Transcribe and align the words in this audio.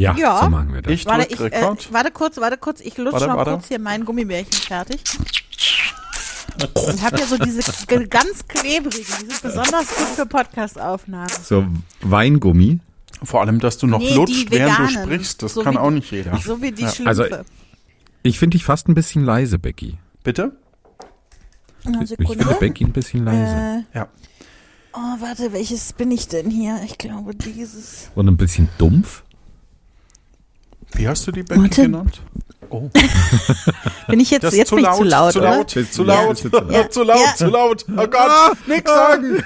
Ja, 0.00 0.14
Ja. 0.16 0.40
so 0.42 0.48
machen 0.50 0.72
wir 0.72 0.82
das. 0.82 0.92
Ich 0.92 1.04
Warte, 1.06 1.26
ich, 1.32 1.38
äh, 1.40 1.62
warte 1.90 2.10
kurz, 2.10 2.36
warte 2.38 2.56
kurz. 2.56 2.80
Ich 2.80 2.96
lutsche 2.96 3.12
Warte, 3.12 3.26
noch 3.28 3.36
warte. 3.36 3.50
kurz 3.52 3.68
hier 3.68 3.78
mein 3.78 4.04
Gummibärchen 4.04 4.52
fertig. 4.54 5.00
Ich 6.94 7.02
habe 7.02 7.18
ja 7.18 7.26
so 7.26 7.38
diese 7.38 7.62
ganz 8.08 8.46
klebrigen, 8.48 8.90
die 8.90 9.02
sind 9.04 9.42
besonders 9.42 9.86
gut 9.96 10.06
für 10.16 10.26
Podcast-Aufnahmen. 10.26 11.30
So, 11.42 11.64
Weingummi. 12.02 12.80
Vor 13.22 13.40
allem, 13.42 13.60
dass 13.60 13.78
du 13.78 13.86
noch 13.86 13.98
Nee, 13.98 14.14
lutscht, 14.14 14.50
während 14.50 14.78
du 14.78 14.88
sprichst. 14.88 15.42
Das 15.42 15.54
So 15.54 15.62
kann 15.62 15.74
wie- 15.74 15.78
auch 15.78 15.90
nicht 15.90 16.10
jeder. 16.10 16.36
So 16.38 16.60
wie 16.62 16.72
die 16.72 16.82
Ja. 16.82 16.90
Schlümpfe. 16.92 17.08
Also, 17.08 17.44
Ich 18.22 18.38
finde 18.38 18.56
dich 18.56 18.64
fast 18.64 18.88
ein 18.88 18.94
bisschen 18.94 19.24
leise, 19.24 19.58
Becky. 19.58 19.96
Bitte? 20.24 20.52
Eine 21.86 22.04
Ich 22.04 22.10
finde. 22.16 22.56
Becky 22.58 22.84
ein 22.84 22.92
bisschen 22.92 23.24
leise. 23.24 23.84
Äh, 23.94 23.98
Ja. 23.98 24.08
oh, 24.92 25.16
warte, 25.20 25.52
welches 25.54 25.92
bin 25.94 26.10
ich 26.10 26.28
denn 26.28 26.50
hier? 26.50 26.80
Ich 26.84 26.98
glaube, 26.98 27.34
dieses. 27.34 28.10
Und 28.14 28.28
ein 28.28 28.36
bisschen 28.36 28.68
dumpf. 28.78 29.22
Wie 30.94 31.08
hast 31.08 31.26
du 31.26 31.32
die 31.32 31.42
Becky 31.42 31.60
Warte. 31.62 31.82
genannt? 31.82 32.20
Oh, 32.72 32.88
Bin 34.08 34.20
ich 34.20 34.30
jetzt, 34.30 34.44
das 34.44 34.54
jetzt 34.54 34.68
zu 34.68 34.76
bin 34.76 34.84
laut, 34.84 34.94
ich 34.94 35.00
zu 35.02 35.08
laut, 35.08 35.32
zu 35.32 35.38
oder? 35.40 35.56
laut, 35.56 35.74
Bist 35.74 35.92
zu 35.94 36.02
du- 36.04 36.08
laut, 36.08 36.70
Ja, 36.70 36.88
zu 36.90 37.02
laut, 37.02 37.18
Ja. 37.20 37.34
zu 37.34 37.46
laut. 37.46 37.84
Oh 37.88 38.06
Gott, 38.06 38.56
nix 38.66 38.90
sagen. 38.90 39.42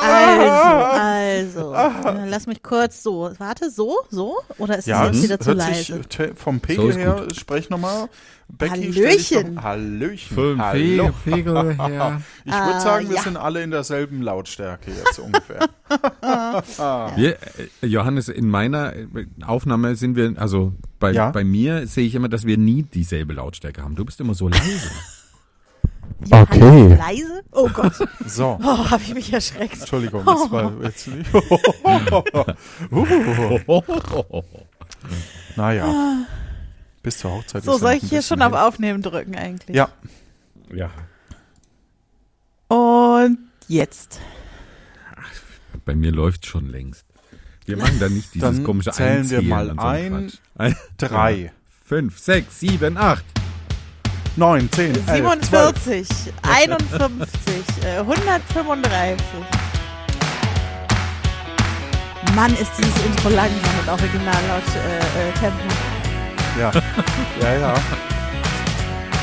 Also, 0.00 1.70
also. 1.70 1.72
äh, 1.74 2.28
lass 2.28 2.46
mich 2.46 2.62
kurz 2.62 3.02
so. 3.02 3.30
Warte, 3.38 3.70
so, 3.70 3.96
so? 4.10 4.36
Oder 4.58 4.78
ist 4.78 4.86
Ja, 4.86 5.06
es 5.08 5.16
es 5.16 5.16
jetzt 5.16 5.24
wieder 5.24 5.40
zu 5.40 5.50
hört 5.50 5.62
sich 5.74 5.88
leise? 5.88 6.00
te- 6.08 6.32
vom 6.36 6.56
So 6.56 6.60
Pegel 6.60 6.90
ist 6.90 6.98
her, 6.98 7.26
sprech 7.34 7.68
nochmal. 7.70 8.08
Becky, 8.48 8.92
Hallöchen. 8.92 9.56
Doch, 9.56 9.62
Hallöchen. 9.64 10.34
Vom 10.36 10.62
Hallo. 10.62 11.10
Pegel 11.24 11.76
her. 11.76 12.22
Ich 12.44 12.52
würde 12.52 12.74
Ah, 12.76 12.80
sagen, 12.80 13.08
wir 13.08 13.16
ja. 13.16 13.22
sind 13.22 13.36
alle 13.36 13.62
in 13.62 13.70
derselben 13.72 14.22
Lautstärke 14.22 14.90
jetzt 14.92 15.18
ungefähr. 15.18 15.68
Wir, 17.16 17.36
äh, 17.82 17.86
Johannes, 17.86 18.28
in 18.28 18.48
meiner 18.48 18.94
äh, 18.94 19.06
Aufnahme 19.44 19.96
sind 19.96 20.16
wir, 20.16 20.34
also 20.36 20.72
bei, 21.00 21.12
Ja. 21.12 21.30
bei 21.30 21.44
mir 21.44 21.86
sehe 21.86 22.06
ich 22.06 22.14
immer, 22.14 22.28
dass 22.28 22.46
wir 22.46 22.56
nie 22.56 22.82
dieselbe 22.84 23.34
Lautstärke 23.34 23.82
haben. 23.82 23.96
Du 23.96 24.04
bist 24.04 24.20
immer 24.20 24.34
so 24.34 24.48
leise. 24.48 24.90
Johannes 26.24 26.48
Okay. 26.50 26.94
Leise? 26.96 27.42
Oh 27.52 27.68
Gott. 27.68 27.92
So, 28.26 28.58
Oh, 28.62 28.90
habe 28.90 29.02
ich 29.02 29.12
mich 29.12 29.32
erschreckt. 29.32 29.80
Entschuldigung, 29.80 30.24
das 30.24 30.50
war 30.50 30.72
jetzt 30.82 31.08
nicht. 31.08 31.34
uh. 31.34 33.02
Naja. 35.56 36.16
Bis 37.06 37.18
zur 37.18 37.30
Hochzeit 37.30 37.62
So, 37.62 37.78
soll 37.78 37.92
ich 37.92 38.02
hier 38.02 38.20
schon 38.20 38.42
auf. 38.42 38.52
Aufnehmen 38.52 39.00
drücken 39.00 39.36
eigentlich? 39.36 39.76
Ja, 39.76 39.90
ja. 40.74 40.90
Und 42.66 43.38
jetzt. 43.68 44.18
Bei 45.84 45.94
mir 45.94 46.10
läuft 46.10 46.46
schon 46.46 46.68
längst. 46.68 47.04
Wir 47.64 47.76
machen 47.76 48.00
da 48.00 48.08
nicht 48.08 48.34
dieses 48.34 48.56
Dann 48.56 48.64
komische 48.64 48.90
zählen 48.90 49.30
wir 49.30 49.38
Einzählen 49.38 49.48
mal 49.48 49.66
so 49.66 49.80
einen 49.82 50.14
ein. 50.14 50.32
Ein, 50.56 50.76
drei, 50.98 51.52
fünf, 51.84 52.18
sechs, 52.18 52.58
sieben, 52.58 52.96
acht. 52.96 53.24
neun, 54.34 54.68
zehn, 54.72 54.92
elf, 55.06 55.06
zwölf. 55.42 55.78
47, 55.84 56.32
51, 56.42 57.84
äh, 57.84 57.98
135. 57.98 59.24
Mann, 62.34 62.52
ist 62.54 62.72
dieses 62.76 63.06
Intro 63.06 63.28
langsam 63.28 63.78
und 63.80 63.88
original 63.90 64.42
laut 64.48 64.62
äh, 64.74 65.28
äh, 65.28 65.32
Tempo. 65.34 65.95
Ja, 66.58 66.70
ja, 67.42 67.54
ja. 67.54 67.74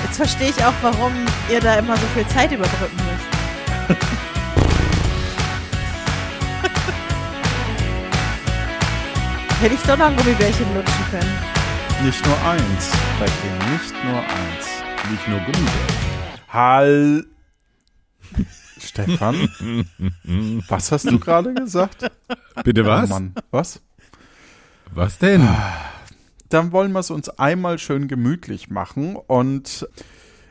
Jetzt 0.04 0.18
verstehe 0.18 0.50
ich 0.50 0.64
auch, 0.64 0.74
warum 0.84 1.12
ihr 1.50 1.60
da 1.60 1.74
immer 1.76 1.98
so 1.98 2.06
viel 2.14 2.28
Zeit 2.28 2.52
überbrücken 2.52 2.96
müsst. 2.98 3.98
Hätte 9.62 9.74
ich 9.74 9.82
doch 9.82 9.98
noch 9.98 10.06
ein 10.08 10.16
Gummibärchen 10.18 10.72
lutschen 10.76 11.06
können. 11.10 11.34
Nicht 12.04 12.24
nur 12.26 12.38
eins, 12.46 12.92
Becky, 13.18 13.50
nicht 13.72 13.94
nur 14.04 14.20
eins. 14.20 14.68
Nicht 15.10 15.28
nur 15.28 15.40
Gummibärchen. 15.40 15.98
Hall. 16.50 17.26
Stefan, 18.80 19.50
was 20.68 20.92
hast 20.92 21.10
du 21.10 21.18
gerade 21.18 21.52
gesagt? 21.54 22.06
Bitte 22.64 22.86
was? 22.86 23.10
Oh 23.10 23.14
Mann, 23.14 23.34
was? 23.50 23.82
Was 24.92 25.18
denn? 25.18 25.48
Dann 26.54 26.72
wollen 26.72 26.92
wir 26.92 27.00
es 27.00 27.10
uns 27.10 27.30
einmal 27.30 27.80
schön 27.80 28.08
gemütlich 28.08 28.70
machen 28.70 29.16
und 29.16 29.88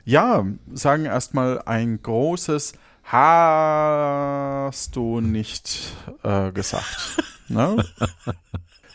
ja, 0.05 0.45
sagen 0.73 1.05
erstmal 1.05 1.63
ein 1.63 2.03
großes 2.03 2.73
Hast 3.05 4.97
du 4.97 5.21
nicht 5.21 5.95
äh, 6.25 6.51
gesagt. 6.51 7.23
Ne? 7.49 7.85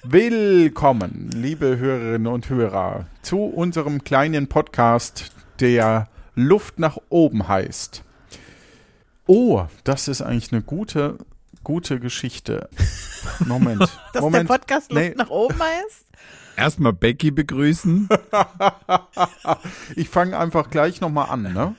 Willkommen, 0.03 1.29
liebe 1.31 1.77
Hörerinnen 1.77 2.27
und 2.27 2.49
Hörer, 2.49 3.05
zu 3.21 3.41
unserem 3.43 4.03
kleinen 4.03 4.47
Podcast, 4.47 5.31
der 5.59 6.09
Luft 6.33 6.79
nach 6.79 6.97
oben 7.09 7.47
heißt. 7.47 8.03
Oh, 9.27 9.65
das 9.83 10.07
ist 10.07 10.21
eigentlich 10.23 10.51
eine 10.51 10.63
gute, 10.63 11.19
gute 11.63 11.99
Geschichte. 11.99 12.67
Moment, 13.45 13.87
Dass 14.13 14.21
Moment. 14.23 14.49
der 14.49 14.55
Podcast 14.57 14.91
Luft 14.91 15.03
Nee. 15.03 15.13
nach 15.15 15.29
oben 15.29 15.59
heißt? 15.59 16.06
Erstmal 16.57 16.91
Becky 16.91 17.31
begrüßen. 17.31 18.09
Ich 19.95 20.09
fange 20.09 20.37
einfach 20.37 20.69
gleich 20.69 21.01
nochmal 21.01 21.29
an, 21.29 21.41
ne? 21.43 21.75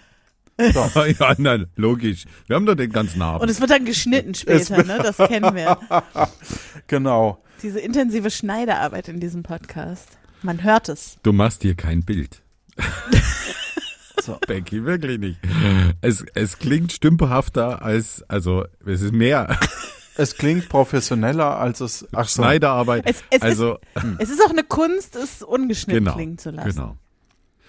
So. 0.73 1.05
ja, 1.21 1.35
nein, 1.39 1.67
logisch. 1.77 2.25
Wir 2.47 2.57
haben 2.57 2.67
doch 2.67 2.75
den 2.75 2.91
ganzen 2.91 3.21
Abend. 3.23 3.43
Und 3.43 3.49
es 3.49 3.61
wird 3.61 3.71
dann 3.71 3.85
geschnitten 3.85 4.35
später, 4.35 4.83
ne? 4.85 4.99
Das 5.03 5.17
kennen 5.17 5.55
wir. 5.55 5.79
Genau. 6.87 7.43
Diese 7.63 7.81
intensive 7.81 8.31
Schneiderarbeit 8.31 9.09
in 9.09 9.21
diesem 9.21 9.43
Podcast. 9.43 10.17
Man 10.43 10.63
hört 10.63 10.89
es. 10.89 11.19
Du 11.23 11.33
machst 11.33 11.63
hier 11.63 11.75
kein 11.75 12.03
Bild. 12.03 12.43
So. 14.23 14.39
Becky, 14.47 14.85
wirklich 14.85 15.19
nicht. 15.19 15.39
Es, 16.01 16.25
es 16.35 16.59
klingt 16.59 16.93
stümperhafter 16.93 17.83
als, 17.83 18.23
also, 18.29 18.65
es 18.87 19.03
ist 19.03 19.13
mehr 19.13 19.59
Es 20.19 20.37
klingt 20.37 20.69
professioneller 20.69 21.59
als 21.59 21.81
es. 21.81 22.07
Ach 22.13 22.29
so. 22.29 22.43
Schneiderarbeit. 22.43 23.05
Es, 23.07 23.23
es, 23.31 23.43
also, 23.43 23.79
ist, 23.95 24.05
es 24.19 24.31
ist 24.31 24.45
auch 24.45 24.51
eine 24.51 24.65
Kunst, 24.65 25.17
es 25.17 25.43
ungeschnitten 25.43 26.05
genau. 26.05 26.17
klingen 26.17 26.39
zu 26.39 26.51
lassen. 26.51 26.71
Genau. 26.71 26.97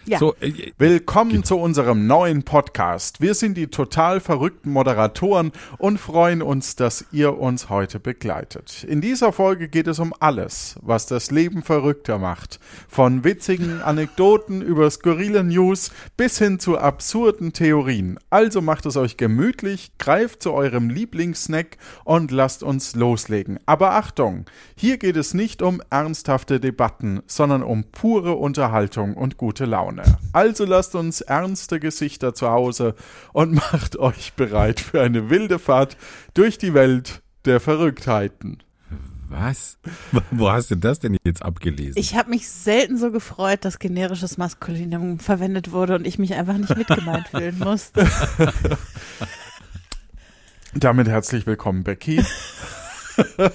Ja. 0.09 0.17
So, 0.17 0.33
äh, 0.39 0.71
Willkommen 0.79 1.43
zu 1.43 1.59
unserem 1.59 2.07
neuen 2.07 2.41
Podcast. 2.41 3.21
Wir 3.21 3.35
sind 3.35 3.55
die 3.55 3.67
total 3.67 4.19
verrückten 4.19 4.71
Moderatoren 4.71 5.51
und 5.77 5.99
freuen 5.99 6.41
uns, 6.41 6.75
dass 6.75 7.05
ihr 7.11 7.37
uns 7.37 7.69
heute 7.69 7.99
begleitet. 7.99 8.83
In 8.85 9.01
dieser 9.01 9.31
Folge 9.31 9.67
geht 9.67 9.85
es 9.85 9.99
um 9.99 10.15
alles, 10.19 10.79
was 10.81 11.05
das 11.05 11.29
Leben 11.29 11.61
verrückter 11.61 12.17
macht. 12.17 12.59
Von 12.87 13.23
witzigen 13.23 13.81
Anekdoten 13.83 14.63
über 14.63 14.89
skurrile 14.89 15.43
News 15.43 15.91
bis 16.17 16.39
hin 16.39 16.57
zu 16.57 16.79
absurden 16.79 17.53
Theorien. 17.53 18.17
Also 18.31 18.61
macht 18.61 18.87
es 18.87 18.97
euch 18.97 19.15
gemütlich, 19.15 19.91
greift 19.99 20.41
zu 20.41 20.53
eurem 20.53 20.89
Lieblingssnack 20.89 21.77
und 22.03 22.31
lasst 22.31 22.63
uns 22.63 22.95
loslegen. 22.95 23.59
Aber 23.67 23.91
Achtung, 23.91 24.45
hier 24.75 24.97
geht 24.97 25.17
es 25.17 25.35
nicht 25.35 25.61
um 25.61 25.83
ernsthafte 25.91 26.59
Debatten, 26.59 27.21
sondern 27.27 27.61
um 27.61 27.83
pure 27.83 28.33
Unterhaltung 28.33 29.13
und 29.13 29.37
gute 29.37 29.65
Laune. 29.65 29.98
Also 30.33 30.65
lasst 30.65 30.95
uns 30.95 31.21
ernste 31.21 31.79
Gesichter 31.79 32.33
zu 32.33 32.49
Hause 32.49 32.95
und 33.33 33.53
macht 33.71 33.97
euch 33.97 34.33
bereit 34.33 34.79
für 34.79 35.01
eine 35.01 35.29
wilde 35.29 35.59
Fahrt 35.59 35.97
durch 36.33 36.57
die 36.57 36.73
Welt 36.73 37.21
der 37.45 37.59
Verrücktheiten. 37.59 38.61
was? 39.29 39.77
Wo 40.31 40.49
hast 40.51 40.71
du 40.71 40.75
das 40.75 40.99
denn 40.99 41.17
jetzt 41.23 41.43
abgelesen? 41.43 41.93
Ich 41.97 42.15
habe 42.15 42.29
mich 42.29 42.49
selten 42.49 42.97
so 42.97 43.11
gefreut, 43.11 43.63
dass 43.65 43.79
generisches 43.79 44.38
Maskulinum 44.38 45.19
verwendet 45.19 45.71
wurde 45.71 45.95
und 45.95 46.05
ich 46.07 46.19
mich 46.19 46.33
einfach 46.35 46.57
nicht 46.57 46.75
mitgemeint 46.77 47.27
fühlen 47.31 47.57
musste. 47.59 48.07
Damit 50.75 51.07
herzlich 51.07 51.45
willkommen, 51.47 51.83
Becky 51.83 52.23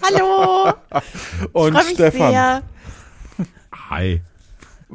Hallo! 0.03 0.75
und 1.53 1.73
Freue 1.73 1.85
mich 1.85 1.95
Stefan. 1.95 2.31
sehr. 2.33 2.63
Hi. 3.89 4.21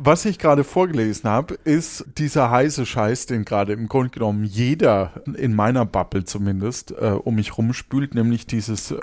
Was 0.01 0.24
ich 0.25 0.40
gerade 0.40 0.63
vorgelesen 0.63 1.30
habe, 1.30 1.56
ist 1.66 2.06
dieser 2.18 2.50
heiße 2.51 2.86
Scheiß, 2.86 3.25
den 3.25 3.44
gerade 3.44 3.74
im 3.74 3.88
Grunde 3.90 4.10
genommen 4.12 4.44
jeder, 4.46 5.12
in 5.36 5.54
meiner 5.54 5.86
Bubble 5.86 6.24
zumindest, 6.24 6.92
äh, 6.92 7.12
um 7.24 7.36
mich 7.36 7.57
rumspült, 7.57 8.16
nämlich 8.16 8.48
dieses 8.48 8.92
äh, 8.92 8.98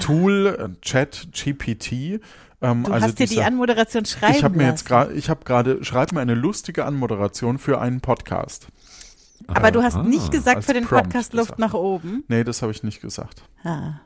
Tool 0.00 0.46
äh, 0.76 0.80
Chat 0.80 1.28
GPT. 1.32 2.20
Ähm, 2.60 2.84
Du 2.84 2.92
also 2.92 3.06
hast 3.06 3.18
dir 3.18 3.26
die 3.26 3.34
dieser- 3.34 3.46
Anmoderation 3.46 4.04
schreiben 4.06 4.34
Ich 4.36 4.44
habe 4.44 4.56
mir 4.56 4.62
lassen. 4.64 4.72
jetzt 4.76 4.86
gerade, 4.86 5.12
ich 5.12 5.28
habe 5.28 5.44
gerade, 5.44 5.84
schreib 5.84 6.12
mir 6.12 6.20
eine 6.20 6.34
lustige 6.34 6.84
Anmoderation 6.86 7.58
für 7.58 7.80
einen 7.80 8.00
Podcast. 8.00 8.68
Aber 9.46 9.70
du 9.70 9.82
hast 9.82 9.96
Ah, 9.96 10.02
nicht 10.02 10.30
gesagt 10.30 10.64
für 10.64 10.72
den 10.74 10.84
Prompt 10.84 11.04
Podcast 11.04 11.32
Luft 11.32 11.56
gesagt. 11.56 11.60
nach 11.60 11.74
oben. 11.74 12.24
Nee, 12.28 12.44
das 12.44 12.60
habe 12.62 12.72
ich 12.72 12.82
nicht 12.82 13.00
gesagt. 13.00 13.42
Ah. 13.62 14.00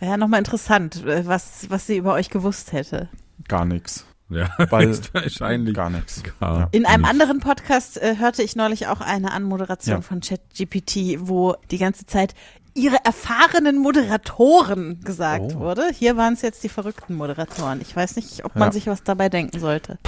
Wäre 0.00 0.12
ja 0.12 0.16
nochmal 0.16 0.38
interessant, 0.38 1.04
äh, 1.04 1.26
was, 1.26 1.66
was 1.68 1.86
sie 1.86 1.96
über 1.98 2.14
euch 2.14 2.30
gewusst 2.30 2.72
hätte. 2.72 3.08
Gar 3.48 3.64
nichts. 3.64 4.04
Ja, 4.30 4.48
Weil- 4.70 4.98
wahrscheinlich. 5.14 5.74
Gar 5.74 5.90
nichts. 5.90 6.22
Gar. 6.40 6.68
In 6.72 6.84
einem 6.86 7.02
nicht. 7.02 7.10
anderen 7.10 7.40
Podcast 7.40 7.96
äh, 8.00 8.16
hörte 8.18 8.42
ich 8.42 8.56
neulich 8.56 8.86
auch 8.88 9.00
eine 9.00 9.32
Anmoderation 9.32 9.96
Ja. 9.96 10.02
von 10.02 10.20
ChatGPT, 10.20 11.16
wo 11.20 11.56
die 11.70 11.78
ganze 11.78 12.04
Zeit 12.06 12.34
ihre 12.74 12.96
erfahrenen 13.04 13.78
Moderatoren 13.78 15.00
gesagt 15.02 15.52
Oh. 15.56 15.60
wurde. 15.60 15.88
Hier 15.92 16.16
waren 16.16 16.34
es 16.34 16.42
jetzt 16.42 16.62
die 16.62 16.68
verrückten 16.68 17.14
Moderatoren. 17.14 17.80
Ich 17.80 17.96
weiß 17.96 18.16
nicht, 18.16 18.44
ob 18.44 18.54
man 18.54 18.68
Ja. 18.68 18.72
sich 18.72 18.86
was 18.86 19.02
dabei 19.02 19.28
denken 19.30 19.58
sollte. 19.58 19.98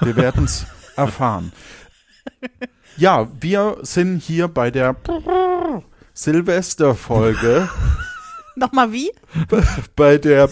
Wir 0.00 0.14
werden 0.16 0.44
es 0.44 0.66
erfahren. 0.96 1.52
Ja, 2.98 3.26
wir 3.40 3.78
sind 3.82 4.18
hier 4.22 4.46
bei 4.48 4.70
der 4.70 4.94
Silvesterfolge, 6.12 7.68
Nochmal 8.56 8.92
wie? 8.92 9.10
bei 9.96 10.18
der 10.18 10.50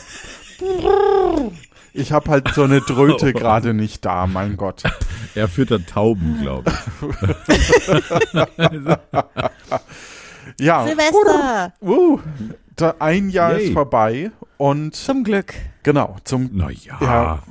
ich 1.92 2.10
habe 2.12 2.30
halt 2.30 2.48
so 2.54 2.62
eine 2.64 2.80
Dröte 2.80 3.32
gerade 3.32 3.74
nicht 3.74 4.04
da, 4.04 4.26
mein 4.26 4.56
Gott. 4.56 4.82
Er 5.36 5.46
füttert 5.46 5.88
Tauben, 5.88 6.40
glaube 6.42 6.72
ich. 6.72 8.40
Ja, 10.58 10.86
Silvester! 10.86 11.72
uh, 11.82 12.18
da 12.76 12.94
ein 12.98 13.30
Jahr 13.30 13.54
Yay. 13.56 13.66
ist 13.68 13.72
vorbei 13.72 14.30
und 14.56 14.94
Zum 14.96 15.24
Glück. 15.24 15.54
genau, 15.82 16.16
zum 16.24 16.50
Naja. 16.52 16.96
Ja. 17.00 17.42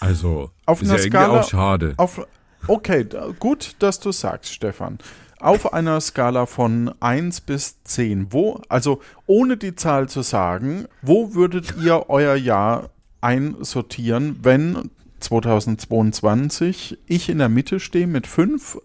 Also, 0.00 0.50
Auf 0.66 0.82
ist 0.82 0.90
einer 0.90 0.98
ja 1.00 1.04
Skala- 1.06 1.40
auch 1.40 1.48
schade. 1.48 1.94
Auf, 1.96 2.26
okay, 2.68 3.04
da, 3.04 3.28
gut, 3.38 3.76
dass 3.80 4.00
du 4.00 4.12
sagst, 4.12 4.52
Stefan. 4.52 4.98
Auf 5.40 5.72
einer 5.72 6.00
Skala 6.00 6.46
von 6.46 6.92
1 7.00 7.40
bis 7.42 7.82
10, 7.82 8.32
wo, 8.32 8.60
also 8.68 9.00
ohne 9.26 9.56
die 9.56 9.74
Zahl 9.74 10.08
zu 10.08 10.22
sagen, 10.22 10.86
wo 11.02 11.34
würdet 11.34 11.74
ihr 11.82 12.08
euer 12.08 12.36
Jahr 12.36 12.90
einsortieren, 13.22 14.38
wenn 14.42 14.90
2022 15.20 16.98
ich 17.06 17.28
in 17.28 17.38
der 17.38 17.48
Mitte 17.48 17.80
stehe 17.80 18.06
mit 18.06 18.26
5? 18.26 18.78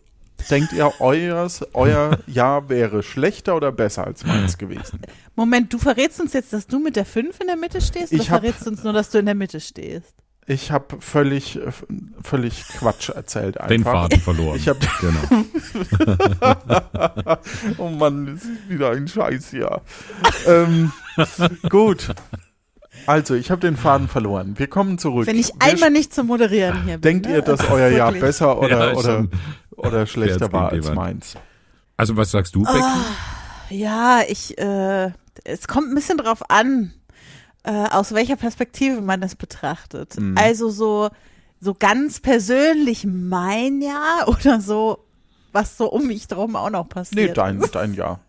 Denkt 0.51 0.71
ihr, 0.73 0.91
eures, 1.01 1.65
euer 1.73 2.19
Jahr 2.27 2.69
wäre 2.69 3.01
schlechter 3.01 3.55
oder 3.55 3.71
besser 3.71 4.05
als 4.05 4.23
meins 4.23 4.57
gewesen? 4.59 4.99
Moment, 5.35 5.73
du 5.73 5.79
verrätst 5.79 6.21
uns 6.21 6.33
jetzt, 6.33 6.53
dass 6.53 6.67
du 6.67 6.77
mit 6.79 6.95
der 6.95 7.05
5 7.05 7.39
in 7.41 7.47
der 7.47 7.55
Mitte 7.57 7.81
stehst? 7.81 8.13
Oder 8.13 8.21
Ich 8.21 8.29
hab- 8.29 8.41
verrätst 8.41 8.67
uns 8.67 8.83
nur, 8.83 8.93
dass 8.93 9.09
du 9.09 9.17
in 9.17 9.25
der 9.25 9.33
Mitte 9.35 9.59
stehst? 9.59 10.13
Ich 10.49 10.71
habe 10.71 11.01
völlig, 11.01 11.59
völlig 12.23 12.63
Quatsch 12.77 13.09
erzählt 13.09 13.57
einfach. 13.59 13.67
Den 13.67 13.83
Faden 13.83 14.21
verloren. 14.21 14.55
Ich 14.57 14.69
hab- 14.69 14.77
genau. 15.01 15.43
Oh 17.77 17.89
Mann, 17.89 18.27
das 18.27 18.43
ist 18.43 18.69
wieder 18.69 18.91
ein 18.91 19.07
Scheißjahr. 19.07 19.81
ähm, 20.45 20.91
gut. 21.69 22.13
Also, 23.05 23.35
ich 23.35 23.51
habe 23.51 23.61
den 23.61 23.77
Faden 23.77 24.07
verloren. 24.07 24.55
Wir 24.57 24.67
kommen 24.67 24.97
zurück. 24.97 25.27
Wenn 25.27 25.37
ich 25.37 25.49
Wir 25.49 25.61
einmal 25.61 25.91
nicht 25.91 26.13
zum 26.13 26.27
Moderieren 26.27 26.83
hier 26.83 26.93
bin. 26.97 27.01
Denkt 27.01 27.25
ne? 27.27 27.35
ihr, 27.37 27.41
dass 27.41 27.61
euer 27.69 27.89
Jahr 27.89 28.11
besser 28.11 28.59
oder, 28.59 28.91
Ja, 28.91 28.97
oder, 28.97 29.27
oder 29.75 30.05
schlechter 30.05 30.51
war 30.51 30.71
als 30.71 30.91
meins? 30.91 31.35
Also, 31.95 32.17
was 32.17 32.31
sagst 32.31 32.55
du, 32.55 32.63
Becky? 32.63 32.79
Ja, 33.69 34.21
ich, 34.27 34.57
äh, 34.57 35.11
es 35.43 35.67
kommt 35.67 35.89
ein 35.89 35.95
bisschen 35.95 36.17
drauf 36.17 36.49
an, 36.49 36.93
äh, 37.63 37.71
aus 37.89 38.13
welcher 38.13 38.35
Perspektive 38.37 39.01
man 39.01 39.21
es 39.23 39.35
betrachtet. 39.35 40.17
Mhm. 40.19 40.37
Also 40.37 40.69
so, 40.69 41.09
so 41.59 41.73
ganz 41.73 42.19
persönlich 42.19 43.05
mein 43.05 43.81
Jahr 43.81 44.27
oder 44.27 44.61
so, 44.61 45.05
was 45.51 45.77
so 45.77 45.91
um 45.91 46.07
mich 46.07 46.27
drum 46.27 46.55
auch 46.55 46.69
noch 46.69 46.85
Nee, 46.85 46.93
passiert. 46.93 47.37
dein, 47.37 47.61
dein 47.71 47.93
Jahr. 47.93 48.21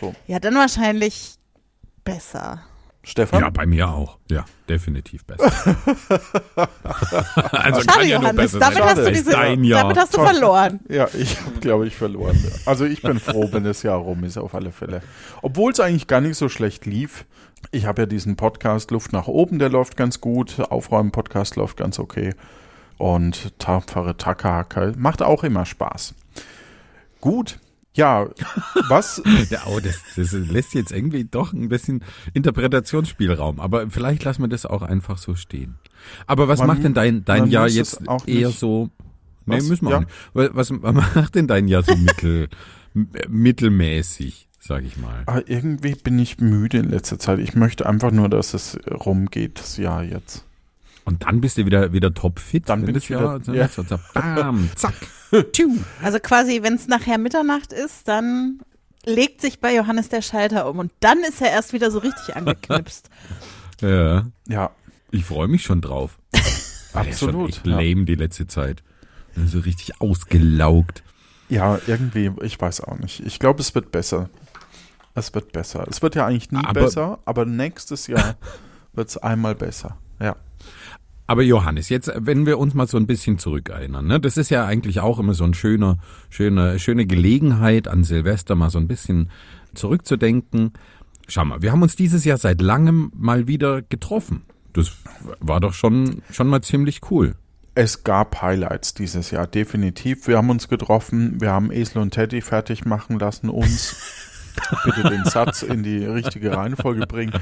So. 0.00 0.14
Ja, 0.26 0.38
dann 0.38 0.54
wahrscheinlich 0.54 1.34
besser. 2.04 2.62
Stefan? 3.02 3.40
Ja, 3.40 3.50
bei 3.50 3.64
mir 3.64 3.88
auch. 3.88 4.18
Ja, 4.30 4.44
definitiv 4.68 5.24
besser. 5.24 5.44
also 7.50 7.80
Schade, 7.80 7.86
kann 7.86 8.06
ja 8.06 8.18
nur 8.18 8.28
Johannes, 8.28 8.52
besser 8.52 8.58
damit 8.58 8.78
sein 8.78 8.88
hast 8.88 8.98
du 8.98 9.12
diese, 9.12 9.30
dein 9.30 9.64
Jahr. 9.64 9.82
damit 9.82 9.96
hast 9.96 10.16
du 10.16 10.22
verloren. 10.22 10.80
Ja, 10.88 11.08
ich 11.14 11.40
habe, 11.40 11.58
glaube 11.60 11.86
ich, 11.86 11.96
verloren. 11.96 12.38
Also 12.66 12.84
ich 12.84 13.00
bin 13.00 13.18
froh, 13.18 13.48
wenn 13.52 13.64
das 13.64 13.82
Jahr 13.82 13.96
rum 13.96 14.22
ist, 14.24 14.36
auf 14.36 14.54
alle 14.54 14.70
Fälle. 14.70 15.00
Obwohl 15.40 15.72
es 15.72 15.80
eigentlich 15.80 16.08
gar 16.08 16.20
nicht 16.20 16.36
so 16.36 16.48
schlecht 16.48 16.84
lief. 16.84 17.24
Ich 17.72 17.86
habe 17.86 18.02
ja 18.02 18.06
diesen 18.06 18.36
Podcast 18.36 18.90
Luft 18.90 19.12
nach 19.12 19.28
oben, 19.28 19.58
der 19.58 19.70
läuft 19.70 19.96
ganz 19.96 20.20
gut. 20.20 20.60
Aufräumen-Podcast 20.60 21.56
läuft 21.56 21.78
ganz 21.78 21.98
okay. 21.98 22.34
Und 22.98 23.58
tapfere 23.58 24.18
Takahaka 24.18 24.92
macht 24.96 25.22
auch 25.22 25.42
immer 25.42 25.64
Spaß. 25.64 26.14
Gut. 27.20 27.58
Ja, 27.94 28.28
was? 28.88 29.20
Ja, 29.50 29.62
oh, 29.66 29.80
das, 29.80 30.00
das 30.16 30.32
lässt 30.32 30.74
jetzt 30.74 30.92
irgendwie 30.92 31.24
doch 31.24 31.52
ein 31.52 31.68
bisschen 31.68 32.04
Interpretationsspielraum. 32.34 33.58
Aber 33.60 33.90
vielleicht 33.90 34.22
lassen 34.24 34.42
wir 34.42 34.48
das 34.48 34.64
auch 34.66 34.82
einfach 34.82 35.18
so 35.18 35.34
stehen. 35.34 35.76
Aber 36.26 36.48
was 36.48 36.60
Man- 36.60 36.68
macht 36.68 36.84
denn 36.84 36.94
dein, 36.94 37.24
dein 37.24 37.46
Jahr 37.48 37.68
jetzt 37.68 38.08
auch 38.08 38.26
eher 38.26 38.48
nicht- 38.48 38.58
so? 38.58 38.90
Nee, 39.46 39.56
Was? 39.56 39.64
müssen 39.68 39.86
wir 39.88 39.92
Ja. 39.92 40.04
Was, 40.54 40.70
was 40.70 40.70
macht 40.94 41.34
denn 41.34 41.46
dein 41.48 41.66
Jahr 41.66 41.82
so 41.82 41.96
mittel, 41.96 42.48
m- 42.94 43.08
mittelmäßig, 43.28 44.48
sag 44.60 44.84
ich 44.84 44.96
mal? 44.96 45.22
Ah, 45.26 45.40
irgendwie 45.46 45.94
bin 45.94 46.18
ich 46.18 46.38
müde 46.38 46.78
in 46.78 46.90
letzter 46.90 47.18
Zeit. 47.18 47.38
Ich 47.40 47.54
möchte 47.54 47.86
einfach 47.86 48.12
nur, 48.12 48.28
dass 48.28 48.54
es 48.54 48.78
rumgeht, 48.88 49.58
das 49.58 49.76
Jahr 49.76 50.04
jetzt. 50.04 50.44
Und 51.04 51.24
dann 51.24 51.40
bist 51.40 51.58
du 51.58 51.66
wieder, 51.66 51.92
wieder 51.92 52.14
topfit. 52.14 52.68
Dann 52.68 52.84
bin 52.84 52.94
ich 52.96 53.10
wieder- 53.10 53.40
ja. 53.52 53.68
so, 53.68 53.82
bam, 54.14 54.68
zack. 54.76 54.94
Also 56.02 56.18
quasi, 56.20 56.62
wenn 56.62 56.74
es 56.74 56.88
nachher 56.88 57.18
Mitternacht 57.18 57.72
ist, 57.72 58.08
dann 58.08 58.60
legt 59.04 59.40
sich 59.40 59.60
bei 59.60 59.74
Johannes 59.74 60.08
der 60.08 60.22
Schalter 60.22 60.68
um 60.68 60.78
und 60.78 60.92
dann 61.00 61.20
ist 61.20 61.40
er 61.40 61.50
erst 61.50 61.72
wieder 61.72 61.90
so 61.90 61.98
richtig 61.98 62.36
angeknipst. 62.36 63.08
Ja, 63.80 64.26
Ja, 64.46 64.70
ich 65.10 65.24
freue 65.24 65.48
mich 65.48 65.62
schon 65.62 65.80
drauf. 65.80 66.18
Absolut, 66.92 67.64
ja. 67.64 67.76
lame 67.80 68.04
die 68.04 68.14
letzte 68.14 68.46
Zeit. 68.46 68.82
So 69.46 69.60
richtig 69.60 70.02
ausgelaugt. 70.02 71.02
Ja, 71.48 71.78
irgendwie, 71.86 72.30
ich 72.42 72.60
weiß 72.60 72.82
auch 72.82 72.98
nicht. 72.98 73.20
Ich 73.24 73.38
glaube, 73.38 73.60
es 73.62 73.74
wird 73.74 73.90
besser. 73.90 74.28
Es 75.14 75.34
wird 75.34 75.52
besser. 75.52 75.86
Es 75.88 76.02
wird 76.02 76.14
ja 76.14 76.26
eigentlich 76.26 76.50
nie 76.52 76.58
Aber- 76.62 76.82
besser, 76.82 77.18
aber 77.24 77.46
nächstes 77.46 78.06
Jahr 78.06 78.36
wird 78.92 79.08
es 79.08 79.16
einmal 79.16 79.54
besser. 79.54 79.96
Ja. 80.20 80.36
Aber 81.30 81.42
Johannes, 81.44 81.90
jetzt, 81.90 82.10
wenn 82.16 82.44
wir 82.44 82.58
uns 82.58 82.74
mal 82.74 82.88
so 82.88 82.96
ein 82.96 83.06
bisschen 83.06 83.38
zurückerinnern, 83.38 84.04
ne, 84.04 84.18
das 84.18 84.36
ist 84.36 84.50
ja 84.50 84.66
eigentlich 84.66 84.98
auch 84.98 85.20
immer 85.20 85.32
so 85.32 85.44
ein 85.44 85.54
schöner, 85.54 85.98
schöne, 86.28 86.80
schöne 86.80 87.06
Gelegenheit 87.06 87.86
an 87.86 88.02
Silvester 88.02 88.56
mal 88.56 88.68
so 88.68 88.78
ein 88.78 88.88
bisschen 88.88 89.30
zurückzudenken. 89.72 90.72
Schau 91.28 91.44
mal, 91.44 91.62
wir 91.62 91.70
haben 91.70 91.82
uns 91.82 91.94
dieses 91.94 92.24
Jahr 92.24 92.36
seit 92.36 92.60
langem 92.60 93.12
mal 93.14 93.46
wieder 93.46 93.80
getroffen. 93.80 94.42
Das 94.72 94.90
war 95.38 95.60
doch 95.60 95.72
schon, 95.72 96.22
schon 96.32 96.48
mal 96.48 96.62
ziemlich 96.62 96.98
cool. 97.12 97.36
Es 97.76 98.02
gab 98.02 98.42
Highlights 98.42 98.94
dieses 98.94 99.30
Jahr, 99.30 99.46
definitiv. 99.46 100.26
Wir 100.26 100.36
haben 100.36 100.50
uns 100.50 100.66
getroffen, 100.66 101.40
wir 101.40 101.52
haben 101.52 101.70
Esel 101.70 102.02
und 102.02 102.10
Teddy 102.10 102.40
fertig 102.40 102.86
machen 102.86 103.20
lassen, 103.20 103.50
uns 103.50 103.94
bitte 104.84 105.08
den 105.08 105.24
Satz 105.24 105.62
in 105.62 105.82
die 105.82 106.04
richtige 106.04 106.56
Reihenfolge 106.56 107.06
bringen. 107.06 107.32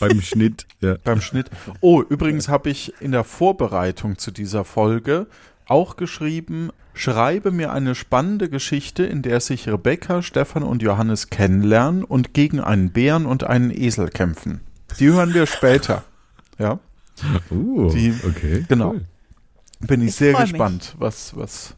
Beim 0.00 0.20
Schnitt. 0.20 0.66
Ja. 0.80 0.96
beim 1.04 1.20
Schnitt. 1.20 1.50
Oh, 1.80 2.02
übrigens 2.02 2.48
habe 2.48 2.70
ich 2.70 2.92
in 3.00 3.12
der 3.12 3.24
Vorbereitung 3.24 4.18
zu 4.18 4.30
dieser 4.30 4.64
Folge 4.64 5.26
auch 5.66 5.96
geschrieben, 5.96 6.70
schreibe 6.92 7.50
mir 7.50 7.72
eine 7.72 7.94
spannende 7.94 8.48
Geschichte, 8.48 9.04
in 9.04 9.22
der 9.22 9.40
sich 9.40 9.66
Rebecca, 9.68 10.22
Stefan 10.22 10.62
und 10.62 10.82
Johannes 10.82 11.30
kennenlernen 11.30 12.04
und 12.04 12.34
gegen 12.34 12.60
einen 12.60 12.90
Bären 12.90 13.26
und 13.26 13.44
einen 13.44 13.70
Esel 13.70 14.08
kämpfen. 14.08 14.60
Die 14.98 15.08
hören 15.08 15.32
wir 15.34 15.46
später. 15.46 16.04
Ja, 16.58 16.78
Uh, 17.50 17.90
Die- 17.92 18.12
okay. 18.26 18.64
genau. 18.68 18.90
cool. 18.90 19.04
bin 19.80 20.02
ich, 20.02 20.08
Ich 20.08 20.14
sehr 20.16 20.32
mich. 20.32 20.50
gespannt, 20.50 20.96
was, 20.98 21.36
was, 21.36 21.74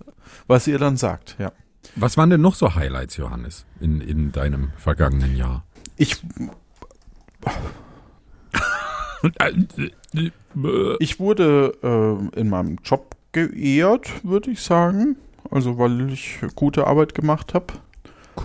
was 0.47 0.66
ihr 0.66 0.78
dann 0.78 0.97
sagt. 0.97 1.37
Ja. 1.38 1.52
Was 1.97 2.19
waren 2.19 2.29
denn 2.29 2.43
noch 2.43 2.55
so 2.55 2.75
Highlights, 2.75 3.17
Johannes, 3.17 3.65
in, 3.81 4.03
in 4.03 4.31
deinem 4.31 4.71
vergangenen 4.76 5.35
Jahr? 5.35 5.65
Ich, 5.97 6.23
ich 10.99 11.19
wurde 11.21 11.73
äh, 11.83 12.38
in 12.38 12.50
meinem 12.50 12.76
Job 12.85 13.17
geehrt, 13.33 14.11
würde 14.25 14.50
ich 14.50 14.61
sagen. 14.61 15.17
Also, 15.50 15.79
weil 15.79 16.11
ich 16.12 16.41
gute 16.55 16.87
Arbeit 16.87 17.15
gemacht 17.15 17.55
habe. 17.55 17.67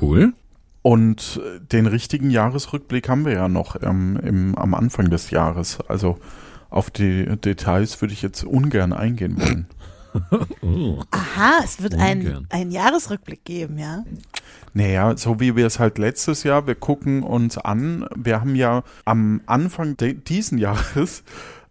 Cool. 0.01 0.33
Und 0.81 1.41
äh, 1.43 1.59
den 1.59 1.87
richtigen 1.87 2.29
Jahresrückblick 2.29 3.09
haben 3.09 3.25
wir 3.25 3.33
ja 3.33 3.49
noch 3.49 3.75
ähm, 3.81 4.17
im, 4.23 4.55
am 4.55 4.73
Anfang 4.73 5.09
des 5.09 5.29
Jahres. 5.29 5.79
Also 5.87 6.19
auf 6.69 6.89
die 6.89 7.25
Details 7.25 8.01
würde 8.01 8.13
ich 8.13 8.21
jetzt 8.21 8.45
ungern 8.45 8.93
eingehen 8.93 9.37
wollen. 9.39 9.67
Oh. 10.61 11.01
Aha, 11.11 11.59
es 11.63 11.81
wird 11.81 11.95
ein, 11.95 12.19
Ungern. 12.19 12.47
ein 12.49 12.71
Jahresrückblick 12.71 13.43
geben, 13.45 13.77
ja? 13.77 14.03
Naja, 14.73 15.15
so 15.17 15.39
wie 15.39 15.55
wir 15.55 15.65
es 15.67 15.79
halt 15.79 15.97
letztes 15.97 16.43
Jahr, 16.43 16.67
wir 16.67 16.75
gucken 16.75 17.23
uns 17.23 17.57
an, 17.57 18.07
wir 18.15 18.41
haben 18.41 18.55
ja 18.55 18.83
am 19.05 19.41
Anfang 19.45 19.95
diesen 19.97 20.57
Jahres 20.57 21.23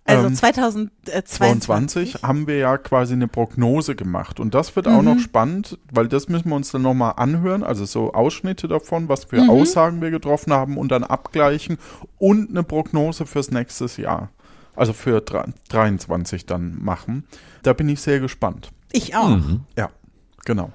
Also 0.04 0.26
ähm, 0.26 0.34
2022. 0.34 1.38
22 1.38 2.22
haben 2.22 2.46
wir 2.46 2.56
ja 2.56 2.78
quasi 2.78 3.12
eine 3.14 3.28
Prognose 3.28 3.94
gemacht. 3.94 4.40
Und 4.40 4.54
das 4.54 4.74
wird 4.76 4.88
auch 4.88 5.02
noch 5.02 5.14
Mhm. 5.16 5.20
spannend, 5.20 5.78
weil 5.92 6.08
das 6.08 6.28
müssen 6.28 6.48
wir 6.48 6.56
uns 6.56 6.70
dann 6.72 6.82
nochmal 6.82 7.14
anhören, 7.16 7.62
also 7.62 7.84
so 7.84 8.12
Ausschnitte 8.12 8.66
davon, 8.68 9.08
was 9.08 9.24
für 9.26 9.42
Mhm. 9.42 9.50
Aussagen 9.50 10.00
wir 10.00 10.10
getroffen 10.10 10.52
haben 10.52 10.76
und 10.78 10.90
dann 10.90 11.04
abgleichen 11.04 11.78
und 12.18 12.50
eine 12.50 12.62
Prognose 12.64 13.24
fürs 13.26 13.50
nächste 13.50 13.86
Jahr. 14.00 14.30
Also 14.80 14.94
für 14.94 15.18
dre- 15.18 15.52
23 15.68 16.46
dann 16.46 16.82
machen. 16.82 17.24
Da 17.62 17.74
bin 17.74 17.86
ich 17.90 18.00
sehr 18.00 18.18
gespannt. 18.18 18.70
Ich 18.92 19.14
auch. 19.14 19.28
Mhm. 19.28 19.60
Ja, 19.76 19.90
genau. 20.46 20.72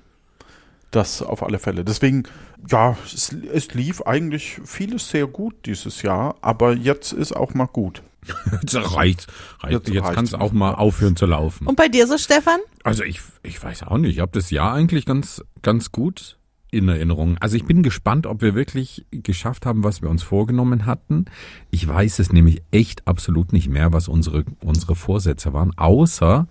Das 0.92 1.24
auf 1.24 1.42
alle 1.42 1.58
Fälle. 1.58 1.84
Deswegen, 1.84 2.24
ja, 2.70 2.96
es, 3.04 3.34
es 3.52 3.74
lief 3.74 4.04
eigentlich 4.04 4.60
vieles 4.64 5.10
sehr 5.10 5.26
gut 5.26 5.56
dieses 5.66 6.04
Jahr, 6.04 6.36
aber 6.42 6.74
jetzt 6.74 7.14
ist 7.14 7.36
auch 7.36 7.56
mal 7.56 7.66
gut. 7.66 8.04
Jetzt 8.62 8.76
reicht. 8.76 9.28
reicht. 9.60 9.72
Jetzt 9.74 9.90
Jetzt, 9.90 10.14
kann 10.14 10.26
es 10.26 10.34
auch 10.34 10.52
mal 10.52 10.74
aufhören 10.76 11.16
zu 11.16 11.26
laufen. 11.26 11.68
Und 11.68 11.76
bei 11.76 11.88
dir 11.90 12.08
so, 12.08 12.18
Stefan? 12.18 12.60
Also 12.84 13.04
ich, 13.04 13.22
ich 13.44 13.62
weiß 13.64 13.84
auch 13.84 13.98
nicht. 13.98 14.14
Ich 14.16 14.20
habe 14.20 14.32
das 14.32 14.50
Jahr 14.52 14.74
eigentlich 14.74 15.06
ganz, 15.06 15.44
ganz 15.62 15.92
gut 15.92 16.38
in 16.76 16.90
Erinnerung. 16.90 17.38
Also 17.40 17.56
ich 17.56 17.66
bin 17.66 17.84
gespannt, 17.84 18.28
ob 18.28 18.42
wir 18.42 18.56
wirklich 18.56 19.06
geschafft 19.12 19.66
haben, 19.66 19.84
was 19.84 20.02
wir 20.02 20.10
uns 20.10 20.24
vorgenommen 20.24 20.86
hatten. 20.86 21.26
Ich 21.72 21.88
weiß 21.88 22.20
es 22.20 22.32
nämlich 22.32 22.62
echt 22.72 23.08
absolut 23.08 23.54
nicht 23.54 23.70
mehr, 23.70 23.94
was 23.94 24.08
unsere, 24.08 24.44
unsere 24.62 24.96
Vorsätze 24.96 25.54
waren, 25.54 25.72
außer, 25.78 26.48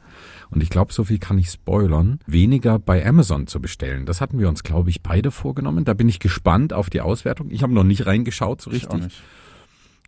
und 0.51 0.63
ich 0.63 0.71
glaube, 0.71 0.93
so 0.93 1.05
viel 1.05 1.19
kann 1.19 1.39
ich 1.39 1.51
spoilern, 1.51 2.21
weniger 2.27 2.79
bei 2.79 3.05
Amazon 3.05 3.47
zu 3.47 3.61
bestellen. 3.61 4.07
Das 4.07 4.21
hatten 4.21 4.39
wir 4.39 4.49
uns, 4.49 4.63
glaube 4.63 4.91
ich, 4.91 5.03
beide 5.03 5.31
vorgenommen. 5.31 5.85
Da 5.85 5.95
bin 5.95 6.09
ich 6.09 6.21
gespannt 6.21 6.73
auf 6.73 6.91
die 6.91 7.01
Auswertung. 7.01 7.51
Ich 7.51 7.63
habe 7.63 7.75
noch 7.75 7.85
nicht 7.85 8.07
reingeschaut 8.07 8.61
so 8.61 8.71
Ich 8.71 8.85
richtig. 8.85 9.03
nicht. 9.03 9.23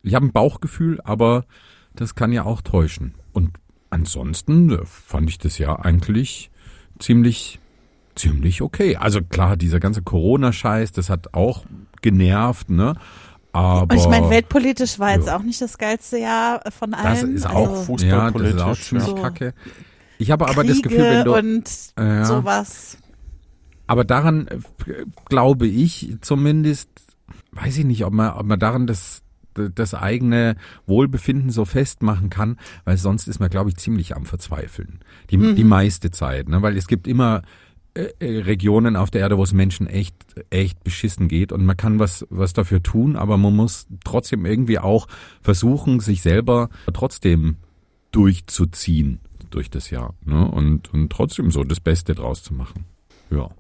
Ich 0.03 0.15
habe 0.15 0.27
ein 0.27 0.33
Bauchgefühl, 0.33 1.01
aber 1.03 1.45
das 1.95 2.15
kann 2.15 2.33
ja 2.33 2.45
auch 2.45 2.63
täuschen. 2.63 3.15
Und 3.33 3.59
ansonsten 3.91 4.71
äh, 4.71 4.85
fand 4.85 5.29
ich 5.31 5.39
das 5.39 5.59
ja 5.59 5.79
eigentlich 5.79 6.51
ziemlich, 6.99 7.59
ziemlich 8.17 8.63
okay. 8.63 8.97
Also 8.97 9.21
klar, 9.23 9.57
dieser 9.57 9.81
ganze 9.81 10.03
Corona-Scheiß, 10.03 10.93
das 10.93 11.11
hat 11.11 11.35
auch 11.35 11.65
genervt, 12.03 12.71
ne? 12.71 12.95
Aber 13.53 13.95
Und 13.95 14.01
ich 14.01 14.09
meine, 14.09 14.29
weltpolitisch 14.29 14.99
war 14.99 15.15
jetzt 15.15 15.29
Ja. 15.29 15.37
auch 15.37 15.43
nicht 15.43 15.61
das 15.63 15.79
geilste 15.79 16.19
Jahr 16.19 16.61
von 16.71 16.93
allen. 16.93 17.05
das 17.05 17.23
ist 17.23 17.47
auch 17.47 17.71
also, 17.89 18.05
ja, 18.05 18.31
das 18.31 18.43
ist 18.43 18.61
auch 18.61 18.69
fußballpolitisch, 18.77 18.81
ziemlich 18.83 19.09
ja. 19.09 19.15
kacke. 19.15 19.55
Ich 20.19 20.31
habe 20.31 20.45
aber 20.47 20.63
Kriege 20.63 20.75
das 20.75 20.83
Gefühl, 20.83 21.05
wenn 21.05 21.25
du, 21.25 21.35
und 21.35 21.71
Ja. 21.99 22.25
sowas. 22.27 22.99
aber 23.87 24.05
daran 24.05 24.47
äh, 24.49 24.59
glaube 25.29 25.67
ich 25.67 26.17
zumindest, 26.21 26.91
weiß 27.53 27.79
ich 27.79 27.85
nicht, 27.85 28.05
ob 28.05 28.13
man, 28.13 28.33
ob 28.33 28.47
man 28.47 28.59
daran 28.59 28.87
das 28.87 29.23
das 29.75 29.95
eigene 29.95 30.57
Wohlbefinden 30.87 31.49
so 31.49 31.65
festmachen 31.65 32.29
kann, 32.29 32.59
weil 32.85 32.99
sonst 32.99 33.27
ist 33.27 33.41
man, 33.41 33.49
glaube 33.49 33.71
ich, 33.71 33.77
ziemlich 33.77 34.15
am 34.15 34.27
Verzweifeln. 34.27 35.01
Die, 35.31 35.55
die 35.55 35.65
meiste 35.65 36.11
Zeit, 36.11 36.51
ne? 36.51 36.61
weil 36.61 36.77
es 36.77 36.87
gibt 36.89 37.09
immer 37.09 37.39
äh, 37.39 37.41
äh, 37.41 37.66
Regionen 38.21 38.97
auf 38.97 39.11
der 39.11 39.23
Erde, 39.23 39.39
wo 39.39 39.43
es 39.43 39.53
Menschen 39.53 39.87
echt, 39.87 40.15
echt 40.51 40.83
beschissen 40.85 41.29
geht 41.29 41.53
und 41.53 41.65
man 41.65 41.77
kann 41.77 41.99
was, 41.99 42.27
was 42.31 42.53
dafür 42.53 42.83
tun, 42.83 43.17
aber 43.17 43.37
man 43.37 43.55
muss 43.55 43.87
trotzdem 44.05 44.45
irgendwie 44.45 44.79
auch 44.79 45.07
versuchen, 45.41 46.01
sich 46.01 46.23
selber 46.23 46.69
trotzdem 46.93 47.57
durchzuziehen 48.13 49.21
durch 49.51 49.71
das 49.71 49.91
Jahr 49.91 50.15
ne? 50.25 50.47
und, 50.47 50.93
und 50.93 51.11
trotzdem 51.11 51.51
so 51.51 51.65
das 51.65 51.81
Beste 51.81 52.15
draus 52.15 52.43
zu 52.43 52.55
machen. 52.55 52.85
Ja. 53.31 53.51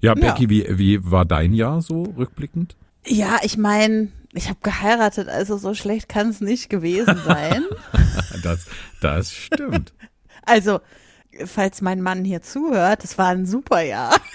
Ja, 0.00 0.14
Becky, 0.14 0.48
Wie, 0.48 0.64
wie 0.78 1.10
war 1.10 1.24
dein 1.24 1.52
Jahr 1.52 1.82
so 1.82 2.04
rückblickend? 2.16 2.76
Ja, 3.04 3.38
ich 3.42 3.56
meine, 3.56 4.08
ich 4.32 4.48
habe 4.48 4.60
geheiratet, 4.62 5.28
also 5.28 5.56
so 5.56 5.74
schlecht 5.74 6.08
kann 6.08 6.28
es 6.28 6.40
nicht 6.40 6.70
gewesen 6.70 7.18
sein. 7.24 7.64
Das, 8.42 8.66
das 9.00 9.32
stimmt. 9.32 9.92
also, 10.42 10.80
falls 11.46 11.80
mein 11.80 12.00
Mann 12.00 12.24
hier 12.24 12.42
zuhört, 12.42 13.02
das 13.04 13.18
war 13.18 13.28
ein 13.28 13.46
super 13.46 13.82
Jahr. 13.82 14.16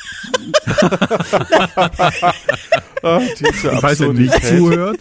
Ah, 3.05 3.19
diese 3.37 3.77
Falls 3.81 3.99
er 3.99 4.13
nicht 4.13 4.45
zuhört. 4.45 4.97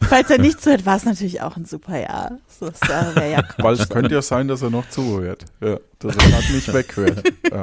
falls 0.00 0.30
er 0.30 0.38
nicht 0.38 0.62
zuhört, 0.62 0.86
war 0.86 0.96
es 0.96 1.04
natürlich 1.04 1.42
auch 1.42 1.56
ein 1.58 1.66
super 1.66 2.00
Jahr. 2.00 2.38
So, 2.58 2.70
das 2.70 2.80
wäre 2.80 3.30
ja 3.30 3.42
Weil 3.58 3.74
es 3.74 3.88
könnte 3.90 4.14
ja 4.14 4.22
sein, 4.22 4.48
dass 4.48 4.62
er 4.62 4.70
noch 4.70 4.88
zuhört. 4.88 5.44
Ja, 5.60 5.78
dass 5.98 6.16
er 6.16 6.30
gerade 6.30 6.52
nicht 6.52 6.72
weghört. 6.72 7.22
Ja. 7.52 7.62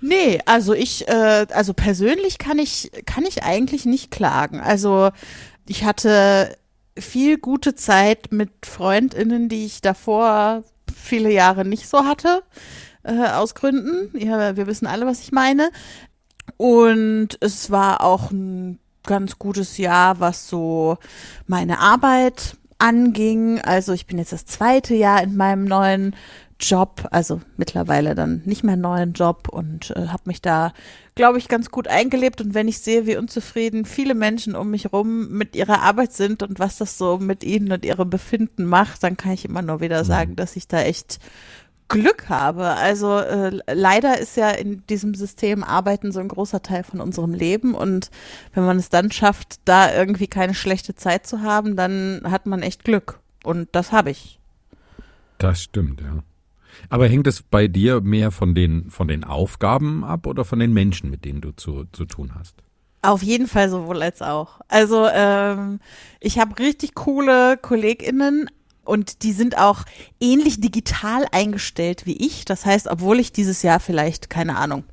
Nee, 0.00 0.40
also 0.46 0.72
ich, 0.72 1.06
äh, 1.08 1.46
also 1.52 1.74
persönlich 1.74 2.38
kann 2.38 2.58
ich, 2.58 2.90
kann 3.04 3.24
ich 3.24 3.42
eigentlich 3.42 3.84
nicht 3.84 4.10
klagen. 4.10 4.60
Also 4.60 5.10
ich 5.66 5.84
hatte 5.84 6.56
viel 6.98 7.38
gute 7.38 7.74
Zeit 7.74 8.32
mit 8.32 8.50
FreundInnen, 8.64 9.48
die 9.48 9.66
ich 9.66 9.80
davor 9.80 10.64
viele 10.94 11.30
Jahre 11.30 11.64
nicht 11.64 11.88
so 11.88 12.04
hatte, 12.04 12.42
äh, 13.02 13.28
aus 13.28 13.54
Gründen. 13.54 14.16
Ja, 14.18 14.56
wir 14.56 14.66
wissen 14.66 14.86
alle, 14.86 15.06
was 15.06 15.20
ich 15.20 15.32
meine. 15.32 15.70
Und 16.56 17.36
es 17.40 17.70
war 17.70 18.02
auch 18.02 18.30
ein 18.30 18.78
ganz 19.04 19.38
gutes 19.38 19.78
Jahr, 19.78 20.20
was 20.20 20.48
so 20.48 20.98
meine 21.46 21.78
Arbeit 21.78 22.56
anging. 22.78 23.60
Also 23.60 23.92
ich 23.92 24.06
bin 24.06 24.18
jetzt 24.18 24.32
das 24.32 24.46
zweite 24.46 24.94
Jahr 24.94 25.22
in 25.22 25.36
meinem 25.36 25.64
neuen 25.64 26.14
Job, 26.58 27.06
also 27.10 27.40
mittlerweile 27.56 28.14
dann 28.14 28.42
nicht 28.46 28.64
mehr 28.64 28.76
neuen 28.76 29.12
Job 29.12 29.48
und 29.48 29.90
äh, 29.90 30.08
habe 30.08 30.22
mich 30.24 30.40
da, 30.40 30.72
glaube 31.14 31.38
ich, 31.38 31.48
ganz 31.48 31.70
gut 31.70 31.86
eingelebt. 31.86 32.40
Und 32.40 32.54
wenn 32.54 32.66
ich 32.66 32.78
sehe, 32.78 33.06
wie 33.06 33.16
unzufrieden 33.16 33.84
viele 33.84 34.14
Menschen 34.14 34.56
um 34.56 34.70
mich 34.70 34.92
rum 34.92 35.28
mit 35.28 35.54
ihrer 35.54 35.82
Arbeit 35.82 36.12
sind 36.12 36.42
und 36.42 36.58
was 36.58 36.78
das 36.78 36.96
so 36.96 37.18
mit 37.18 37.44
ihnen 37.44 37.72
und 37.72 37.84
ihrem 37.84 38.08
Befinden 38.08 38.64
macht, 38.64 39.02
dann 39.02 39.18
kann 39.18 39.32
ich 39.32 39.44
immer 39.44 39.60
nur 39.60 39.80
wieder 39.80 40.04
sagen, 40.04 40.34
dass 40.34 40.56
ich 40.56 40.66
da 40.66 40.80
echt 40.80 41.18
Glück 41.88 42.28
habe. 42.30 42.64
Also 42.64 43.18
äh, 43.18 43.60
leider 43.72 44.18
ist 44.18 44.36
ja 44.36 44.50
in 44.50 44.84
diesem 44.86 45.14
System 45.14 45.62
Arbeiten 45.62 46.10
so 46.10 46.20
ein 46.20 46.28
großer 46.28 46.62
Teil 46.62 46.84
von 46.84 47.00
unserem 47.00 47.34
Leben 47.34 47.74
und 47.74 48.10
wenn 48.54 48.64
man 48.64 48.78
es 48.78 48.88
dann 48.88 49.12
schafft, 49.12 49.60
da 49.66 49.94
irgendwie 49.94 50.26
keine 50.26 50.54
schlechte 50.54 50.94
Zeit 50.94 51.26
zu 51.26 51.42
haben, 51.42 51.76
dann 51.76 52.22
hat 52.24 52.46
man 52.46 52.62
echt 52.62 52.82
Glück 52.84 53.20
und 53.44 53.68
das 53.72 53.92
habe 53.92 54.10
ich. 54.10 54.40
Das 55.38 55.62
stimmt, 55.62 56.00
ja. 56.00 56.22
Aber 56.88 57.08
hängt 57.08 57.26
es 57.26 57.42
bei 57.42 57.68
dir 57.68 58.00
mehr 58.00 58.30
von 58.30 58.54
den, 58.54 58.90
von 58.90 59.08
den 59.08 59.24
Aufgaben 59.24 60.04
ab 60.04 60.26
oder 60.26 60.44
von 60.44 60.58
den 60.58 60.72
Menschen, 60.72 61.10
mit 61.10 61.24
denen 61.24 61.40
du 61.40 61.52
zu, 61.52 61.84
zu 61.92 62.04
tun 62.04 62.32
hast? 62.34 62.54
Auf 63.02 63.22
jeden 63.22 63.46
Fall 63.46 63.70
sowohl 63.70 64.02
als 64.02 64.22
auch. 64.22 64.60
Also 64.68 65.06
ähm, 65.12 65.80
ich 66.20 66.38
habe 66.38 66.58
richtig 66.58 66.94
coole 66.94 67.56
KollegInnen 67.56 68.50
und 68.84 69.22
die 69.22 69.32
sind 69.32 69.58
auch 69.58 69.84
ähnlich 70.20 70.60
digital 70.60 71.26
eingestellt 71.30 72.06
wie 72.06 72.16
ich. 72.16 72.44
Das 72.44 72.64
heißt, 72.64 72.88
obwohl 72.88 73.20
ich 73.20 73.32
dieses 73.32 73.62
Jahr 73.62 73.80
vielleicht, 73.80 74.30
keine 74.30 74.56
Ahnung, 74.56 74.84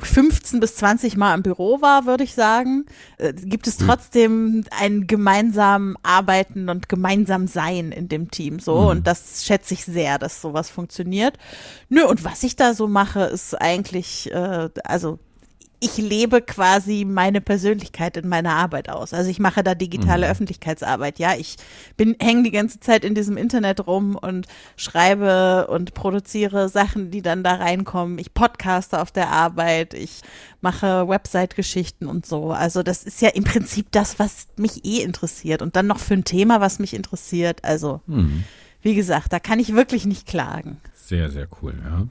15 0.00 0.60
bis 0.60 0.76
20 0.76 1.16
Mal 1.16 1.34
im 1.34 1.42
Büro 1.42 1.80
war, 1.80 2.06
würde 2.06 2.24
ich 2.24 2.34
sagen, 2.34 2.86
äh, 3.18 3.32
gibt 3.32 3.66
es 3.66 3.76
trotzdem 3.76 4.64
ein 4.70 5.06
gemeinsam 5.06 5.96
Arbeiten 6.02 6.68
und 6.68 6.88
gemeinsam 6.88 7.48
Sein 7.48 7.90
in 7.90 8.08
dem 8.08 8.30
Team 8.30 8.60
so? 8.60 8.74
Und 8.74 9.06
das 9.06 9.44
schätze 9.44 9.74
ich 9.74 9.84
sehr, 9.84 10.18
dass 10.18 10.40
sowas 10.40 10.70
funktioniert. 10.70 11.36
Nö, 11.88 12.04
und 12.04 12.24
was 12.24 12.42
ich 12.44 12.54
da 12.54 12.74
so 12.74 12.86
mache, 12.86 13.22
ist 13.22 13.60
eigentlich, 13.60 14.30
äh, 14.32 14.68
also 14.84 15.18
ich 15.80 15.96
lebe 15.96 16.42
quasi 16.42 17.04
meine 17.04 17.40
Persönlichkeit 17.40 18.16
in 18.16 18.28
meiner 18.28 18.54
Arbeit 18.54 18.88
aus. 18.88 19.14
Also 19.14 19.30
ich 19.30 19.38
mache 19.38 19.62
da 19.62 19.76
digitale 19.76 20.28
Öffentlichkeitsarbeit. 20.28 21.20
Ja, 21.20 21.34
ich 21.38 21.56
bin 21.96 22.16
hänge 22.20 22.42
die 22.42 22.50
ganze 22.50 22.80
Zeit 22.80 23.04
in 23.04 23.14
diesem 23.14 23.36
Internet 23.36 23.86
rum 23.86 24.16
und 24.16 24.48
schreibe 24.76 25.68
und 25.68 25.94
produziere 25.94 26.68
Sachen, 26.68 27.12
die 27.12 27.22
dann 27.22 27.44
da 27.44 27.54
reinkommen. 27.54 28.18
Ich 28.18 28.34
podcaste 28.34 29.00
auf 29.00 29.12
der 29.12 29.30
Arbeit. 29.30 29.94
Ich 29.94 30.22
mache 30.60 31.06
Website-Geschichten 31.06 32.06
und 32.06 32.26
so. 32.26 32.50
Also 32.50 32.82
das 32.82 33.04
ist 33.04 33.22
ja 33.22 33.28
im 33.28 33.44
Prinzip 33.44 33.92
das, 33.92 34.18
was 34.18 34.48
mich 34.56 34.84
eh 34.84 35.02
interessiert. 35.02 35.62
Und 35.62 35.76
dann 35.76 35.86
noch 35.86 36.00
für 36.00 36.14
ein 36.14 36.24
Thema, 36.24 36.60
was 36.60 36.80
mich 36.80 36.92
interessiert. 36.94 37.64
Also 37.64 38.00
wie 38.82 38.94
gesagt, 38.96 39.32
da 39.32 39.38
kann 39.38 39.60
ich 39.60 39.74
wirklich 39.74 40.06
nicht 40.06 40.26
klagen. 40.26 40.78
Sehr, 40.94 41.30
sehr 41.30 41.46
cool, 41.62 41.74
ja. 41.84 42.06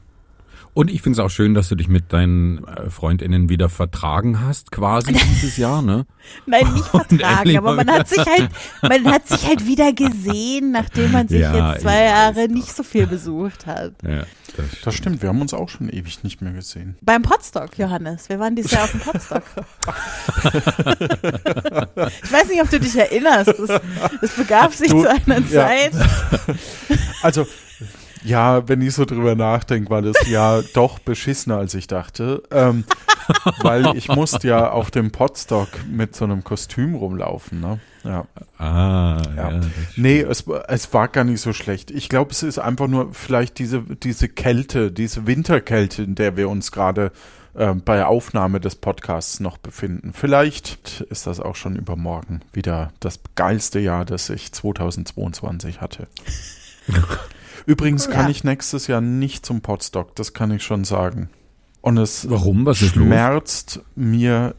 Und 0.77 0.91
ich 0.91 1.01
finde 1.01 1.19
es 1.19 1.25
auch 1.25 1.31
schön, 1.31 1.55
dass 1.55 1.69
du 1.69 1.75
dich 1.75 1.88
mit 1.88 2.13
deinen 2.13 2.63
äh, 2.63 2.91
FreundInnen 2.91 3.50
wieder 3.50 3.67
vertragen 3.67 4.41
hast, 4.46 4.72
quasi 4.72 5.12
dieses 5.31 5.57
Jahr, 5.57 5.81
ne? 5.81 6.05
Nein, 6.46 6.72
nicht 6.75 6.86
vertragen, 6.89 7.57
aber 7.57 7.74
man 7.74 7.89
hat 7.89 8.07
sich 8.07 8.19
halt, 8.24 8.50
man 8.84 9.05
hat 9.12 9.27
sich 9.27 9.48
halt 9.48 9.65
wieder 9.65 9.91
gesehen, 9.91 10.69
nachdem 10.72 11.13
man 11.13 11.27
sich 11.27 11.39
Ja, 11.41 11.72
jetzt 11.74 11.81
zwei 11.81 12.03
Jahre 12.03 12.48
doch. 12.48 12.53
nicht 12.53 12.75
so 12.75 12.84
viel 12.84 13.07
besucht 13.07 13.65
hat. 13.65 13.93
Ja, 14.03 14.24
das 14.55 14.65
Das 14.84 14.93
stimmt, 14.93 15.24
wir 15.24 15.29
haben 15.29 15.41
uns 15.41 15.55
auch 15.55 15.67
schon 15.69 15.89
ewig 15.89 16.24
nicht 16.24 16.41
mehr 16.43 16.53
gesehen. 16.53 16.96
Beim 17.01 17.24
Podstock, 17.24 17.75
Johannes. 17.79 18.29
Wir 18.29 18.39
waren 18.39 18.55
dieses 18.55 18.69
Jahr 18.69 18.84
auf 18.84 18.91
dem 18.91 19.00
Podstock. 19.00 19.43
ich 22.24 22.31
weiß 22.31 22.48
nicht, 22.50 22.62
ob 22.62 22.69
du 22.69 22.79
dich 22.79 22.96
erinnerst. 22.96 23.48
Es, 23.50 23.72
es 24.22 24.31
begab 24.36 24.74
sich 24.75 24.91
Du- 24.91 25.01
zu 25.01 25.10
einer 25.10 25.39
ja. 25.39 25.67
Zeit. 25.67 25.91
Also, 27.24 27.48
ja, 28.27 28.67
wenn 28.67 28.81
ich 28.81 28.93
so 28.93 29.05
drüber 29.05 29.36
nachdenke, 29.36 29.89
war 29.89 30.01
das 30.01 30.15
ja 30.27 30.62
doch 30.74 31.00
beschissener, 31.00 31.57
als 31.57 31.74
ich 31.74 31.88
dachte. 31.88 32.43
Ähm, 32.51 32.84
weil 33.62 33.96
ich 33.98 34.07
musste 34.07 34.48
ja 34.48 34.69
auf 34.72 34.89
dem 34.91 35.12
Podstock 35.12 35.67
mit 35.89 36.15
so 36.15 36.25
einem 36.25 36.43
Kostüm 36.43 36.96
rumlaufen, 36.96 37.60
ne? 37.60 37.79
Ja. 38.03 38.25
Ah, 38.57 39.22
ja. 39.36 39.51
Ja. 39.51 39.62
Nee, 39.98 40.22
es, 40.22 40.48
war- 40.48 40.63
es 40.69 40.93
war 40.93 41.10
gar 41.10 41.24
nicht 41.25 41.41
so 41.41 41.51
schlecht. 41.51 41.91
Ich 41.91 42.07
glaube, 42.07 42.31
es 42.31 42.41
ist 42.43 42.57
einfach 42.60 42.88
nur 42.88 43.13
vielleicht 43.13 43.60
diese, 43.60 43.81
diese 43.81 44.29
Kälte, 44.29 44.91
diese 44.91 45.27
Winterkälte, 45.27 46.03
in 46.03 46.15
der 46.15 46.38
wir 46.38 46.48
uns 46.48 46.72
gerade 46.72 47.12
äh, 47.53 47.74
bei 47.74 48.05
Aufnahme 48.05 48.62
des 48.62 48.75
Podcasts 48.75 49.41
noch 49.41 49.57
befinden. 49.57 50.13
Vielleicht 50.13 51.01
ist 51.10 51.27
das 51.27 51.41
auch 51.41 51.55
schon 51.57 51.75
übermorgen 51.75 52.41
wieder 52.53 52.93
das 53.01 53.19
geilste 53.36 53.79
Jahr, 53.79 54.05
das 54.05 54.29
ich 54.29 54.53
2022 54.53 55.81
hatte. 55.81 56.07
Übrigens 57.67 58.09
kann 58.09 58.25
Ja. 58.25 58.29
ich 58.31 58.43
nächstes 58.43 58.88
Jahr 58.88 59.01
nicht 59.01 59.45
zum 59.45 59.62
Podstock, 59.62 60.15
das 60.15 60.33
kann 60.33 60.50
ich 60.51 60.63
schon 60.63 60.83
sagen. 60.86 61.29
Und 61.81 61.97
es 61.97 62.27
Warum? 62.29 62.65
Was 62.65 62.81
ist 62.81 62.95
los? 62.95 63.05
schmerzt 63.05 63.81
mir 63.95 64.55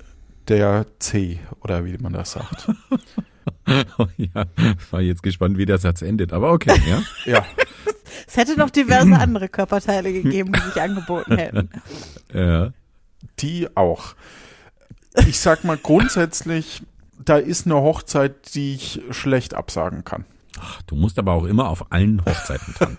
der 0.47 0.87
C 1.01 1.41
oder 1.61 1.85
wie 1.85 1.99
man 1.99 2.13
das 2.13 2.33
sagt. 2.33 2.71
ja, 4.17 4.45
war 4.91 5.01
jetzt 5.01 5.23
gespannt, 5.23 5.59
wie 5.59 5.67
der 5.67 5.79
Satz 5.79 6.03
endet. 6.03 6.33
Aber 6.33 6.53
okay, 6.53 6.81
ja. 6.87 7.03
Ja, 7.25 7.47
Es 8.27 8.37
hätte 8.37 8.57
noch 8.59 8.71
diverse 8.71 9.15
andere 9.17 9.49
Körperteile 9.49 10.13
gegeben, 10.13 10.53
die 10.53 10.61
sich 10.61 10.81
angeboten 10.81 11.37
hätten. 11.39 11.71
ja. 12.33 12.73
die 13.41 13.75
auch. 13.77 14.15
Ich 15.27 15.41
sag 15.41 15.65
mal 15.65 15.77
grundsätzlich, 15.79 16.83
da 17.25 17.37
ist 17.39 17.67
eine 17.67 17.77
Hochzeit, 17.77 18.55
die 18.55 18.75
ich 18.75 19.01
schlecht 19.11 19.55
absagen 19.55 20.05
kann. 20.05 20.25
Ach, 20.61 20.83
du 20.83 20.95
musst 20.97 21.19
aber 21.19 21.33
auch 21.33 21.45
immer 21.45 21.69
auf 21.69 21.91
allen 21.93 22.25
Hochzeiten 22.25 22.75
tanzen. 22.75 22.99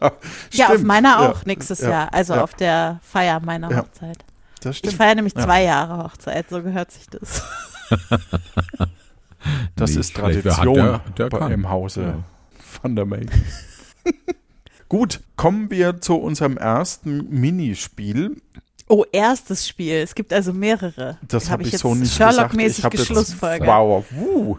Ja, 0.52 0.68
auf 0.68 0.82
meiner 0.82 1.08
ja, 1.08 1.30
auch 1.30 1.44
nächstes 1.44 1.80
ja, 1.80 1.90
Jahr. 1.90 2.14
Also 2.14 2.34
ja. 2.34 2.42
auf 2.44 2.54
der 2.54 3.00
Feier 3.02 3.40
meiner 3.40 3.70
Ja, 3.70 3.78
Hochzeit. 3.78 4.18
Das 4.60 4.72
Ich 4.72 4.78
stimmt. 4.78 4.94
feiere 4.94 5.14
nämlich 5.16 5.34
Ja. 5.34 5.42
zwei 5.44 5.64
Jahre 5.64 6.04
Hochzeit, 6.04 6.48
so 6.48 6.62
gehört 6.62 6.90
sich 6.92 7.06
das. 7.08 7.42
Das 9.76 9.90
Nicht 9.90 10.00
ist 10.00 10.16
Tradition 10.16 10.74
der- 10.74 11.00
der 11.16 11.28
bei, 11.30 11.52
im 11.52 11.68
Hause 11.70 12.02
Ja. 12.02 12.14
von 12.58 12.96
der 12.96 13.06
May. 13.06 13.24
Gut, 14.88 15.20
kommen 15.36 15.70
wir 15.70 16.00
zu 16.00 16.16
unserem 16.16 16.56
ersten 16.56 17.28
Minispiel. 17.30 18.40
Oh, 18.88 19.04
erstes 19.12 19.68
Spiel. 19.68 19.96
Es 19.96 20.14
gibt 20.14 20.32
also 20.32 20.52
mehrere. 20.52 21.18
Das 21.28 21.44
Hab 21.46 21.52
habe 21.52 21.62
ich, 21.64 21.72
jetzt 21.72 21.82
so 21.82 21.94
nicht 21.94 22.12
gesagt. 22.12 22.34
Sherlock-mäßig 22.34 22.78
Ich 22.78 22.84
habe 22.84 22.96
jetzt, 22.96 23.08
geschlussfolgert. 23.08 23.68
wow, 23.68 24.04
uh, 24.18 24.58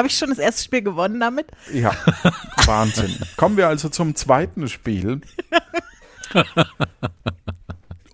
Habe 0.00 0.08
ich 0.08 0.16
schon 0.16 0.30
das 0.30 0.38
erste 0.38 0.62
Spiel 0.62 0.80
gewonnen 0.80 1.20
damit? 1.20 1.48
ja, 1.74 1.92
Wahnsinn. 2.64 3.14
Kommen 3.36 3.58
wir 3.58 3.68
also 3.68 3.90
zum 3.90 4.14
zweiten 4.14 4.66
Spiel. 4.66 5.20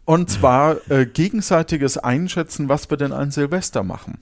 Und 0.05 0.29
zwar 0.29 0.79
äh, 0.91 1.07
gegenseitiges 1.07 1.97
Einschätzen, 1.97 2.69
was 2.69 2.91
wir 2.91 2.97
denn 2.97 3.13
an 3.13 3.31
Silvester 3.31 3.85
machen. 3.85 4.19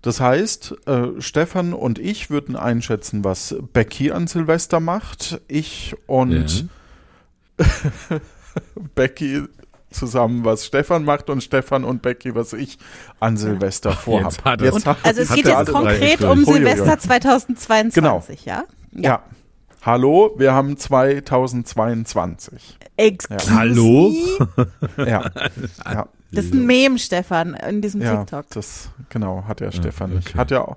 Das 0.00 0.18
heißt, 0.18 0.76
äh, 0.86 1.08
Stefan 1.20 1.74
und 1.74 1.98
ich 1.98 2.30
würden 2.30 2.56
einschätzen, 2.56 3.22
was 3.22 3.54
Becky 3.74 4.10
an 4.10 4.26
Silvester 4.26 4.80
macht. 4.80 5.42
Ich 5.46 5.94
und 6.06 6.70
Becky 8.94 9.42
zusammen, 9.90 10.44
was 10.44 10.66
Stefan 10.66 11.04
macht 11.04 11.30
und 11.30 11.42
Stefan 11.42 11.84
und 11.84 12.02
Becky, 12.02 12.34
was 12.34 12.52
ich 12.52 12.78
an 13.20 13.36
Silvester 13.36 13.92
vorhabe. 13.92 14.34
Jetzt 14.34 14.44
hat 14.44 14.62
Und, 14.74 14.86
hat- 14.86 14.98
also 15.02 15.22
es 15.22 15.32
geht 15.32 15.46
jetzt 15.46 15.72
konkret 15.72 16.22
um. 16.22 16.44
Silvester 16.44 16.98
2022, 16.98 18.44
ja? 18.44 18.64
ja. 18.92 19.22
Hallo, 19.82 20.34
wir 20.36 20.52
haben 20.52 20.76
2022. 20.76 22.78
Excuse 22.96 23.54
Hallo? 23.54 24.12
me? 24.56 24.66
Ja. 25.06 25.30
ja. 25.84 26.08
Das 26.30 26.44
ist 26.44 26.52
ein 26.52 26.66
Meme, 26.66 26.98
Stefan, 26.98 27.54
in 27.54 27.80
diesem 27.80 28.02
Ja, 28.02 28.16
TikTok. 28.18 28.50
das 28.50 28.90
genau 29.08 29.44
hat 29.48 29.62
ja 29.62 29.72
Stefan 29.72 30.10
nicht. 30.14 30.28
okay. 30.28 30.38
Hat 30.38 30.50
ja 30.50 30.60
auch. 30.62 30.76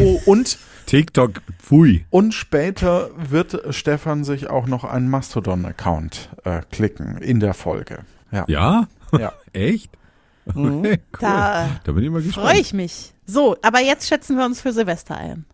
Oh, 0.00 0.20
und 0.26 0.58
TikTok, 0.84 1.40
pfui. 1.62 2.04
und 2.10 2.34
später 2.34 3.08
wird 3.16 3.74
Stefan 3.74 4.24
sich 4.24 4.50
auch 4.50 4.66
noch 4.66 4.84
einen 4.84 5.08
Mastodon-Account 5.08 6.28
äh, 6.44 6.60
klicken 6.70 7.16
in 7.18 7.40
der 7.40 7.54
Folge. 7.54 8.00
Ja. 8.32 8.44
Ja? 8.48 8.88
Ja. 9.18 9.32
Echt? 9.52 9.90
Okay, 10.46 10.56
cool. 10.56 10.98
Da 11.20 11.80
Da 11.84 11.92
bin 11.92 12.02
ich 12.04 12.10
mal 12.10 12.22
gespannt. 12.22 12.48
freue 12.48 12.60
ich 12.60 12.72
mich. 12.72 13.12
So, 13.26 13.56
aber 13.62 13.80
jetzt 13.80 14.08
schätzen 14.08 14.36
wir 14.36 14.44
uns 14.44 14.60
für 14.60 14.72
Silvester 14.72 15.16
ein. 15.16 15.44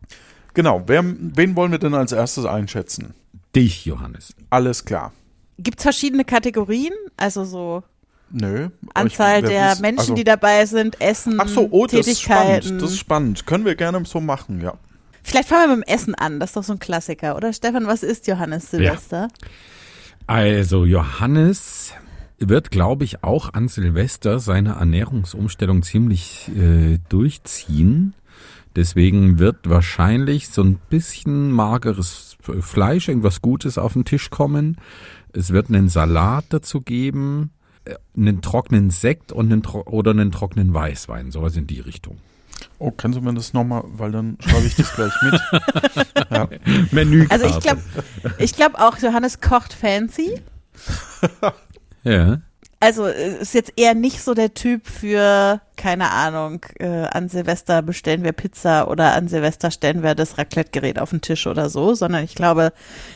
Genau. 0.55 0.83
Wer, 0.87 1.05
wen 1.05 1.55
wollen 1.57 1.73
wir 1.73 1.79
denn 1.79 1.95
als 1.95 2.13
erstes 2.13 2.45
einschätzen? 2.47 3.15
Dich, 3.55 3.85
Johannes. 3.85 4.35
Alles 4.51 4.85
klar. 4.85 5.13
Gibt 5.59 5.79
es 5.79 5.83
verschiedene 5.83 6.25
Kategorien? 6.25 6.93
Also 7.17 7.45
so 7.45 7.83
Nö. 8.31 8.69
ich- 8.83 8.89
Anzahl 8.97 9.43
der 9.43 9.73
wies- 9.73 9.81
Menschen, 9.81 9.99
also- 10.01 10.15
die 10.15 10.25
dabei 10.25 10.65
sind, 10.67 11.01
Essen, 11.01 11.39
Ach 11.41 11.49
so, 11.49 11.69
oh, 11.71 11.87
das 11.87 12.07
ist 12.07 12.23
spannend. 12.23 12.47
Tätigkeiten. 12.63 12.79
Das 12.79 12.91
ist 12.93 12.99
spannend. 12.99 13.47
Können 13.47 13.65
wir 13.65 13.75
gerne 13.75 14.03
so 14.07 14.21
machen, 14.21 14.61
ja. 14.61 14.75
Vielleicht 15.23 15.49
fangen 15.49 15.69
wir 15.71 15.77
mit 15.77 15.89
dem 15.89 15.95
Essen 15.95 16.15
an. 16.15 16.41
Das 16.41 16.51
ist 16.51 16.57
doch 16.57 16.65
so 16.65 16.73
ein 16.73 16.79
Klassiker, 16.79 17.37
oder 17.37 17.53
Stefan? 17.53 17.87
Was 17.87 18.03
ist 18.03 18.27
Johannes 18.27 18.71
Silvester? 18.71 19.29
Also, 20.27 20.85
Johannes 20.85 21.93
wird, 22.39 22.71
glaube 22.71 23.05
ich, 23.05 23.25
auch 23.25 23.53
an 23.53 23.69
Silvester 23.69 24.39
seine 24.39 24.75
Ernährungsumstellung 24.75 25.83
ziemlich 25.83 26.51
äh, 26.57 26.99
durchziehen. 27.09 28.15
Deswegen 28.77 29.39
wird 29.39 29.69
wahrscheinlich 29.69 30.49
so 30.51 30.63
ein 30.63 30.79
bisschen 30.89 31.51
mageres 31.51 32.37
Fleisch, 32.61 33.09
irgendwas 33.09 33.43
Gutes 33.43 33.77
auf 33.77 33.95
den 33.95 34.05
Tisch 34.05 34.31
kommen. 34.31 34.77
Es 35.33 35.53
wird 35.53 35.69
einen 35.69 35.89
Salat 35.89 36.45
dazu 36.51 36.81
geben, 36.81 37.51
äh, 37.85 37.97
einen 38.17 38.41
trockenen 38.41 38.91
Sekt 38.91 39.33
und 39.33 39.53
einen 39.53 39.63
tro 39.63 39.83
oder 39.87 40.13
einen 40.13 40.31
trockenen 40.31 40.73
Weißwein, 40.73 41.31
sowas 41.33 41.57
in 41.57 41.67
die 41.67 41.81
Richtung. 41.81 42.19
Oh, 42.79 42.93
kannst 42.93 43.19
du 43.19 43.23
mir 43.23 43.35
das 43.35 43.53
nochmal, 43.53 43.83
weil 43.85 44.13
dann 44.13 44.39
schreibe 44.41 44.67
ich 44.67 44.77
das 44.77 44.95
gleich 44.95 45.13
mit. 45.23 45.41
ja. 46.31 46.49
Menükarte. 46.93 47.45
Also 47.45 47.57
ich 47.57 47.63
glaube 47.63 47.83
ich 48.39 48.53
glaub 48.55 48.75
auch, 48.77 48.99
Johannes 48.99 49.41
kocht 49.41 49.73
fancy. 49.73 50.41
Ja. 52.09 52.41
Also 52.81 53.07
äh, 53.07 53.39
ist 53.41 53.55
jetzt 53.55 53.73
eher 53.77 53.95
nicht 53.95 54.23
so 54.23 54.35
der 54.35 54.55
Typ 54.55 54.87
für, 54.87 55.61
keine 55.77 56.11
Ahnung, 56.11 56.65
äh, 56.79 57.07
an 57.07 57.29
Silvester 57.29 57.83
bestellen 57.83 58.23
wir 58.23 58.33
Pizza 58.33 58.89
oder 58.89 59.15
an 59.15 59.29
Silvester 59.29 59.71
stellen 59.71 60.03
wir 60.03 60.15
das 60.15 60.39
Raclette-Gerät 60.39 60.99
auf 60.99 61.11
den 61.11 61.21
Tisch 61.21 61.47
oder 61.47 61.71
so, 61.71 61.95
sondern 61.95 62.23
ich 62.23 62.35
glaube, 62.35 62.73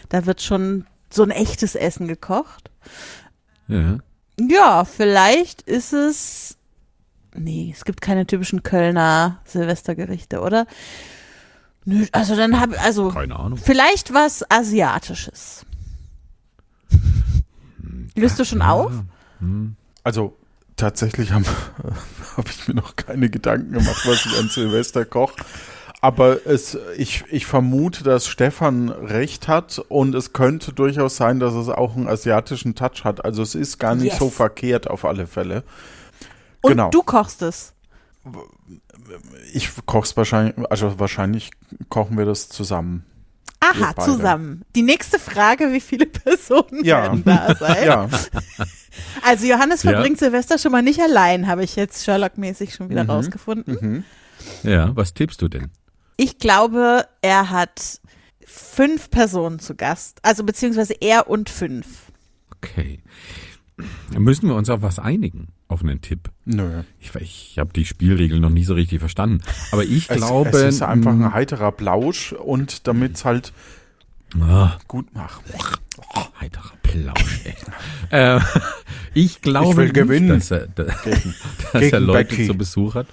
da 0.08 0.26
wird 0.26 0.42
schon 0.42 0.86
so 1.10 1.22
ein 1.22 1.30
echtes 1.30 1.74
Essen 1.74 2.08
gekocht. 2.08 2.70
Ja. 3.68 3.98
Ja, 4.40 4.84
vielleicht 4.84 5.62
ist 5.62 5.92
es. 5.92 6.56
Nee, 7.34 7.72
es 7.74 7.84
gibt 7.84 8.00
keine 8.00 8.26
typischen 8.26 8.62
Kölner 8.62 9.40
Silvestergerichte, 9.44 10.40
oder? 10.40 10.66
Nö, 11.84 12.06
also 12.12 12.36
dann 12.36 12.60
habe 12.60 12.78
also 12.80 13.08
Keine 13.10 13.38
Ahnung. 13.38 13.58
vielleicht 13.58 14.12
was 14.12 14.48
Asiatisches. 14.50 15.64
Löst 18.14 18.38
du 18.38 18.44
schon 18.44 18.62
auf? 18.62 18.92
Also 20.04 20.36
tatsächlich 20.76 21.32
habe 21.32 21.44
hab 22.36 22.48
ich 22.48 22.68
mir 22.68 22.74
noch 22.74 22.96
keine 22.96 23.30
Gedanken 23.30 23.72
gemacht, 23.72 24.02
was 24.06 24.26
ich 24.26 24.38
an 24.38 24.48
Silvester 24.48 25.04
koche. 25.04 25.36
Aber 26.00 26.46
es, 26.48 26.76
ich, 26.96 27.24
ich 27.30 27.46
vermute, 27.46 28.02
dass 28.02 28.26
Stefan 28.26 28.88
recht 28.88 29.46
hat 29.46 29.78
und 29.78 30.16
es 30.16 30.32
könnte 30.32 30.72
durchaus 30.72 31.16
sein, 31.16 31.38
dass 31.38 31.54
es 31.54 31.68
auch 31.68 31.94
einen 31.94 32.08
asiatischen 32.08 32.74
Touch 32.74 33.04
hat. 33.04 33.24
Also 33.24 33.42
es 33.42 33.54
ist 33.54 33.78
gar 33.78 33.94
nicht 33.94 34.06
Yes. 34.06 34.18
so 34.18 34.28
verkehrt 34.28 34.90
auf 34.90 35.04
alle 35.04 35.28
Fälle. 35.28 35.62
Und 36.60 36.72
genau. 36.72 36.90
du 36.90 37.04
kochst 37.04 37.42
es. 37.42 37.72
Ich 39.52 39.70
koche 39.86 40.04
es 40.04 40.16
wahrscheinlich, 40.16 40.56
also 40.70 40.98
wahrscheinlich 40.98 41.52
kochen 41.88 42.18
wir 42.18 42.24
das 42.24 42.48
zusammen. 42.48 43.04
Aha, 43.62 43.94
zusammen. 43.96 44.62
Die 44.74 44.82
nächste 44.82 45.18
Frage, 45.18 45.72
wie 45.72 45.80
viele 45.80 46.06
Personen 46.06 46.84
Ja. 46.84 47.02
werden 47.04 47.24
da 47.24 47.54
sein? 47.54 47.76
Ja, 47.86 48.08
Also 49.22 49.46
Johannes 49.46 49.82
Ja. 49.84 49.92
verbringt 49.92 50.18
Silvester 50.18 50.58
schon 50.58 50.72
mal 50.72 50.82
nicht 50.82 51.00
allein, 51.00 51.46
habe 51.46 51.64
ich 51.64 51.76
jetzt 51.76 52.04
Sherlock-mäßig 52.04 52.74
schon 52.74 52.90
wieder 52.90 53.04
Mhm. 53.04 53.10
rausgefunden. 53.10 53.78
mhm. 53.80 54.04
Ja, 54.68 54.94
was 54.96 55.14
tippst 55.14 55.40
du 55.40 55.48
denn? 55.48 55.70
Ich 56.16 56.38
glaube, 56.38 57.06
er 57.22 57.50
hat 57.50 58.00
fünf 58.44 59.10
Personen 59.10 59.60
zu 59.60 59.74
Gast. 59.76 60.18
Also 60.22 60.44
beziehungsweise 60.44 60.94
er 61.00 61.28
und 61.30 61.48
fünf. 61.48 61.86
Okay. 62.56 63.00
Dann 64.12 64.22
müssen 64.22 64.48
wir 64.48 64.54
uns 64.54 64.68
auf 64.70 64.82
was 64.82 64.98
einigen, 64.98 65.48
auf 65.68 65.82
einen 65.82 66.00
Tipp. 66.00 66.30
nö. 66.44 66.82
Ich, 67.00 67.14
ich 67.16 67.58
habe 67.58 67.72
die 67.72 67.84
Spielregeln 67.84 68.40
noch 68.40 68.50
nie 68.50 68.64
so 68.64 68.74
richtig 68.74 69.00
verstanden. 69.00 69.40
Aber 69.72 69.84
ich 69.84 70.08
Es, 70.10 70.16
glaube. 70.18 70.50
es 70.50 70.76
ist 70.76 70.82
einfach 70.82 71.12
ein 71.12 71.32
heiterer 71.32 71.72
Blausch 71.72 72.32
und 72.32 72.86
damit 72.86 73.16
es 73.16 73.24
halt 73.24 73.52
ah, 74.40 74.78
gut 74.88 75.14
macht. 75.14 75.42
heiterer 76.40 76.72
Plausch. 76.82 77.40
ey. 77.44 77.54
äh, 78.36 78.40
ich 79.14 79.40
glaube 79.40 79.70
Ich 79.70 79.76
will 79.76 79.84
nicht, 79.86 79.94
gewinnen. 79.94 80.28
dass 80.28 80.50
er, 80.50 80.66
dass 80.68 81.02
Gegen, 81.02 81.34
er 81.72 81.80
gegen 81.80 82.04
Leute 82.04 82.28
Becky. 82.36 82.46
zu 82.46 82.54
Besuch 82.54 82.94
hat. 82.94 83.06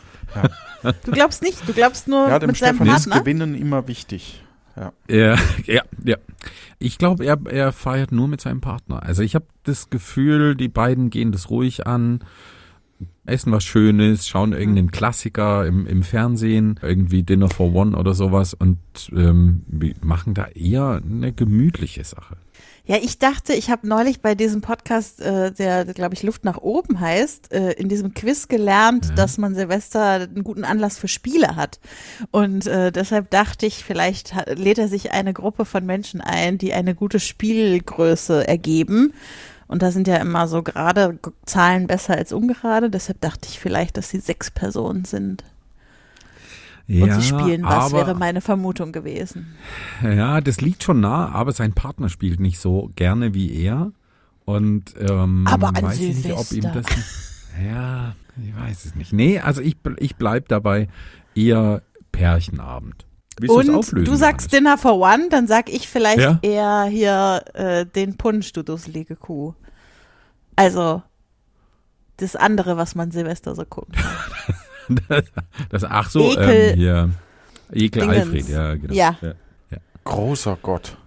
Du 1.06 1.12
glaubst 1.12 1.42
nicht, 1.42 1.68
du 1.68 1.74
glaubst 1.74 2.08
nur 2.08 2.30
Ja, 2.30 2.40
dem 2.40 2.48
mit 2.48 2.58
seinem 2.58 2.76
Stefan 2.76 2.88
ist 2.96 3.06
Partner. 3.10 3.20
Gewinnen 3.22 3.56
immer 3.56 3.88
wichtig. 3.88 4.42
Ja. 4.80 4.94
Ja, 5.10 5.36
ja, 5.66 5.82
ja. 6.04 6.18
Ich 6.80 6.98
glaube, 6.98 7.26
er, 7.26 7.38
er 7.50 7.72
feiert 7.74 8.12
nur 8.12 8.28
mit 8.28 8.40
seinem 8.40 8.62
Partner. 8.62 9.04
Also 9.04 9.22
ich 9.22 9.36
habe 9.36 9.46
das 9.64 9.90
Gefühl, 9.90 10.56
die 10.56 10.70
beiden 10.70 11.10
gehen 11.10 11.34
das 11.34 11.50
ruhig 11.50 11.86
an, 11.86 12.24
essen 13.26 13.52
was 13.52 13.66
Schönes, 13.66 14.28
schauen 14.28 14.54
irgendeinen 14.54 14.92
Klassiker 14.92 15.66
im, 15.66 15.86
im 15.86 16.04
Fernsehen, 16.04 16.80
irgendwie 16.82 17.24
Dinner 17.24 17.50
for 17.50 17.74
One 17.74 17.98
oder 17.98 18.14
sowas 18.14 18.54
und 18.54 18.80
ähm, 19.12 19.66
machen 20.02 20.34
da 20.34 20.46
eher 20.48 21.02
eine 21.04 21.34
gemütliche 21.34 22.04
Sache. 22.06 22.38
Ja, 22.90 22.98
ich 23.00 23.20
dachte, 23.20 23.54
ich 23.54 23.70
habe 23.70 23.88
neulich 23.88 24.20
bei 24.20 24.34
diesem 24.34 24.62
Podcast, 24.62 25.22
äh, 25.22 25.52
der, 25.52 25.86
glaube 25.86 26.16
ich, 26.16 26.24
Luft 26.24 26.44
nach 26.44 26.58
oben 26.58 27.00
heißt, 27.00 27.54
äh, 27.54 27.74
in 27.74 27.88
diesem 27.88 28.16
Quiz 28.16 28.48
gelernt, 28.48 29.12
dass 29.16 29.38
man 29.38 29.54
Silvester 29.54 30.14
einen 30.14 30.44
guten 30.44 30.64
Anlass 30.64 30.98
für 30.98 31.08
Spiele 31.08 31.56
hat. 31.56 31.80
Und 32.32 32.66
äh, 32.66 32.92
deshalb 32.92 33.30
dachte 33.30 33.68
ich, 33.68 33.84
vielleicht 33.84 34.34
hat, 34.34 34.58
lädt 34.58 34.80
er 34.80 34.88
sich 34.88 35.12
eine 35.12 35.34
Gruppe 35.34 35.66
von 35.66 35.86
Menschen 35.86 36.20
ein, 36.20 36.58
die 36.58 36.74
eine 36.74 36.96
gute 36.96 37.20
Spielgröße 37.20 38.48
ergeben. 38.48 39.14
Und 39.68 39.84
da 39.84 39.92
sind 39.92 40.08
ja 40.08 40.16
immer 40.16 40.48
so 40.48 40.64
gerade 40.64 41.20
Zahlen 41.46 41.86
besser 41.86 42.16
als 42.16 42.34
ungerade. 42.34 42.90
Deshalb 42.90 43.22
dachte 43.22 43.50
ich 43.50 43.60
vielleicht, 43.60 43.98
dass 43.98 44.10
sie 44.10 44.20
sechs 44.20 44.50
Personen 44.50 45.06
sind. 45.06 45.44
Und 46.90 47.14
sie 47.14 47.24
spielen 47.24 47.64
was, 47.64 47.94
aber, 47.94 47.98
wäre 47.98 48.16
meine 48.16 48.42
Vermutung 48.42 48.92
gewesen. 48.92 49.56
Ja, 50.02 50.42
das 50.42 50.60
liegt 50.60 50.84
schon 50.84 51.00
nah, 51.02 51.30
aber 51.30 51.52
sein 51.52 51.74
Partner 51.74 52.10
spielt 52.10 52.40
nicht 52.40 52.60
so 52.60 52.90
gerne 52.96 53.34
wie 53.36 53.54
er. 53.64 53.92
Und 54.46 54.96
ähm, 55.00 55.46
Aber 55.48 55.68
an 55.68 55.84
weiß 55.84 56.00
ich 56.00 56.16
nicht, 56.26 56.32
ob 56.32 56.52
ihm 56.52 56.64
Silvester. 56.64 56.82
das. 56.82 57.46
Ja, 57.64 58.16
ich 58.44 58.56
weiß 58.56 58.86
es 58.86 58.96
nicht. 58.96 59.14
Nee, 59.14 59.40
also 59.40 59.62
ich, 59.62 59.78
ich 59.98 60.16
bleib 60.16 60.48
dabei 60.48 60.88
eher 61.36 61.84
Pärchenabend. 62.12 63.06
Willst 63.40 63.56
Und 63.56 64.08
du 64.08 64.16
sagst? 64.16 64.52
Dinner 64.52 64.78
for 64.78 65.00
One, 65.00 65.30
dann 65.30 65.48
sag 65.48 65.70
ich 65.70 65.88
vielleicht 65.88 66.20
Ja? 66.20 66.40
eher 66.42 66.86
hier 66.90 67.44
äh, 67.54 67.86
den 67.86 68.18
Punsch, 68.18 68.52
du 68.52 68.64
dusselige 68.64 69.16
Kuh. 69.16 69.54
Also 70.56 71.04
das 72.18 72.36
andere, 72.36 72.76
was 72.76 72.96
man 72.96 73.12
Silvester 73.12 73.56
so 73.56 73.64
guckt. 73.64 73.96
das, 75.70 75.84
ach 75.84 76.10
so, 76.10 76.32
Ekel- 76.32 76.72
ähm, 76.72 76.76
hier. 76.76 77.10
Ekel 77.72 78.02
Dingens. 78.02 78.18
Alfred, 78.18 78.50
ja, 78.50 78.76
genau. 78.76 78.94
Ja. 78.94 79.16
Großer 80.04 80.58
Gott. 80.62 80.98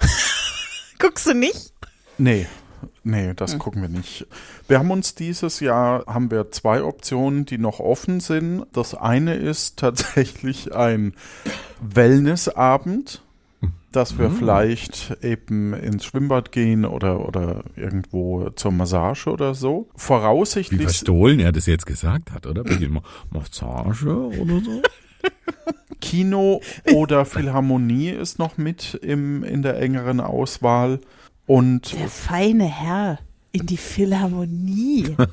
Guckst 0.98 1.26
du 1.26 1.34
nicht? 1.34 1.72
Nee, 2.18 2.46
nee, 3.02 3.34
das 3.34 3.52
Hm. 3.52 3.58
gucken 3.58 3.82
wir 3.82 3.88
nicht. 3.88 4.26
Wir 4.68 4.78
haben 4.78 4.90
uns 4.90 5.14
dieses 5.14 5.60
Jahr, 5.60 6.04
haben 6.06 6.30
wir 6.30 6.50
zwei 6.52 6.82
Optionen, 6.82 7.44
die 7.44 7.58
noch 7.58 7.80
offen 7.80 8.20
sind. 8.20 8.64
Das 8.72 8.94
eine 8.94 9.34
ist 9.34 9.78
tatsächlich 9.78 10.74
ein 10.74 11.14
Wellnessabend, 11.80 13.22
dass 13.92 14.18
wir 14.18 14.28
Mhm. 14.28 14.36
vielleicht 14.36 15.16
eben 15.22 15.72
ins 15.74 16.04
Schwimmbad 16.04 16.52
gehen 16.52 16.84
oder, 16.84 17.26
oder 17.26 17.64
irgendwo 17.76 18.50
zur 18.50 18.72
Massage 18.72 19.30
oder 19.30 19.54
so. 19.54 19.88
Wie 19.94 20.00
Voraussichtlich 20.00 20.82
verstohlen 20.82 21.40
er 21.40 21.52
das 21.52 21.66
jetzt 21.66 21.86
gesagt 21.86 22.32
hat, 22.32 22.46
oder? 22.46 22.62
Massage 23.30 24.08
oder 24.28 24.60
so? 24.60 24.82
Kino 26.00 26.60
oder 26.92 27.24
Philharmonie 27.24 28.10
ist 28.10 28.38
noch 28.38 28.58
mit 28.58 28.94
im, 28.94 29.42
in 29.44 29.62
der 29.62 29.80
engeren 29.80 30.20
Auswahl. 30.20 31.00
Und 31.46 31.92
Der 31.98 32.08
feine 32.08 32.64
Herr 32.64 33.18
in 33.52 33.66
die 33.66 33.76
Philharmonie. 33.76 35.16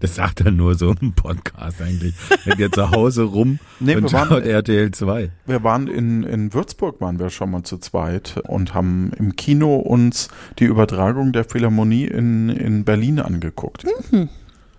Das 0.00 0.14
sagt 0.16 0.40
er 0.40 0.50
nur 0.50 0.74
so 0.74 0.94
im 1.00 1.12
Podcast 1.12 1.80
eigentlich. 1.80 2.14
Wenn 2.44 2.58
ihr 2.58 2.70
zu 2.72 2.90
Hause 2.90 3.22
rum 3.24 3.58
Nee, 3.80 3.96
und 3.96 4.04
wir 4.04 4.12
waren- 4.12 4.28
schaut 4.28 4.44
RTL 4.44 4.90
2. 4.90 5.30
Wir 5.46 5.62
waren 5.62 5.88
in, 5.88 6.22
in 6.24 6.52
Würzburg, 6.54 7.00
waren 7.00 7.18
wir 7.18 7.30
schon 7.30 7.50
mal 7.50 7.62
zu 7.62 7.78
zweit 7.78 8.38
und 8.48 8.74
haben 8.74 9.12
im 9.18 9.36
Kino 9.36 9.76
uns 9.76 10.28
die 10.58 10.64
Übertragung 10.64 11.32
der 11.32 11.44
Philharmonie 11.44 12.04
in, 12.04 12.48
in 12.48 12.84
Berlin 12.84 13.20
angeguckt. 13.20 13.84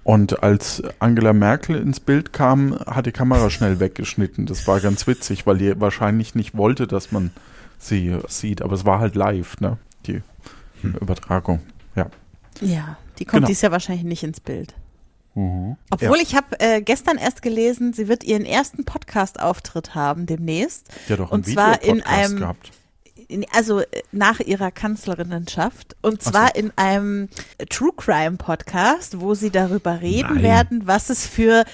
Und 0.03 0.41
als 0.41 0.81
Angela 0.99 1.33
Merkel 1.33 1.75
ins 1.75 1.99
Bild 1.99 2.31
kam, 2.31 2.77
hat 2.79 3.05
die 3.05 3.11
Kamera 3.11 3.49
schnell 3.49 3.79
weggeschnitten. 3.79 4.45
Das 4.45 4.65
war 4.67 4.79
ganz 4.79 5.05
witzig, 5.07 5.45
weil 5.45 5.57
die 5.57 5.79
wahrscheinlich 5.79 6.33
nicht 6.33 6.55
wollte, 6.55 6.87
dass 6.87 7.11
man 7.11 7.31
sie 7.77 8.17
sieht. 8.27 8.61
Aber 8.61 8.73
es 8.73 8.85
war 8.85 8.99
halt 8.99 9.15
live, 9.15 9.59
ne? 9.59 9.77
Die 10.05 10.21
Übertragung. 10.83 11.59
Ja. 11.95 12.07
ja, 12.61 12.97
die 13.19 13.25
kommt 13.25 13.39
Genau. 13.41 13.47
dies 13.47 13.61
Jahr 13.61 13.71
wahrscheinlich 13.73 14.05
nicht 14.05 14.23
ins 14.23 14.39
Bild. 14.39 14.75
Obwohl 15.91 16.17
ich 16.17 16.35
habe 16.35 16.59
äh, 16.59 16.81
gestern 16.81 17.17
erst 17.17 17.41
gelesen, 17.43 17.93
sie 17.93 18.07
wird 18.07 18.23
ihren 18.23 18.45
ersten 18.45 18.85
Podcast-Auftritt 18.85 19.93
haben 19.93 20.25
demnächst. 20.25 20.87
Hat 21.09 21.19
auch 21.19 21.31
Und 21.31 21.45
zwar 21.45 21.83
in 21.83 22.01
einem- 22.01 22.37
gehabt. 22.39 22.71
In, 23.29 23.45
also 23.53 23.81
äh, 23.81 23.85
nach 24.13 24.39
ihrer 24.39 24.71
Kanzlerinnenschaft. 24.71 25.97
Und 26.01 26.23
so. 26.23 26.31
zwar 26.31 26.55
in 26.55 26.71
einem 26.77 27.27
True 27.69 27.91
Crime 27.95 28.37
Podcast, 28.37 29.19
wo 29.19 29.33
sie 29.35 29.49
darüber 29.49 29.99
reden 30.01 30.35
Nein. 30.35 30.43
werden, 30.43 30.81
was 30.85 31.09
es 31.09 31.27
für 31.27 31.65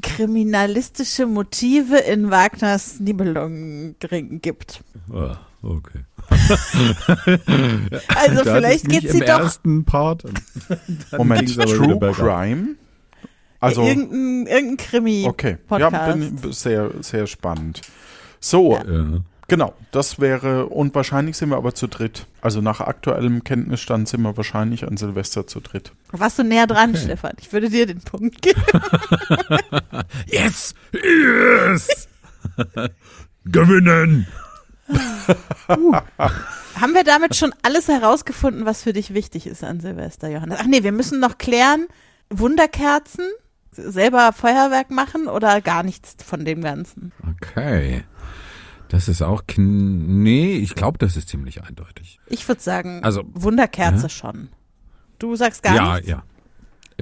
kriminalistische 0.00 1.26
Motive 1.26 1.98
in 1.98 2.30
Wagners 2.30 2.98
Nibelungen 2.98 3.94
gibt. 4.40 4.82
Ah, 5.12 5.36
okay. 5.62 6.00
Also 8.16 8.42
Da 8.44 8.54
vielleicht 8.54 8.88
geht 8.88 9.02
sie 9.10 9.18
im 9.18 9.26
doch 9.26 9.40
ersten 9.40 9.84
Part. 9.84 10.24
Moment, 11.16 11.54
True. 11.60 11.98
Crime? 12.14 12.76
Also, 13.62 13.82
irgendein, 13.82 14.46
irgendein 14.46 14.76
Krimi. 14.76 15.24
okay. 15.28 15.56
Ja, 15.70 15.90
Podcast. 15.90 16.18
bin 16.42 16.52
sehr, 16.52 16.90
sehr 17.00 17.26
spannend. 17.26 17.80
So, 18.40 18.76
Ja. 18.76 19.20
Genau, 19.48 19.74
das 19.90 20.18
wäre, 20.18 20.66
und 20.68 20.94
wahrscheinlich 20.94 21.36
sind 21.36 21.50
wir 21.50 21.56
aber 21.58 21.74
zu 21.74 21.86
dritt. 21.86 22.26
Also 22.40 22.62
nach 22.62 22.80
aktuellem 22.80 23.44
Kenntnisstand 23.44 24.08
sind 24.08 24.22
wir 24.22 24.34
wahrscheinlich 24.38 24.86
an 24.86 24.96
Silvester 24.96 25.46
zu 25.46 25.60
dritt. 25.60 25.92
Warst 26.10 26.38
du 26.38 26.42
näher 26.42 26.66
dran, 26.66 26.96
Stefan? 26.96 27.32
Ich 27.38 27.52
würde 27.52 27.68
dir 27.68 27.84
den 27.84 28.00
Punkt 28.00 28.40
geben. 28.40 28.62
Yes! 30.26 30.74
Yes! 30.92 32.08
Gewinnen! 33.44 34.26
Haben 36.80 36.94
wir 36.94 37.04
damit 37.04 37.36
schon 37.36 37.52
alles 37.62 37.88
herausgefunden, 37.88 38.64
was 38.64 38.82
für 38.82 38.92
dich 38.92 39.12
wichtig 39.12 39.46
ist 39.46 39.62
an 39.64 39.80
Silvester, 39.80 40.28
Johannes? 40.28 40.58
Ach 40.62 40.66
nee, 40.66 40.82
wir 40.82 40.92
müssen 40.92 41.20
noch 41.20 41.38
klären, 41.38 41.86
Wunderkerzen, 42.30 43.26
selber 43.72 44.32
Feuerwerk 44.32 44.90
machen 44.90 45.26
oder 45.28 45.60
gar 45.60 45.82
nichts 45.82 46.16
von 46.24 46.44
dem 46.44 46.60
Ganzen? 46.62 47.12
Okay. 47.36 48.04
Das 48.88 49.08
ist 49.08 49.22
auch, 49.22 49.46
kn 49.46 50.22
nee, 50.22 50.56
ich 50.56 50.74
glaube, 50.74 50.98
das 50.98 51.16
ist 51.16 51.28
ziemlich 51.30 51.62
eindeutig. 51.64 52.20
Ich 52.26 52.46
würde 52.46 52.60
sagen, 52.60 53.00
Also, 53.02 53.22
Wunderkerze 53.32 54.02
ja. 54.02 54.08
schon. 54.10 54.48
Du 55.18 55.34
sagst 55.36 55.62
gar 55.62 55.74
ja, 55.74 55.94
nichts? 55.94 56.08
ja. 56.10 56.22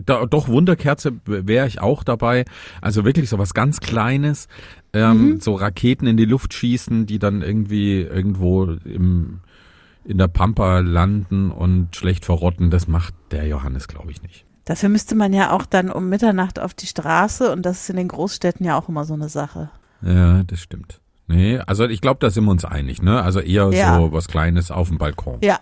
Da, 0.06 0.24
doch, 0.24 0.46
Wunderkerze 0.46 1.12
wäre 1.24 1.66
ich 1.66 1.80
auch 1.80 2.04
dabei. 2.04 2.44
Also 2.80 3.04
wirklich 3.04 3.28
so 3.28 3.38
was 3.38 3.54
ganz 3.54 3.80
Kleines. 3.80 4.46
Ähm, 4.92 5.30
Mhm. 5.32 5.40
So 5.40 5.54
Raketen 5.54 6.06
in 6.06 6.16
die 6.16 6.24
Luft 6.26 6.54
schießen, 6.54 7.06
die 7.06 7.18
dann 7.18 7.42
irgendwie 7.42 8.02
irgendwo 8.02 8.64
im, 8.84 9.40
in 10.04 10.16
der 10.18 10.28
Pampa 10.28 10.78
landen 10.78 11.50
und 11.50 11.96
schlecht 11.96 12.24
verrotten. 12.24 12.70
Das 12.70 12.86
macht 12.86 13.14
der 13.32 13.46
Johannes, 13.46 13.88
glaube 13.88 14.12
ich, 14.12 14.22
nicht. 14.22 14.46
Dafür 14.70 14.88
müsste 14.88 15.16
man 15.16 15.32
ja 15.32 15.50
auch 15.50 15.66
dann 15.66 15.90
um 15.90 16.08
Mitternacht 16.08 16.60
auf 16.60 16.74
die 16.74 16.86
Straße 16.86 17.50
und 17.50 17.62
das 17.66 17.80
ist 17.80 17.90
in 17.90 17.96
den 17.96 18.06
Großstädten 18.06 18.64
ja 18.64 18.78
auch 18.78 18.88
immer 18.88 19.04
so 19.04 19.14
eine 19.14 19.28
Sache. 19.28 19.68
Ja, 20.00 20.44
das 20.44 20.60
stimmt. 20.60 21.00
Nee, 21.26 21.58
also 21.58 21.86
ich 21.88 22.00
glaube, 22.00 22.20
da 22.20 22.30
sind 22.30 22.44
wir 22.44 22.52
uns 22.52 22.64
einig, 22.64 23.02
ne? 23.02 23.20
Also 23.20 23.40
eher 23.40 23.68
Ja. 23.72 23.96
so 23.96 24.12
was 24.12 24.28
Kleines 24.28 24.70
auf 24.70 24.86
dem 24.86 24.98
Balkon. 24.98 25.38
Ja, 25.42 25.58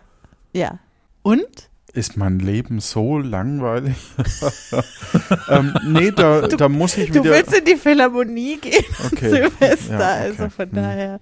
ja. 0.53 0.79
Und? 1.23 1.71
Ist 1.94 2.18
mein 2.18 2.38
Leben 2.38 2.81
so 2.81 3.16
langweilig? 3.18 3.97
ähm, 5.49 5.75
nee, 5.87 6.11
da, 6.11 6.42
da 6.47 6.68
muss 6.68 6.97
ich 6.99 7.11
Du 7.11 7.21
wieder. 7.25 7.31
willst 7.35 7.55
in 7.57 7.64
die 7.64 7.77
Philharmonie 7.77 8.59
gehen, 8.59 8.85
Okay. 9.07 9.31
Silvester, 9.31 9.92
Ja, 9.99 9.99
okay. 10.16 10.21
also 10.29 10.49
von 10.51 10.66
Hm. 10.66 10.75
daher. 10.75 11.21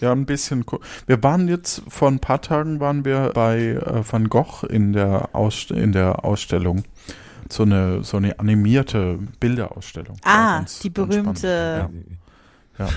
Ja, 0.00 0.12
ein 0.12 0.24
bisschen. 0.26 0.64
Wir 1.06 1.22
waren 1.22 1.48
jetzt 1.48 1.82
vor 1.88 2.08
ein 2.08 2.18
paar 2.18 2.40
Tagen 2.40 2.80
waren 2.80 3.04
wir 3.04 3.32
bei 3.34 3.58
äh, 3.74 4.02
Van 4.10 4.28
Gogh 4.30 4.64
in 4.68 4.92
der 4.94 5.34
Ausst 5.34 5.70
in 5.70 5.92
der 5.92 6.24
Ausstellung. 6.24 6.84
So 7.50 7.62
eine 7.62 8.02
so 8.04 8.16
eine 8.16 8.38
animierte 8.38 9.18
Bilderausstellung. 9.40 10.16
Ah, 10.24 10.58
ganz- 10.58 10.80
die 10.80 10.92
ganz 10.92 11.08
berühmte. 11.08 11.90
Ja, 12.78 12.88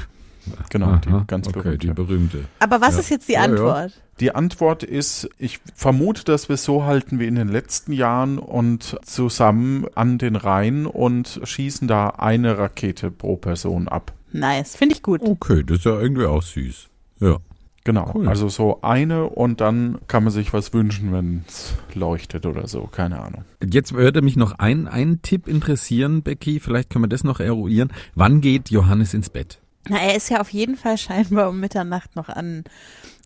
genau, 0.70 0.88
Aha, 0.88 0.98
die 1.06 1.28
ganz 1.28 1.48
okay, 1.48 1.60
berühmte. 1.60 1.88
die 1.88 1.94
berühmte. 1.94 2.46
Aber 2.60 2.82
was 2.82 2.96
Ja. 2.96 3.00
ist 3.02 3.10
jetzt 3.10 3.28
die 3.30 3.34
Ja, 3.34 3.40
ja. 3.46 3.46
Antwort? 3.52 4.02
Die 4.20 4.36
Antwort 4.36 4.84
ist, 4.84 5.30
ich 5.38 5.60
vermute, 5.76 6.26
dass 6.26 6.50
wir 6.50 6.56
es 6.56 6.66
so 6.66 6.84
halten 6.84 7.20
wie 7.20 7.28
in 7.28 7.36
den 7.36 7.48
letzten 7.48 7.94
Jahren 7.94 8.38
und 8.38 8.98
zusammen 9.06 9.86
an 9.96 10.18
den 10.18 10.36
Rhein 10.36 10.86
und 10.86 11.40
schießen 11.44 11.88
da 11.88 12.10
eine 12.10 12.58
Rakete 12.58 13.12
pro 13.12 13.38
Person 13.38 13.88
ab. 13.88 14.12
Nice, 14.34 14.76
finde 14.76 14.96
ich 14.96 15.04
gut. 15.04 15.22
Okay, 15.24 15.64
das 15.64 15.78
ist 15.80 15.86
ja 15.86 15.98
irgendwie 16.00 16.26
auch 16.26 16.42
süß. 16.44 16.88
Ja. 17.22 17.38
Genau, 17.86 18.12
Cool. 18.14 18.28
also 18.28 18.50
so 18.50 18.82
eine 18.82 19.26
und 19.28 19.62
dann 19.62 20.00
kann 20.08 20.24
man 20.24 20.34
sich 20.34 20.52
was 20.54 20.74
wünschen, 20.74 21.14
wenn 21.14 21.46
es 21.48 21.74
leuchtet 21.94 22.46
oder 22.46 22.68
so, 22.68 22.84
keine 22.88 23.20
Ahnung. 23.20 23.46
Jetzt 23.64 23.94
würde 23.94 24.22
mich 24.22 24.36
noch 24.36 24.60
ein, 24.60 24.88
ein 24.88 25.22
Tipp 25.22 25.48
interessieren, 25.48 26.22
Becky. 26.22 26.60
Vielleicht 26.60 26.90
können 26.90 27.06
wir 27.06 27.10
das 27.10 27.24
noch 27.24 27.40
eruieren. 27.40 27.92
Wann 28.16 28.42
geht 28.42 28.70
Johannes 28.70 29.14
ins 29.14 29.30
Bett? 29.30 29.60
Na, 29.88 29.98
er 29.98 30.16
ist 30.16 30.30
ja 30.30 30.42
auf 30.42 30.50
jeden 30.50 30.76
Fall 30.76 30.98
scheinbar 30.98 31.50
um 31.50 31.60
Mitternacht 31.60 32.16
noch 32.16 32.28
an, 32.30 32.66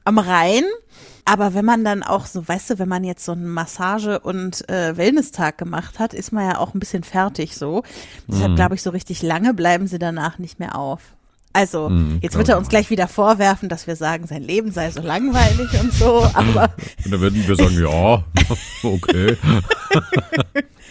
am 0.06 0.20
Rhein. 0.20 0.64
Aber 1.26 1.54
wenn 1.54 1.66
man 1.66 1.84
dann 1.84 2.04
auch 2.04 2.26
so, 2.26 2.48
weißt 2.48 2.70
du, 2.72 2.80
wenn 2.80 2.90
man 2.90 3.04
jetzt 3.04 3.26
so 3.26 3.32
einen 3.32 3.48
Massage- 3.48 4.20
und 4.20 4.70
äh, 4.70 4.96
Wellness-Tag 4.96 5.58
gemacht 5.58 5.98
hat, 6.00 6.14
ist 6.14 6.32
man 6.32 6.46
ja 6.48 6.58
auch 6.60 6.74
ein 6.74 6.80
bisschen 6.80 7.04
fertig 7.04 7.56
so. 7.56 7.84
Deshalb 8.28 8.52
Mhm. 8.52 8.56
glaube 8.56 8.76
ich, 8.76 8.84
so 8.84 8.92
richtig 8.92 9.24
lange 9.24 9.54
bleiben 9.54 9.88
sie 9.88 10.00
danach 10.00 10.38
nicht 10.38 10.60
mehr 10.60 10.78
auf. 10.78 11.02
Also, 11.54 11.90
Mhm, 11.90 12.18
jetzt 12.22 12.36
wird 12.36 12.50
er 12.50 12.58
uns 12.58 12.68
gleich 12.68 12.90
wieder 12.90 13.08
vorwerfen, 13.08 13.70
dass 13.70 13.86
wir 13.86 13.96
sagen, 13.96 14.26
sein 14.26 14.42
Leben 14.42 14.72
sei 14.72 14.90
so 14.90 15.02
langweilig 15.02 15.68
und 15.80 15.94
so, 15.94 16.24
aber 16.34 16.74
Und 17.06 17.12
dann 17.12 17.22
würden 17.22 17.48
wir 17.48 17.56
sagen, 17.56 17.80
ja, 17.80 18.24
okay. 18.84 19.38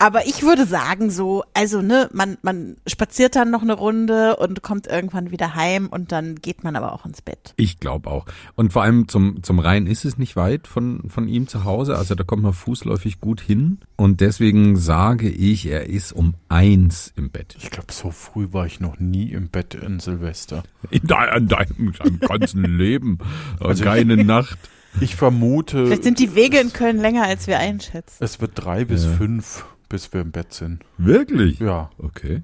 Aber 0.00 0.26
ich 0.26 0.42
würde 0.42 0.64
sagen 0.64 1.10
so, 1.10 1.42
also 1.54 1.82
ne, 1.82 2.08
man, 2.12 2.38
man 2.42 2.76
spaziert 2.86 3.34
dann 3.34 3.50
noch 3.50 3.62
eine 3.62 3.72
Runde 3.74 4.36
und 4.36 4.62
kommt 4.62 4.86
irgendwann 4.86 5.32
wieder 5.32 5.56
heim 5.56 5.88
und 5.88 6.12
dann 6.12 6.36
geht 6.36 6.62
man 6.62 6.76
aber 6.76 6.92
auch 6.92 7.04
ins 7.04 7.20
Bett. 7.20 7.52
Ich 7.56 7.80
glaube 7.80 8.08
auch. 8.08 8.26
Und 8.54 8.72
vor 8.72 8.82
allem 8.82 9.08
zum, 9.08 9.42
zum 9.42 9.58
Rhein 9.58 9.86
ist 9.88 10.04
es 10.04 10.16
nicht 10.16 10.36
weit 10.36 10.68
von, 10.68 11.02
von 11.08 11.26
ihm 11.26 11.48
zu 11.48 11.64
Hause. 11.64 11.96
Also 11.96 12.14
da 12.14 12.22
kommt 12.22 12.44
man 12.44 12.52
fußläufig 12.52 13.20
gut 13.20 13.40
hin. 13.40 13.78
Und 13.96 14.20
deswegen 14.20 14.76
sage 14.76 15.28
ich, 15.28 15.66
er 15.66 15.86
ist 15.86 16.12
um 16.12 16.34
eins 16.48 17.12
im 17.16 17.30
Bett. 17.30 17.56
Ich 17.58 17.70
glaube, 17.70 17.92
so 17.92 18.12
früh 18.12 18.48
war 18.52 18.66
ich 18.66 18.78
noch 18.78 19.00
nie 19.00 19.32
im 19.32 19.48
Bett 19.48 19.74
in 19.74 19.98
Silvester. 19.98 20.62
In 20.90 21.08
deinem, 21.08 21.48
deinem, 21.48 21.92
deinem 21.98 22.20
ganzen 22.20 22.62
Leben. 22.78 23.18
Also 23.58 23.82
Keine 23.82 24.16
Nacht. 24.24 24.58
Ich 25.00 25.16
vermute, 25.16 25.86
Vielleicht 25.86 26.04
sind 26.04 26.18
die 26.18 26.34
Wege 26.34 26.58
in 26.60 26.72
Köln 26.72 26.98
länger, 26.98 27.24
als 27.24 27.46
wir 27.48 27.58
einschätzen. 27.58 28.16
es 28.22 28.40
wird 28.40 28.52
drei 28.54 28.84
bis 28.84 29.04
Ja. 29.04 29.10
fünf, 29.12 29.64
bis 29.88 30.12
wir 30.12 30.20
im 30.20 30.30
Bett 30.32 30.52
sind. 30.54 30.84
Wirklich? 30.98 31.58
Ja. 31.60 31.90
Okay. 31.98 32.42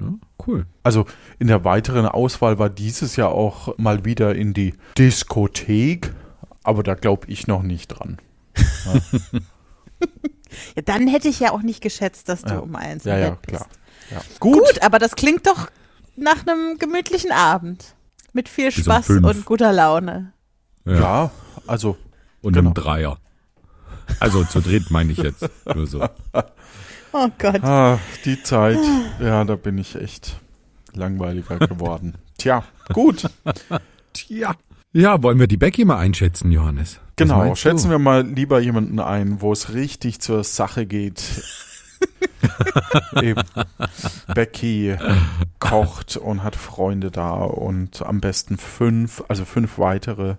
Ja, 0.00 0.12
cool. 0.46 0.66
Also 0.82 1.06
in 1.38 1.46
der 1.46 1.64
weiteren 1.64 2.06
Auswahl 2.06 2.58
war 2.58 2.68
dieses 2.68 3.16
Jahr 3.16 3.30
auch 3.30 3.76
mal 3.78 4.04
wieder 4.04 4.34
in 4.34 4.52
die 4.52 4.74
Diskothek, 4.98 6.12
aber 6.62 6.82
da 6.82 6.94
glaube 6.94 7.26
ich 7.28 7.46
noch 7.46 7.62
nicht 7.62 7.88
dran. 7.88 8.18
Ja, 10.74 10.82
dann 10.82 11.06
hätte 11.08 11.28
ich 11.28 11.40
ja 11.40 11.50
auch 11.52 11.60
nicht 11.62 11.82
geschätzt, 11.82 12.28
dass 12.28 12.42
du 12.42 12.54
Ja. 12.54 12.58
um 12.60 12.74
eins 12.76 13.04
im 13.04 13.10
Ja, 13.12 13.18
ja, 13.18 13.30
Bett 13.30 13.42
bist. 13.42 13.56
klar. 13.56 13.68
Ja. 14.10 14.22
Gut. 14.40 14.54
Gut, 14.54 14.82
aber 14.82 14.98
das 14.98 15.16
klingt 15.16 15.46
doch 15.46 15.68
nach 16.16 16.46
einem 16.46 16.78
gemütlichen 16.78 17.32
Abend. 17.32 17.94
Mit 18.32 18.48
viel 18.48 18.66
Bis 18.66 18.78
um 18.78 18.82
Spaß 18.84 19.06
fünf. 19.06 19.26
und 19.26 19.44
guter 19.44 19.72
Laune. 19.72 20.32
Ja. 20.84 20.92
Ja, 21.00 21.30
also 21.66 21.96
Und 22.42 22.52
genau. 22.54 22.68
einem 22.68 22.74
Dreier. 22.74 23.18
Also 24.20 24.44
zu 24.44 24.60
dritt 24.60 24.90
meine 24.90 25.12
ich 25.12 25.18
jetzt. 25.18 25.48
Nur 25.74 25.86
so. 25.86 26.00
Oh 27.12 27.28
Gott. 27.38 27.62
ah, 27.64 27.98
die 28.24 28.42
Zeit, 28.42 28.78
ja, 29.20 29.44
da 29.44 29.56
bin 29.56 29.78
ich 29.78 29.94
echt 29.96 30.36
langweiliger 30.92 31.58
geworden. 31.58 32.14
Tja, 32.38 32.64
gut. 32.92 33.28
Tja. 34.12 34.54
Ja, 34.92 35.22
wollen 35.22 35.38
wir 35.38 35.46
die 35.46 35.56
Becky 35.56 35.84
mal 35.84 35.98
einschätzen, 35.98 36.50
Johannes? 36.52 36.96
Was 36.96 37.02
Genau, 37.16 37.54
schätzen 37.54 37.86
du? 37.86 37.90
wir 37.92 37.98
mal 37.98 38.26
lieber 38.26 38.60
jemanden 38.60 38.98
ein, 39.00 39.40
wo 39.40 39.52
es 39.52 39.72
richtig 39.74 40.20
zur 40.20 40.44
Sache 40.44 40.86
geht. 40.86 41.22
Eben. 43.22 43.42
Becky 44.34 44.96
kocht 45.58 46.16
und 46.16 46.42
hat 46.42 46.56
Freunde 46.56 47.10
da 47.10 47.30
und 47.32 48.02
am 48.02 48.20
besten 48.20 48.58
fünf, 48.58 49.22
also 49.28 49.44
fünf 49.44 49.78
weitere. 49.78 50.36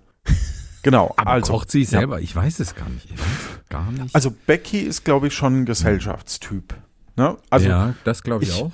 Genau, 0.83 1.13
Aber 1.17 1.31
also, 1.31 1.53
kocht 1.53 1.71
sie 1.71 1.81
ja. 1.81 1.87
selber? 1.87 2.21
Ich 2.21 2.35
weiß 2.35 2.59
es 2.59 2.75
gar 2.75 2.87
nicht. 2.89 3.05
Ich 3.05 3.19
weiß 3.19 3.27
es 3.63 3.69
gar 3.69 3.91
nicht. 3.91 4.13
also 4.15 4.31
Becky 4.45 4.79
ist, 4.79 5.03
glaube 5.03 5.27
ich, 5.27 5.33
schon 5.33 5.61
ein 5.61 5.65
Gesellschaftstyp. 5.65 6.75
Ne? 7.15 7.35
Also 7.49 7.67
ja, 7.67 7.93
das 8.03 8.23
glaube 8.23 8.43
ich, 8.43 8.51
ich- 8.51 8.61
auch. 8.61 8.71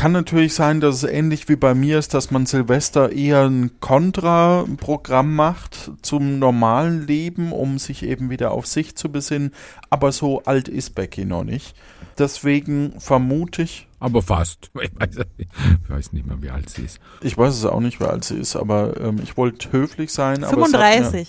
Kann 0.00 0.12
natürlich 0.12 0.54
sein, 0.54 0.80
dass 0.80 1.02
es 1.02 1.04
ähnlich 1.04 1.50
wie 1.50 1.56
bei 1.56 1.74
mir 1.74 1.98
ist, 1.98 2.14
dass 2.14 2.30
man 2.30 2.46
Silvester 2.46 3.12
eher 3.12 3.42
ein 3.44 3.78
Kontraprogramm 3.80 5.36
macht 5.36 5.90
zum 6.00 6.38
normalen 6.38 7.06
Leben, 7.06 7.52
um 7.52 7.78
sich 7.78 8.02
eben 8.04 8.30
wieder 8.30 8.52
auf 8.52 8.66
sich 8.66 8.96
zu 8.96 9.12
besinnen. 9.12 9.52
Aber 9.90 10.10
so 10.12 10.42
alt 10.44 10.68
ist 10.68 10.94
Becky 10.94 11.26
noch 11.26 11.44
nicht. 11.44 11.76
Deswegen 12.18 12.98
vermute 12.98 13.60
ich, 13.60 13.88
Aber 13.98 14.22
fast. 14.22 14.70
Ich 14.80 14.90
weiß, 14.98 15.16
ich 15.38 15.90
weiß 15.90 16.12
nicht 16.14 16.26
mehr, 16.26 16.40
wie 16.40 16.48
alt 16.48 16.70
sie 16.70 16.82
ist. 16.84 16.98
ich 17.20 17.36
weiß 17.36 17.54
es 17.54 17.66
auch 17.66 17.80
nicht, 17.80 18.00
wie 18.00 18.04
alt 18.06 18.24
sie 18.24 18.38
ist, 18.38 18.56
aber 18.56 18.98
ähm, 18.98 19.20
ich 19.22 19.36
wollte 19.36 19.70
höflich 19.70 20.12
sein. 20.14 20.44
Aber 20.44 20.62
es 20.66 20.72
hat 20.72 20.80
35. 20.80 21.28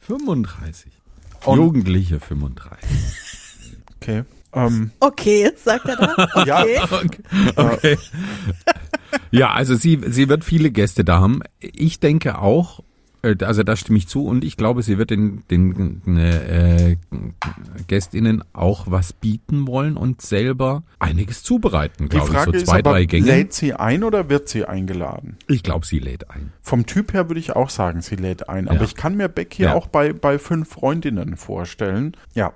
35. 0.00 0.92
Und- 1.44 1.56
Jugendliche 1.56 2.18
35. 2.18 2.90
Mir, 2.90 3.76
okay. 3.94 4.24
Ähm, 4.52 4.90
Okay, 5.00 5.50
sagt 5.56 5.86
er 5.88 5.96
da. 5.96 6.28
Okay. 6.34 6.74
Ja. 6.74 6.84
Okay. 6.84 7.22
okay. 7.56 7.98
ja, 9.30 9.50
also 9.52 9.74
sie, 9.74 10.00
sie 10.08 10.28
wird 10.28 10.44
viele 10.44 10.70
Gäste 10.70 11.04
da 11.04 11.20
haben. 11.20 11.42
Ich 11.60 12.00
denke 12.00 12.38
auch, 12.38 12.80
äh, 13.22 13.36
also 13.44 13.62
da 13.62 13.76
stimme 13.76 13.98
ich 13.98 14.08
zu 14.08 14.24
und 14.26 14.44
ich 14.44 14.56
glaube, 14.56 14.82
sie 14.82 14.98
wird 14.98 15.10
den, 15.10 15.42
den 15.50 16.16
äh, 16.16 16.96
GästInnen 17.86 18.42
auch 18.52 18.86
was 18.90 19.12
bieten 19.12 19.66
wollen 19.66 19.96
und 19.96 20.20
selber 20.22 20.82
einiges 20.98 21.42
zubereiten, 21.42 22.04
die 22.08 22.16
glaube 22.16 22.28
ich. 22.30 22.34
Frage 22.36 22.50
So 22.52 22.56
ist 22.56 22.66
zwei, 22.66 22.78
aber, 22.80 22.92
drei 22.92 23.04
Gänge. 23.04 23.26
lädt 23.26 23.52
sie 23.52 23.74
ein 23.74 24.04
oder 24.04 24.28
wird 24.28 24.48
sie 24.48 24.64
eingeladen? 24.64 25.36
Ich 25.48 25.62
glaube, 25.62 25.86
sie 25.86 25.98
lädt 25.98 26.30
ein. 26.30 26.52
Vom 26.62 26.86
Typ 26.86 27.12
her 27.12 27.28
würde 27.28 27.40
ich 27.40 27.54
auch 27.56 27.70
sagen, 27.70 28.00
sie 28.00 28.16
lädt 28.16 28.48
ein. 28.48 28.66
Ja. 28.66 28.72
Aber 28.72 28.84
ich 28.84 28.94
kann 28.96 29.16
mir 29.16 29.28
Becky 29.28 29.64
Ja. 29.64 29.74
auch 29.74 29.86
bei, 29.88 30.12
bei 30.12 30.38
fünf 30.38 30.68
Freundinnen 30.70 31.36
vorstellen. 31.36 32.16
Ja, 32.34 32.52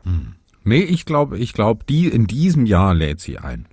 Nee, 0.64 0.80
ich 0.82 1.04
glaube, 1.04 1.38
ich 1.38 1.52
glaube, 1.52 1.84
die 1.88 2.08
in 2.08 2.26
diesem 2.26 2.66
Jahr 2.66 2.94
lädt 2.94 3.20
sie 3.20 3.38
ein. 3.38 3.66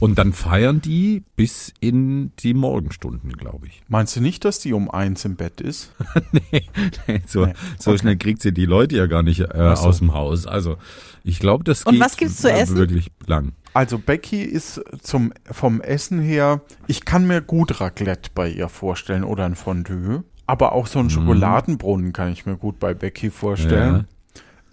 Und 0.00 0.18
dann 0.18 0.32
feiern 0.32 0.80
die 0.82 1.22
bis 1.36 1.72
in 1.80 2.32
die 2.40 2.52
Morgenstunden, 2.52 3.32
glaube 3.32 3.68
ich. 3.68 3.82
Meinst 3.88 4.16
du 4.16 4.20
nicht, 4.20 4.44
dass 4.44 4.58
die 4.58 4.72
um 4.72 4.90
eins 4.90 5.24
im 5.24 5.36
Bett 5.36 5.60
ist? 5.60 5.92
nee, 6.32 6.64
nee, 7.06 7.22
so, 7.26 7.46
Nee, 7.46 7.54
so 7.78 7.92
okay. 7.92 7.98
schnell 8.00 8.16
kriegt 8.16 8.42
sie 8.42 8.52
die 8.52 8.66
Leute 8.66 8.96
ja 8.96 9.06
gar 9.06 9.22
nicht 9.22 9.40
äh, 9.40 9.46
so. 9.54 9.62
aus 9.86 9.98
dem 9.98 10.12
Haus. 10.12 10.46
Also 10.46 10.76
ich 11.22 11.38
glaube, 11.38 11.64
das 11.64 11.84
Und 11.84 11.92
geht 11.92 12.02
was 12.02 12.16
gibt's 12.16 12.38
zu 12.42 12.50
äh, 12.50 12.58
essen? 12.60 12.76
wirklich 12.76 13.12
lang. 13.26 13.52
Also 13.72 13.98
Becky 13.98 14.42
ist 14.42 14.82
zum, 15.00 15.32
vom 15.50 15.80
Essen 15.80 16.20
her, 16.20 16.60
ich 16.86 17.04
kann 17.04 17.26
mir 17.26 17.40
gut 17.40 17.80
Raclette 17.80 18.30
bei 18.34 18.50
ihr 18.50 18.68
vorstellen 18.68 19.24
oder 19.24 19.44
ein 19.46 19.54
Fondue. 19.54 20.24
Aber 20.46 20.72
auch 20.72 20.84
Mhm. 20.86 20.90
so 20.90 20.98
einen 20.98 21.10
Schokoladenbrunnen 21.10 22.12
kann 22.12 22.30
ich 22.32 22.44
mir 22.44 22.56
gut 22.56 22.78
bei 22.78 22.92
Becky 22.94 23.30
vorstellen. 23.30 24.06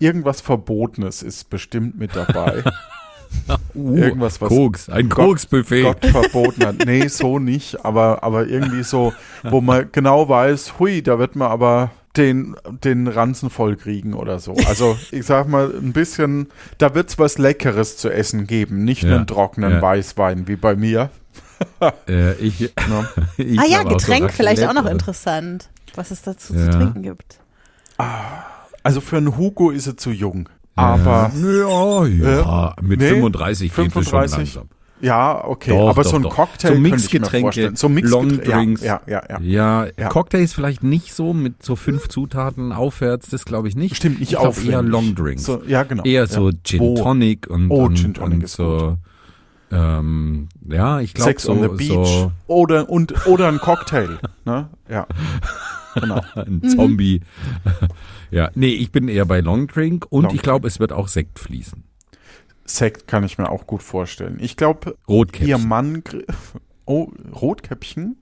Irgendwas 0.02 0.42
Verbotenes 0.42 1.24
ist 1.24 1.50
bestimmt 1.50 1.98
mit 1.98 2.16
dabei. 2.16 2.64
Uh, 3.74 3.96
Irgendwas, 3.96 4.42
was 4.42 4.50
Koks, 4.50 4.90
ein 4.90 5.08
Koksbuffet. 5.08 5.84
Gott 5.84 6.06
verboten 6.06 6.66
hat. 6.66 6.86
Nee, 6.86 7.08
so 7.08 7.40
nicht, 7.40 7.86
aber, 7.86 8.24
aber 8.24 8.48
irgendwie 8.48 8.84
so, 8.84 9.14
wo 9.44 9.62
man 9.62 9.88
genau 9.94 10.28
weiß, 10.28 10.80
hui, 10.80 11.02
da 11.02 11.18
wird 11.18 11.38
man 11.38 11.50
aber 11.50 11.92
den, 12.18 12.58
den 12.84 13.08
Ranzen 13.08 13.50
voll 13.50 13.78
kriegen 13.78 14.14
oder 14.16 14.40
so. 14.40 14.54
Also 14.68 14.98
ich 15.12 15.26
sag 15.26 15.48
mal, 15.48 15.74
ein 15.74 15.94
bisschen, 15.94 16.48
da 16.78 16.94
wird's 16.94 17.20
was 17.20 17.38
Leckeres 17.38 17.96
zu 17.96 18.10
essen 18.10 18.48
geben, 18.48 18.84
nicht 18.84 19.04
Ja, 19.04 19.16
einen 19.16 19.28
trockenen 19.28 19.72
ja. 19.76 19.82
Weißwein 19.82 20.50
wie 20.50 20.58
bei 20.58 20.76
mir. 20.76 21.10
Äh, 22.10 22.34
ich, 22.34 22.60
Ne? 22.90 23.08
ich 23.38 23.58
Ah 23.58 23.66
ja, 23.66 23.80
auch 23.80 23.84
so 23.84 23.90
Getränk 23.96 24.34
vielleicht 24.34 24.66
auch 24.68 24.74
noch 24.74 24.88
interessant, 24.88 25.70
was 25.96 26.12
es 26.12 26.22
dazu 26.22 26.54
Ja. 26.54 26.70
zu 26.70 26.78
trinken 26.78 27.02
gibt. 27.02 27.40
Also 28.84 29.02
für 29.02 29.18
einen 29.18 29.38
Hugo 29.38 29.70
ist 29.72 29.88
er 29.88 29.98
zu 29.98 30.12
jung. 30.12 30.50
Aber 30.76 31.32
Ja, 31.36 32.06
ja, 32.06 32.76
mit 32.82 33.00
nee, 33.00 33.10
35 33.10 33.76
geht 33.76 33.88
es 33.88 33.94
schon 33.94 34.04
35. 34.04 34.38
langsam. 34.56 34.70
ja, 35.02 35.44
okay. 35.46 35.72
Doch, 35.72 35.90
aber 35.90 36.04
doch, 36.04 36.10
so 36.12 36.16
ein 36.16 36.24
doch. 36.24 36.36
Cocktail 36.36 36.74
So 36.74 36.80
Mixgetränke. 36.80 37.72
So 37.76 37.90
Mixgetränke, 37.90 38.36
Longdrinks. 38.48 38.84
Ja, 38.84 39.02
ja, 39.06 39.22
ja. 39.30 39.40
ja. 39.40 39.84
Ja, 39.86 39.92
Ja. 40.00 40.10
Cocktails 40.10 40.54
vielleicht 40.54 40.84
nicht 40.84 41.14
so 41.14 41.34
mit 41.34 41.62
so 41.62 41.76
fünf 41.76 42.08
Zutaten 42.08 42.72
aufwärts, 42.72 43.30
das 43.30 43.46
glaube 43.46 43.68
ich 43.68 43.76
nicht. 43.76 43.98
Stimmt, 43.98 44.20
nicht 44.22 44.38
aufwendig. 44.38 44.72
eher 44.72 44.82
Longdrinks. 44.82 45.44
So, 45.44 45.62
ja, 45.68 45.84
genau. 45.84 46.04
Eher 46.04 46.26
so 46.28 46.52
Gin 46.64 46.96
Tonic 46.96 47.48
und, 47.50 47.70
Oh, 47.70 47.86
und, 47.86 47.96
Gin 47.98 48.14
Tonic 48.14 48.34
und 48.34 48.44
ist 48.46 48.54
so. 48.54 48.98
Ähm, 49.74 50.50
ja, 50.70 51.00
ich 51.00 51.14
glaube 51.14 51.30
Sex 51.30 51.44
so, 51.44 51.54
on 51.54 51.62
the 51.62 51.68
Beach 51.70 51.90
so 52.08 52.32
oder 52.48 52.90
und 52.90 53.26
oder 53.26 53.48
ein 53.48 53.60
Cocktail, 53.60 54.20
ne? 54.44 54.68
Ja. 54.90 55.08
Genau. 55.96 56.22
ein 56.36 56.62
Zombie. 56.70 57.22
ja, 58.32 58.50
nee, 58.56 58.70
ich 58.74 58.92
bin 58.92 59.08
eher 59.08 59.26
bei 59.26 59.42
Longdrink 59.42 60.06
und 60.10 60.24
Longdrink. 60.24 60.36
ich 60.36 60.44
glaube, 60.44 60.68
es 60.68 60.80
wird 60.80 60.92
auch 60.94 61.08
Sekt 61.08 61.40
fließen. 61.40 61.84
Sekt 62.66 63.08
kann 63.08 63.24
ich 63.24 63.38
mir 63.38 63.50
auch 63.50 63.68
gut 63.68 63.84
vorstellen. 63.84 64.38
Ich 64.40 64.56
glaube, 64.56 64.96
Rotkäppchen. 65.08 65.48
ihr 65.50 65.58
Mann 65.58 66.04
Oh, 66.86 67.10
Rotkäppchen? 67.40 68.18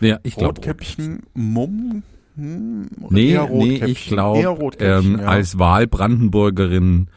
ja, 0.00 0.18
ich 0.22 0.34
glaube 0.36 0.56
Rotkäppchen 0.56 1.20
Mumm? 1.34 2.02
Hm, 2.36 2.88
Nee, 3.10 3.32
nee, 3.32 3.36
Rotkäppchen. 3.36 3.88
ich 3.88 4.06
glaube, 4.06 4.46
Rotkäppchen, 4.48 5.14
ähm, 5.14 5.20
ja. 5.20 5.26
als 5.26 5.58
Wahlbrandenburgerin 5.58 7.08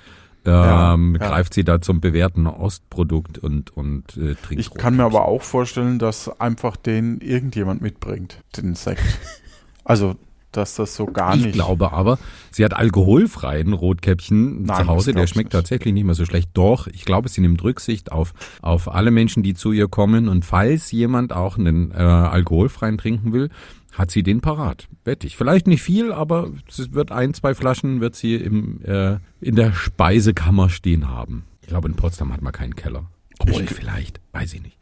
ähm, 0.46 0.52
Ja, 0.52 0.96
ja. 0.96 1.28
greift 1.30 1.54
sie 1.54 1.64
da 1.64 1.82
zum 1.82 2.02
bewährten 2.02 2.46
Ostprodukt 2.48 3.38
und, 3.40 3.76
und 3.76 4.18
äh, 4.18 4.36
trinkt 4.36 4.60
Ich 4.60 4.74
kann 4.74 4.96
mir 4.96 5.04
Rotkäppchen. 5.04 5.22
aber 5.24 5.26
auch 5.28 5.42
vorstellen, 5.42 5.98
dass 6.00 6.40
einfach 6.40 6.76
den 6.76 7.20
irgendjemand 7.22 7.82
mitbringt, 7.82 8.42
den 8.58 8.76
Sekt. 8.76 9.02
Also, 9.86 10.16
dass 10.52 10.76
das 10.76 10.96
so 10.96 11.06
gar 11.06 11.36
Ich 11.36 11.44
nicht. 11.46 11.54
glaube 11.54 11.92
aber, 11.92 12.18
sie 12.52 12.64
hat 12.64 12.74
alkoholfreien 12.74 13.74
Rotkäppchen 13.74 14.64
Nein, 14.64 14.84
zu 14.84 14.88
Hause. 14.88 15.14
Der 15.14 15.24
ich 15.26 15.30
schmeckt 15.30 15.48
nicht. 15.48 15.52
tatsächlich 15.52 15.94
nicht 15.94 16.06
mehr 16.06 16.16
so 16.16 16.26
schlecht. 16.26 16.50
Doch, 16.54 16.88
ich 16.88 17.04
glaube, 17.06 17.28
sie 17.30 17.42
nimmt 17.42 17.62
Rücksicht 17.64 18.12
auf, 18.12 18.34
auf 18.62 18.94
alle 18.94 19.12
Menschen, 19.12 19.44
die 19.44 19.54
zu 19.54 19.72
ihr 19.74 19.88
kommen. 19.88 20.28
Und 20.30 20.46
falls 20.46 20.92
jemand 20.92 21.34
auch 21.34 21.58
einen 21.58 21.92
äh, 21.92 21.96
alkoholfreien 21.96 22.98
trinken 22.98 23.34
will, 23.34 23.50
hat 23.92 24.12
sie 24.12 24.24
den 24.24 24.40
parat. 24.42 24.88
Wette 25.04 25.28
ich. 25.28 25.36
Vielleicht 25.38 25.68
nicht 25.68 25.82
viel, 25.82 26.12
aber 26.14 26.50
es 26.70 26.94
wird 26.94 27.12
ein, 27.12 27.34
zwei 27.34 27.54
Flaschen 27.54 28.00
wird 28.02 28.16
sie 28.16 28.36
im, 28.36 28.82
äh, 28.84 29.18
in 29.42 29.56
der 29.56 29.74
Speisekammer 29.74 30.70
stehen 30.70 31.10
haben. 31.10 31.44
Ich 31.62 31.68
glaube, 31.68 31.88
in 31.90 31.96
Potsdam 31.96 32.32
hat 32.34 32.42
man 32.42 32.54
keinen 32.54 32.76
Keller. 32.76 33.06
Obwohl, 33.40 33.64
Ich- 33.64 33.70
vielleicht. 33.72 34.22
Weiß 34.32 34.54
ich 34.54 34.62
nicht. 34.64 34.78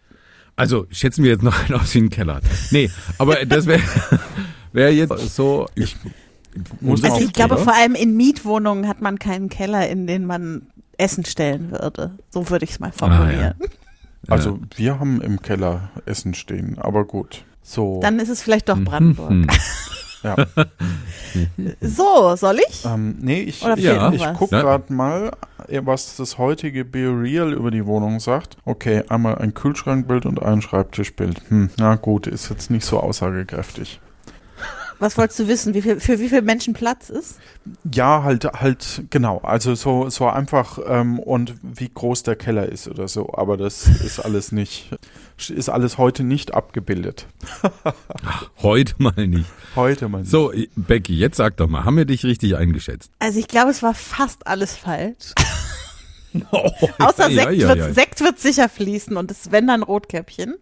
Also, 0.56 0.86
schätzen 0.92 1.24
wir 1.24 1.32
jetzt 1.32 1.42
noch 1.44 1.58
einen 1.68 1.80
aus 1.80 1.96
wie 1.96 2.00
einen 2.00 2.10
Keller. 2.12 2.36
hat. 2.36 2.44
Nee, 2.70 2.92
aber 3.18 3.44
das 3.46 3.66
wäre 3.66 3.82
wär 4.74 4.94
jetzt 4.94 5.18
so. 5.36 5.68
Ich 5.76 5.96
muss 6.82 7.04
Also 7.04 7.16
auch- 7.16 7.22
ich 7.22 7.34
glaube, 7.34 7.56
oder? 7.56 7.64
vor 7.64 7.74
allem 7.74 7.96
in 7.96 8.16
Mietwohnungen 8.18 8.88
hat 8.88 9.02
man 9.02 9.18
keinen 9.20 9.50
Keller, 9.50 9.88
in 9.90 10.06
den 10.08 10.26
man 10.26 10.68
Essen 10.98 11.26
stellen 11.26 11.72
würde. 11.72 12.12
So 12.30 12.50
würde 12.50 12.66
ich 12.66 12.72
es 12.72 12.80
mal 12.80 12.92
formulieren. 12.92 13.56
Ah, 13.62 13.66
Also 14.30 14.60
wir 14.78 15.00
haben 15.00 15.22
im 15.22 15.42
Keller 15.42 15.90
Essen 16.06 16.34
stehen, 16.34 16.78
aber 16.80 17.04
gut. 17.06 17.44
So, 17.62 18.00
Dann 18.02 18.20
ist 18.20 18.30
es 18.30 18.42
vielleicht 18.42 18.70
doch 18.70 18.80
Brandenburg. 18.80 19.32
Mhm. 19.32 19.48
ja. 20.24 20.36
So, 21.82 22.36
soll 22.36 22.60
ich? 22.70 22.86
ähm, 22.86 23.16
nee, 23.20 23.42
ich, 23.42 23.64
Oder 23.64 23.78
ich, 23.78 23.86
ich 24.22 24.34
gucke 24.36 24.56
Ja. 24.56 24.62
gerade 24.62 24.94
mal, 24.94 25.32
äh, 25.68 25.82
was 25.84 26.16
das 26.18 26.38
heutige 26.38 26.86
Be 26.86 27.00
Real 27.10 27.52
über 27.54 27.72
die 27.72 27.86
Wohnung 27.86 28.20
sagt. 28.20 28.58
Okay, 28.66 29.04
einmal 29.10 29.36
ein 29.40 29.54
Kühlschrankbild 29.54 30.26
und 30.26 30.42
ein 30.42 30.62
Schreibtischbild. 30.62 31.42
Hm, 31.50 31.70
na 31.78 31.96
gut, 31.96 32.28
ist 32.28 32.50
jetzt 32.50 32.70
nicht 32.70 32.86
so 32.86 33.00
aussagekräftig. 33.00 34.00
Was 35.04 35.18
wolltest 35.18 35.38
du 35.40 35.50
wissen? 35.50 35.74
Wie 35.74 35.82
viel, 35.82 36.00
für 36.00 36.18
wie 36.22 36.30
viele 36.30 36.44
Menschen 36.44 36.74
Platz 36.74 37.10
ist? 37.10 37.38
Ja, 37.92 38.24
halt, 38.24 38.46
halt, 38.46 39.04
genau. 39.10 39.40
Also 39.40 39.76
so, 39.76 40.10
so 40.10 40.30
einfach 40.30 40.80
ähm, 40.88 41.20
und 41.20 41.56
wie 41.62 41.90
groß 41.94 42.24
der 42.24 42.38
Keller 42.38 42.70
ist 42.70 42.88
oder 42.88 43.10
so. 43.10 43.34
Aber 43.34 43.58
das 43.58 43.86
ist 43.86 44.22
alles 44.22 44.54
nicht, 44.54 44.92
ist 45.50 45.68
alles 45.68 45.98
heute 45.98 46.24
nicht 46.24 46.54
abgebildet. 46.54 47.28
Heute 48.62 48.94
mal 49.00 49.28
nicht. 49.28 49.50
Heute 49.76 50.08
mal. 50.08 50.20
nicht. 50.20 50.32
So, 50.32 50.54
Becky, 50.78 51.18
jetzt 51.18 51.36
sag 51.36 51.58
doch 51.58 51.68
mal, 51.68 51.84
haben 51.84 51.98
wir 51.98 52.06
dich 52.06 52.24
richtig 52.24 52.56
eingeschätzt? 52.56 53.12
Also 53.20 53.40
ich 53.40 53.50
glaube, 53.50 53.72
es 53.72 53.84
war 53.84 53.94
fast 53.94 54.48
alles 54.48 54.74
falsch. 54.78 55.34
Oh, 56.52 56.68
Außer 56.98 57.30
ja, 57.30 57.44
Sekt, 57.44 57.62
ja, 57.62 57.68
wird, 57.68 57.78
ja. 57.78 57.94
Sekt 57.94 58.22
wird 58.22 58.40
sicher 58.40 58.68
fließen 58.68 59.18
und 59.18 59.30
es 59.30 59.52
wenn 59.52 59.68
dann 59.68 59.84
Rotkäppchen. 59.84 60.56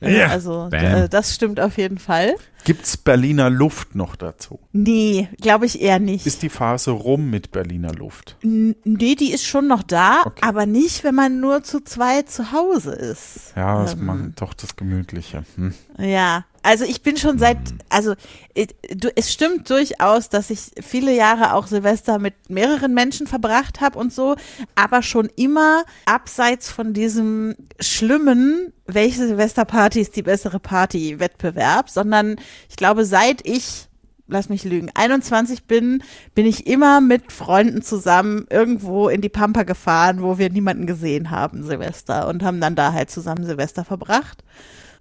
Ja, 0.00 0.28
Also 0.28 0.68
äh, 0.72 1.08
das 1.08 1.34
stimmt 1.34 1.60
auf 1.60 1.76
jeden 1.76 1.98
Fall. 1.98 2.34
Gibt's 2.64 2.96
Berliner 2.96 3.50
Luft 3.50 3.94
noch 3.94 4.14
dazu? 4.16 4.60
Nee, 4.72 5.28
glaube 5.40 5.66
ich 5.66 5.80
eher 5.82 5.98
nicht. 5.98 6.26
Ist 6.26 6.42
die 6.42 6.48
Phase 6.48 6.92
rum 6.92 7.28
mit 7.30 7.50
Berliner 7.50 7.92
Luft? 7.92 8.36
N- 8.42 8.76
Nee, 8.84 9.14
die 9.16 9.32
ist 9.32 9.44
schon 9.44 9.66
noch 9.66 9.82
da, 9.82 10.20
Okay. 10.24 10.42
aber 10.46 10.66
nicht, 10.66 11.02
wenn 11.04 11.14
man 11.14 11.40
nur 11.40 11.62
zu 11.64 11.80
zweit 11.80 12.30
zu 12.30 12.52
Hause 12.52 12.92
ist. 12.92 13.52
Ja, 13.56 13.82
das 13.82 13.94
Ähm, 13.94 14.04
macht 14.06 14.40
doch 14.40 14.54
das 14.54 14.76
Gemütliche. 14.76 15.44
Hm. 15.56 15.74
Ja, 15.98 16.44
also 16.62 16.84
ich 16.84 17.02
bin 17.02 17.16
schon 17.16 17.38
seit, 17.40 17.58
also 17.88 18.14
äh, 18.54 18.66
du, 18.94 19.08
es 19.16 19.32
stimmt 19.32 19.68
durchaus, 19.68 20.28
dass 20.28 20.48
ich 20.50 20.70
viele 20.80 21.14
Jahre 21.14 21.54
auch 21.54 21.66
Silvester 21.66 22.20
mit 22.20 22.34
mehreren 22.48 22.94
Menschen 22.94 23.26
verbracht 23.26 23.80
habe 23.80 23.98
und 23.98 24.12
so, 24.12 24.36
aber 24.76 25.02
schon 25.02 25.28
immer 25.34 25.82
abseits 26.06 26.70
von 26.70 26.92
diesem 26.94 27.56
schlimmen, 27.80 28.72
welche 28.86 29.26
Silvesterparty 29.26 30.00
ist 30.00 30.14
die 30.16 30.22
bessere 30.22 30.60
Party 30.60 31.18
Wettbewerb, 31.18 31.90
sondern 31.90 32.36
ich 32.68 32.76
glaube, 32.76 33.04
seit 33.04 33.46
ich 33.46 33.88
lass 34.32 34.48
mich 34.48 34.64
lügen, 34.64 34.90
21 34.94 35.64
bin, 35.64 36.02
bin 36.34 36.46
ich 36.46 36.66
immer 36.66 37.00
mit 37.00 37.30
Freunden 37.30 37.82
zusammen 37.82 38.46
irgendwo 38.50 39.08
in 39.08 39.20
die 39.20 39.28
Pampa 39.28 39.62
gefahren, 39.62 40.22
wo 40.22 40.38
wir 40.38 40.50
niemanden 40.50 40.86
gesehen 40.86 41.30
haben, 41.30 41.62
Silvester, 41.62 42.28
und 42.28 42.42
haben 42.42 42.60
dann 42.60 42.74
da 42.74 42.92
halt 42.92 43.10
zusammen 43.10 43.44
Silvester 43.44 43.84
verbracht. 43.84 44.42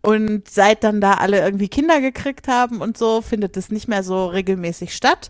Und 0.01 0.49
seit 0.49 0.83
dann 0.83 0.99
da 0.99 1.13
alle 1.13 1.39
irgendwie 1.39 1.69
Kinder 1.69 2.01
gekriegt 2.01 2.47
haben 2.47 2.81
und 2.81 2.97
so, 2.97 3.21
findet 3.21 3.55
es 3.57 3.71
nicht 3.71 3.87
mehr 3.87 4.03
so 4.03 4.27
regelmäßig 4.27 4.95
statt. 4.95 5.29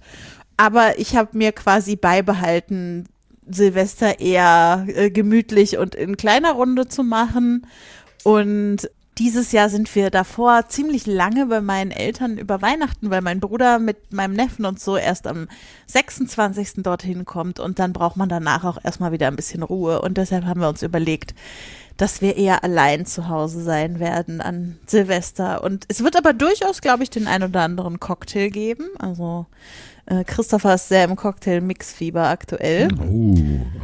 Aber 0.58 0.98
ich 1.00 1.16
habe 1.16 1.38
mir 1.38 1.52
quasi 1.52 1.96
beibehalten, 1.96 3.08
Silvester 3.50 4.20
eher 4.20 4.86
äh, 4.88 5.10
gemütlich 5.10 5.78
und 5.78 5.96
in 5.96 6.16
kleiner 6.16 6.54
Runde 6.54 6.88
zu 6.88 7.04
machen. 7.04 7.68
Und 8.24 8.90
dieses 9.22 9.52
Jahr 9.52 9.70
sind 9.70 9.94
wir 9.94 10.10
davor 10.10 10.68
ziemlich 10.68 11.06
lange 11.06 11.46
bei 11.46 11.62
meinen 11.62 11.92
Eltern 11.92 12.40
über 12.40 12.64
Weihnachten, 12.64 13.12
weil 13.12 13.22
mein 13.22 13.40
Bruder 13.40 13.78
mit 13.78 14.12
meinem 14.12 14.34
Neffen 14.34 14.66
und 14.66 14.80
so 14.80 14.98
erst 14.98 15.28
am 15.28 15.48
26. 15.86 16.82
dorthin 16.82 17.24
kommt 17.24 17.60
und 17.60 17.78
dann 17.78 17.94
braucht 17.94 18.18
man 18.18 18.30
danach 18.30 18.64
auch 18.64 18.84
erstmal 18.84 19.12
wieder 19.12 19.28
ein 19.28 19.36
bisschen 19.36 19.62
Ruhe. 19.62 20.02
Und 20.02 20.18
deshalb 20.18 20.46
haben 20.46 20.60
wir 20.60 20.70
uns 20.70 20.82
überlegt, 20.82 21.36
dass 21.98 22.24
wir 22.24 22.36
eher 22.36 22.64
allein 22.64 23.06
zu 23.06 23.30
Hause 23.30 23.62
sein 23.62 24.00
werden 24.00 24.42
an 24.42 24.80
Silvester. 24.88 25.64
Und 25.64 25.86
es 25.88 26.04
wird 26.04 26.16
aber 26.16 26.34
durchaus, 26.34 26.82
glaube 26.82 27.04
ich, 27.04 27.12
den 27.12 27.28
ein 27.28 27.44
oder 27.44 27.62
anderen 27.62 28.00
Cocktail 28.00 28.50
geben. 28.50 28.86
Also 28.98 29.46
äh, 30.08 30.24
Christopher 30.24 30.74
ist 30.74 30.90
sehr 30.90 31.04
im 31.04 31.16
Cocktail-Mix-Fieber 31.16 32.28
aktuell. 32.28 32.88
Oh, 33.00 33.36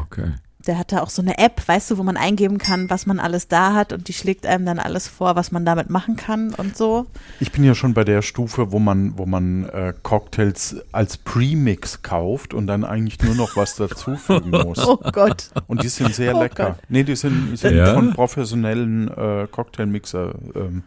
okay. 0.02 0.32
Der 0.67 0.77
hat 0.77 0.91
da 0.91 1.01
auch 1.01 1.10
so 1.10 1.21
eine 1.21 1.38
App, 1.38 1.65
weißt 1.65 1.89
du, 1.91 1.97
wo 1.97 2.03
man 2.03 2.17
eingeben 2.17 2.58
kann, 2.58 2.89
was 2.89 3.06
man 3.06 3.19
alles 3.19 3.47
da 3.47 3.73
hat 3.73 3.93
und 3.93 4.08
die 4.10 4.13
schlägt 4.13 4.45
einem 4.45 4.65
dann 4.65 4.80
alles 4.80 5.08
vor, 5.08 5.36
was 5.38 5.51
man 5.51 5.63
damit 5.65 5.89
machen 5.89 6.17
kann 6.17 6.53
und 6.53 6.75
so. 6.75 7.06
Ich 7.39 7.51
bin 7.53 7.63
ja 7.63 7.73
schon 7.73 7.93
bei 7.93 8.03
der 8.03 8.21
Stufe, 8.21 8.71
wo 8.73 8.80
man, 8.80 9.17
wo 9.17 9.25
man 9.25 9.69
äh, 9.69 9.93
Cocktails 10.03 10.75
als 10.91 11.17
Premix 11.17 12.01
kauft 12.01 12.53
und 12.53 12.67
dann 12.67 12.84
eigentlich 12.84 13.21
nur 13.21 13.36
noch 13.36 13.56
was 13.56 13.75
dazufügen 13.75 14.49
muss. 14.65 14.86
Oh 14.86 14.97
Gott. 14.97 15.51
Und 15.67 15.84
die 15.84 15.88
sind 15.89 16.13
sehr 16.13 16.36
Oh 16.36 16.41
lecker. 16.41 16.71
Gott. 16.71 16.77
Nee, 16.89 17.03
die 17.03 17.15
sind, 17.15 17.58
sind 17.58 17.77
Ja? 17.77 17.93
von 17.93 18.13
professionellen 18.13 19.08
äh, 19.08 19.47
Cocktailmixer. 19.49 20.36
Ähm, 20.56 20.84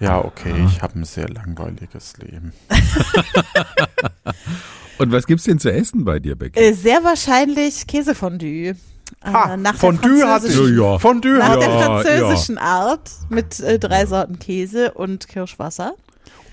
ja, 0.00 0.18
okay, 0.24 0.52
ich 0.66 0.82
habe 0.82 0.98
ein 0.98 1.04
sehr 1.04 1.28
langweiliges 1.28 2.16
Leben. 2.18 2.52
Und 4.98 5.12
was 5.12 5.26
gibt's 5.26 5.44
denn 5.44 5.58
zu 5.58 5.72
essen 5.72 6.04
bei 6.04 6.18
dir, 6.18 6.36
Becky? 6.36 6.58
Äh, 6.58 6.72
sehr 6.74 7.02
wahrscheinlich 7.04 7.86
Käsefondue. 7.86 8.74
Ha, 9.24 9.54
Äh, 9.54 9.56
nach 9.56 9.76
Fondue 9.76 10.18
der 10.18 10.28
hatte 10.28 10.46
ich. 10.48 10.52
französischen, 10.54 10.78
Ja, 10.78 10.92
ja. 10.92 10.98
Fondue 10.98 11.38
nach 11.38 11.56
der 11.56 11.68
Ja, 11.68 11.80
französischen 12.02 12.58
Art 12.58 13.10
mit 13.28 13.60
äh, 13.60 13.78
drei 13.78 14.06
Sorten 14.06 14.38
Käse 14.38 14.92
und 14.92 15.28
Kirschwasser. 15.28 15.94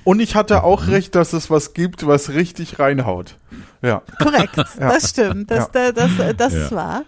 Und 0.04 0.19
ich 0.19 0.36
hatte 0.36 0.63
auch 0.63 0.88
recht, 0.88 1.13
dass 1.15 1.34
es 1.34 1.49
was 1.49 1.73
gibt, 1.73 2.08
was 2.08 2.30
richtig 2.30 2.80
reinhaut. 2.80 3.38
Ja. 3.82 4.02
Korrekt, 4.21 4.58
das 4.80 5.10
stimmt, 5.10 5.52
das, 5.52 5.69
das, 5.71 5.93
das, 5.93 6.12
das 6.38 6.54
Ja. 6.54 6.65
ist 6.65 6.71
wahr. 6.71 7.04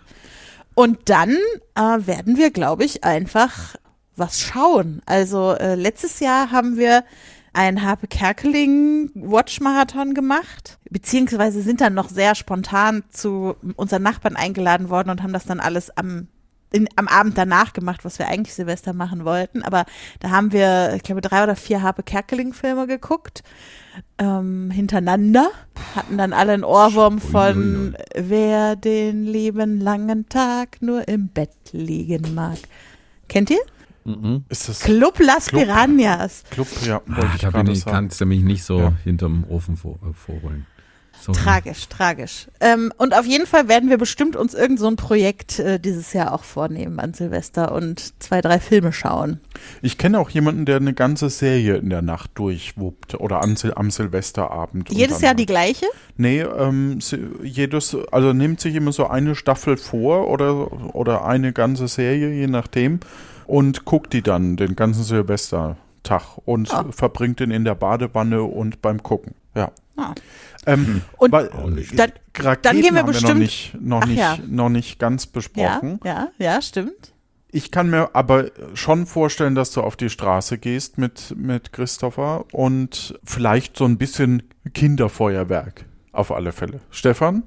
Und 0.73 1.09
dann 1.09 1.31
äh, 1.75 1.81
werden 2.05 2.37
wir, 2.37 2.51
glaube 2.51 2.83
ich, 2.85 3.03
einfach 3.03 3.75
was 4.15 4.39
schauen. 4.39 5.01
Also 5.05 5.53
äh, 5.53 5.75
letztes 5.75 6.19
Jahr 6.19 6.51
haben 6.51 6.77
wir 6.77 7.03
einen 7.53 7.81
Harpe 7.81 8.07
Kerkeling 8.07 9.11
Watch 9.13 9.59
Marathon 9.59 10.13
gemacht, 10.13 10.79
beziehungsweise 10.89 11.61
sind 11.61 11.81
dann 11.81 11.93
noch 11.93 12.09
sehr 12.09 12.35
spontan 12.35 13.03
zu 13.09 13.55
unseren 13.75 14.03
Nachbarn 14.03 14.35
eingeladen 14.35 14.89
worden 14.89 15.09
und 15.09 15.21
haben 15.21 15.33
das 15.33 15.45
dann 15.45 15.59
alles 15.59 15.95
am 15.97 16.27
in, 16.71 16.87
am 16.95 17.07
Abend 17.07 17.37
danach 17.37 17.73
gemacht, 17.73 18.05
was 18.05 18.17
wir 18.17 18.27
eigentlich 18.27 18.53
Silvester 18.53 18.93
machen 18.93 19.25
wollten. 19.25 19.61
Aber 19.61 19.85
da 20.19 20.29
haben 20.29 20.53
wir, 20.53 20.93
ich 20.95 21.03
glaube, 21.03 21.21
drei 21.21 21.43
oder 21.43 21.55
vier 21.55 21.81
Harpe 21.81 22.01
Kerkeling-Filme 22.01 22.87
geguckt, 22.87 23.43
ähm, 24.17 24.71
hintereinander. 24.71 25.51
Hatten 25.95 26.17
dann 26.17 26.33
alle 26.33 26.53
einen 26.53 26.63
Ohrwurm 26.63 27.19
von 27.19 27.97
Wer 28.15 28.75
den 28.75 29.25
lieben 29.25 29.81
langen 29.81 30.29
Tag 30.29 30.81
nur 30.81 31.07
im 31.07 31.27
Bett 31.27 31.51
liegen 31.73 32.33
mag. 32.33 32.57
Kennt 33.27 33.49
ihr? 33.49 33.59
Mhm. 34.03 34.45
Ist 34.49 34.67
das 34.69 34.79
Club 34.79 35.19
Las 35.19 35.47
Club. 35.47 35.63
Piranhas. 35.63 36.43
Club? 36.49 36.67
Ja, 36.85 37.01
wollte 37.05 37.21
Ah, 37.27 37.31
ich 37.35 37.41
da 37.41 37.49
bin 37.51 37.67
ich, 37.71 37.85
kannst 37.85 38.19
du 38.21 38.25
mich 38.25 38.41
nicht 38.43 38.63
so 38.63 38.79
Ja. 38.79 38.93
hinterm 39.03 39.43
Ofen 39.49 39.77
vor, 39.77 39.95
äh, 40.03 40.13
vorholen. 40.13 40.65
So. 41.19 41.33
Tragisch, 41.33 41.87
tragisch. 41.87 42.47
Ähm, 42.61 42.91
und 42.97 43.13
auf 43.15 43.27
jeden 43.27 43.45
Fall 43.45 43.67
werden 43.67 43.91
wir 43.91 43.99
bestimmt 43.99 44.35
uns 44.35 44.55
irgend 44.55 44.79
so 44.79 44.87
ein 44.87 44.95
Projekt 44.95 45.59
äh, 45.59 45.79
dieses 45.79 46.13
Jahr 46.13 46.33
auch 46.33 46.43
vornehmen 46.43 46.99
an 46.99 47.13
Silvester 47.13 47.73
und 47.73 48.19
zwei, 48.23 48.41
drei 48.41 48.59
Filme 48.59 48.91
schauen. 48.91 49.39
Ich 49.83 49.99
kenne 49.99 50.17
auch 50.17 50.31
jemanden, 50.31 50.65
der 50.65 50.77
eine 50.77 50.95
ganze 50.95 51.29
Serie 51.29 51.75
in 51.75 51.91
der 51.91 52.01
Nacht 52.01 52.31
durchwuppt 52.35 53.19
oder 53.19 53.43
an, 53.43 53.53
Sil- 53.53 53.75
am 53.75 53.91
Silvesterabend. 53.91 54.89
Jedes 54.91 55.21
Jahr 55.21 55.35
die 55.35 55.45
gleiche? 55.45 55.85
Nee, 56.17 56.41
ähm, 56.41 56.97
jedes, 57.43 57.95
also 58.11 58.33
nimmt 58.33 58.59
sich 58.59 58.73
immer 58.73 58.91
so 58.91 59.05
eine 59.05 59.35
Staffel 59.35 59.77
vor 59.77 60.27
oder, 60.27 60.95
oder 60.95 61.23
eine 61.25 61.53
ganze 61.53 61.87
Serie, 61.87 62.31
je 62.33 62.47
nachdem, 62.47 62.99
und 63.51 63.83
guckt 63.85 64.13
die 64.13 64.21
dann 64.21 64.55
den 64.55 64.75
ganzen 64.77 65.03
Silvestertag 65.03 66.37
und 66.45 66.73
Ah. 66.73 66.85
verbringt 66.91 67.41
den 67.41 67.51
in 67.51 67.65
der 67.65 67.75
Badewanne 67.75 68.43
und 68.43 68.81
beim 68.81 69.03
Gucken. 69.03 69.35
Ja. 69.55 69.71
Ah. 69.97 70.13
Ähm, 70.65 71.01
Und 71.17 71.31
weil, 71.33 71.49
dann- 71.49 72.11
Raketen 72.37 72.61
dann 72.61 72.75
gehen 72.81 72.83
wir 72.83 72.87
haben 72.89 72.95
wir 72.95 73.01
noch 73.01 73.05
bestimmt- 73.11 73.39
nicht, 73.39 73.75
noch, 73.81 74.01
Ach 74.03 74.07
nicht, 74.07 74.19
ja. 74.19 74.37
noch 74.47 74.69
nicht 74.69 74.99
ganz 74.99 75.25
Ja, 75.25 75.29
besprochen. 75.33 75.99
ja, 76.05 76.29
ja, 76.37 76.61
stimmt. 76.61 77.11
Ich 77.51 77.71
kann 77.71 77.89
mir 77.89 78.15
aber 78.15 78.51
schon 78.73 79.05
vorstellen, 79.05 79.55
dass 79.55 79.71
du 79.71 79.81
auf 79.81 79.97
die 79.97 80.09
Straße 80.09 80.57
gehst 80.57 80.97
mit, 80.97 81.35
mit 81.37 81.73
Christopher 81.73 82.45
und 82.53 83.19
vielleicht 83.25 83.75
so 83.75 83.83
ein 83.83 83.97
bisschen 83.97 84.43
Kinderfeuerwerk. 84.73 85.85
Auf 86.13 86.31
alle 86.31 86.53
Fälle. 86.53 86.79
Stefan? 86.89 87.43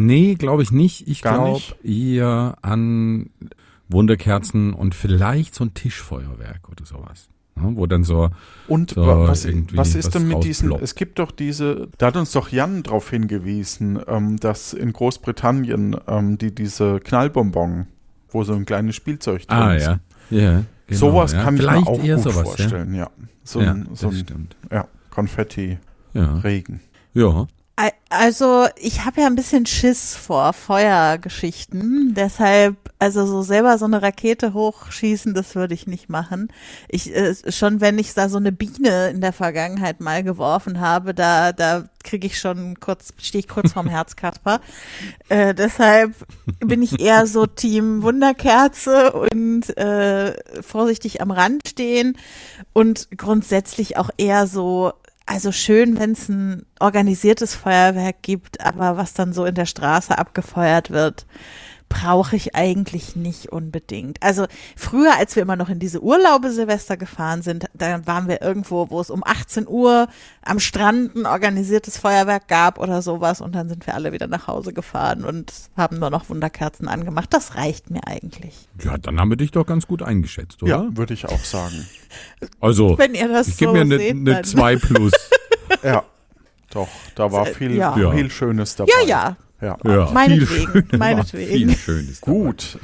Nee, 0.00 0.34
glaube 0.34 0.62
ich 0.62 0.72
nicht. 0.72 1.06
Ich 1.08 1.20
glaube 1.22 1.60
eher 1.84 2.56
an 2.62 3.30
Wunderkerzen 3.88 4.72
und 4.72 4.94
vielleicht 4.94 5.54
so 5.54 5.64
ein 5.64 5.74
Tischfeuerwerk 5.74 6.68
oder 6.70 6.84
sowas. 6.86 7.28
Ja, 7.56 7.64
wo 7.76 7.86
dann 7.86 8.04
so, 8.04 8.30
Und 8.68 8.92
So, 8.92 9.06
wa- 9.06 9.28
was, 9.28 9.46
was 9.46 9.94
ist 9.94 10.06
was 10.06 10.12
denn 10.12 10.28
mit 10.28 10.44
diesen, 10.44 10.72
es 10.72 10.94
gibt 10.94 11.18
doch 11.18 11.30
diese, 11.30 11.88
da 11.98 12.06
hat 12.06 12.16
uns 12.16 12.32
doch 12.32 12.48
Jan 12.50 12.82
darauf 12.82 13.10
hingewiesen, 13.10 14.00
ähm, 14.06 14.38
dass 14.38 14.72
in 14.72 14.92
Großbritannien 14.92 15.96
ähm, 16.06 16.38
die 16.38 16.54
diese 16.54 17.00
Knallbonbon, 17.00 17.86
wo 18.30 18.44
so 18.44 18.54
ein 18.54 18.64
kleines 18.64 18.96
Spielzeug 18.96 19.46
drin 19.46 19.58
ah 19.58 19.74
ist. 19.74 19.84
ja, 19.86 20.00
ja, 20.30 20.64
genau, 20.86 20.98
sowas 20.98 21.32
ja. 21.32 21.42
kann 21.42 21.54
ich 21.56 21.60
vielleicht 21.60 21.84
mir 21.84 21.90
auch 21.90 22.02
eher 22.04 22.14
gut 22.16 22.24
sowas, 22.24 22.42
vorstellen, 22.42 22.94
ja. 22.94 23.10
So 23.44 23.58
Ja, 23.60 23.66
ja 23.66 23.72
ein, 23.72 23.88
so 23.94 24.08
ein 24.08 24.48
ja, 24.70 24.88
Konfetti-Regen. 25.10 26.80
Ja, 27.14 27.22
ja. 27.22 27.46
Also 28.08 28.66
ich 28.76 29.04
habe 29.04 29.20
ja 29.20 29.28
ein 29.28 29.36
bisschen 29.36 29.66
Schiss 29.66 30.16
vor 30.16 30.52
Feuergeschichten, 30.52 32.12
deshalb 32.14 32.76
also 32.98 33.24
so 33.24 33.42
selber 33.42 33.78
so 33.78 33.84
eine 33.84 34.02
Rakete 34.02 34.52
hochschießen, 34.52 35.32
das 35.32 35.54
würde 35.54 35.74
ich 35.74 35.86
nicht 35.86 36.08
machen. 36.08 36.48
Ich 36.88 37.14
äh, 37.14 37.34
schon 37.50 37.80
wenn 37.80 37.98
ich 37.98 38.12
da 38.12 38.28
so 38.28 38.36
eine 38.36 38.52
Biene 38.52 39.10
in 39.10 39.20
der 39.20 39.32
Vergangenheit 39.32 40.00
mal 40.00 40.24
geworfen 40.24 40.80
habe, 40.80 41.14
da 41.14 41.52
da 41.52 41.84
kriege 42.02 42.26
ich 42.26 42.38
schon 42.38 42.80
kurz 42.80 43.12
stehe 43.18 43.40
ich 43.40 43.48
kurz 43.48 43.72
vorm 43.72 43.88
Herzkasper. 43.88 44.60
Äh, 45.28 45.54
deshalb 45.54 46.14
bin 46.58 46.82
ich 46.82 47.00
eher 47.00 47.26
so 47.26 47.46
Team 47.46 48.02
Wunderkerze 48.02 49.12
und 49.12 49.76
äh, 49.78 50.34
vorsichtig 50.62 51.20
am 51.22 51.30
Rand 51.30 51.68
stehen 51.68 52.18
und 52.72 53.08
grundsätzlich 53.16 53.96
auch 53.96 54.10
eher 54.18 54.46
so 54.46 54.92
also 55.30 55.52
schön, 55.52 55.96
wenn 56.00 56.10
es 56.10 56.28
ein 56.28 56.66
organisiertes 56.80 57.54
Feuerwerk 57.54 58.20
gibt, 58.20 58.60
aber 58.60 58.96
was 58.96 59.14
dann 59.14 59.32
so 59.32 59.44
in 59.44 59.54
der 59.54 59.64
Straße 59.64 60.18
abgefeuert 60.18 60.90
wird, 60.90 61.24
brauche 61.90 62.36
ich 62.36 62.54
eigentlich 62.54 63.16
nicht 63.16 63.50
unbedingt. 63.50 64.22
Also 64.22 64.46
früher, 64.76 65.16
als 65.18 65.34
wir 65.36 65.42
immer 65.42 65.56
noch 65.56 65.68
in 65.68 65.80
diese 65.80 66.00
Urlaube 66.02 66.50
Silvester 66.52 66.96
gefahren 66.96 67.42
sind, 67.42 67.66
da 67.74 68.06
waren 68.06 68.28
wir 68.28 68.40
irgendwo, 68.40 68.88
wo 68.90 69.00
es 69.00 69.10
um 69.10 69.22
18 69.26 69.66
Uhr 69.68 70.06
am 70.42 70.60
Strand 70.60 71.16
ein 71.16 71.26
organisiertes 71.26 71.98
Feuerwerk 71.98 72.46
gab 72.48 72.78
oder 72.78 73.02
sowas 73.02 73.40
und 73.42 73.54
dann 73.54 73.68
sind 73.68 73.86
wir 73.86 73.94
alle 73.94 74.12
wieder 74.12 74.28
nach 74.28 74.46
Hause 74.46 74.72
gefahren 74.72 75.24
und 75.24 75.52
haben 75.76 75.98
nur 75.98 76.10
noch 76.10 76.30
Wunderkerzen 76.30 76.86
angemacht. 76.88 77.34
Das 77.34 77.56
reicht 77.56 77.90
mir 77.90 78.06
eigentlich. 78.06 78.54
Ja, 78.82 78.96
dann 78.96 79.18
haben 79.20 79.28
wir 79.30 79.36
dich 79.36 79.50
doch 79.50 79.66
ganz 79.66 79.86
gut 79.88 80.00
eingeschätzt, 80.02 80.62
oder? 80.62 80.70
Ja, 80.70 80.96
würde 80.96 81.12
ich 81.12 81.26
auch 81.28 81.44
sagen. 81.44 81.84
Also, 82.60 82.96
Wenn 82.98 83.14
ihr 83.14 83.28
das 83.28 83.48
ich 83.48 83.58
gebe 83.58 83.72
so 83.72 83.74
mir 83.74 83.80
eine 83.82 84.14
ne 84.14 84.32
dann- 84.34 84.44
2 84.44 84.76
plus. 84.76 85.12
Ja, 85.82 86.04
doch, 86.72 86.88
da 87.16 87.32
war 87.32 87.46
viel, 87.46 87.74
Ja. 87.74 87.92
viel 87.94 88.30
Schönes 88.30 88.76
dabei. 88.76 88.92
Ja, 89.02 89.06
ja. 89.06 89.36
Ja. 89.60 89.76
Ja, 89.84 90.10
Meinetwegen, 90.12 90.46
viel 90.46 90.66
Schönes, 90.66 90.98
meinetwegen. 90.98 91.68
Viel 91.70 91.76
Schönes. 91.76 92.20
Gut. 92.20 92.78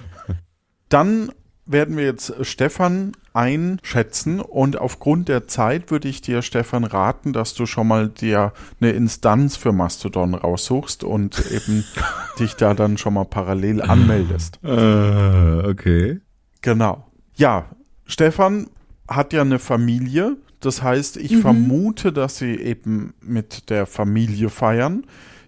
Dann 0.88 1.30
werden 1.66 1.96
wir 1.96 2.04
jetzt 2.04 2.32
Stefan 2.42 3.12
einschätzen 3.32 4.40
und 4.40 4.78
aufgrund 4.78 5.28
der 5.28 5.46
Zeit 5.48 5.90
würde 5.90 6.08
ich 6.08 6.22
dir, 6.22 6.40
Stefan, 6.40 6.84
raten, 6.84 7.32
dass 7.32 7.54
du 7.54 7.66
schon 7.66 7.88
mal 7.88 8.08
dir 8.08 8.52
eine 8.80 8.92
Instanz 8.92 9.56
für 9.56 9.72
Mastodon 9.72 10.34
raussuchst 10.34 11.04
und 11.04 11.44
eben 11.50 11.84
dich 12.38 12.54
da 12.54 12.72
dann 12.72 12.96
schon 12.96 13.14
mal 13.14 13.24
parallel 13.24 13.82
anmeldest. 13.82 14.60
Äh, 14.62 15.68
okay. 15.68 16.20
Genau. 16.62 17.06
Ja, 17.34 17.66
Stefan 18.06 18.68
hat 19.08 19.32
ja 19.32 19.42
eine 19.42 19.58
Familie. 19.58 20.36
Das 20.60 20.82
heißt, 20.82 21.18
ich 21.18 21.36
vermute, 21.36 22.12
dass 22.12 22.38
sie 22.38 22.54
eben 22.54 23.12
mit 23.20 23.68
der 23.68 23.86
Familie 23.86 24.48
feiern. 24.48 25.04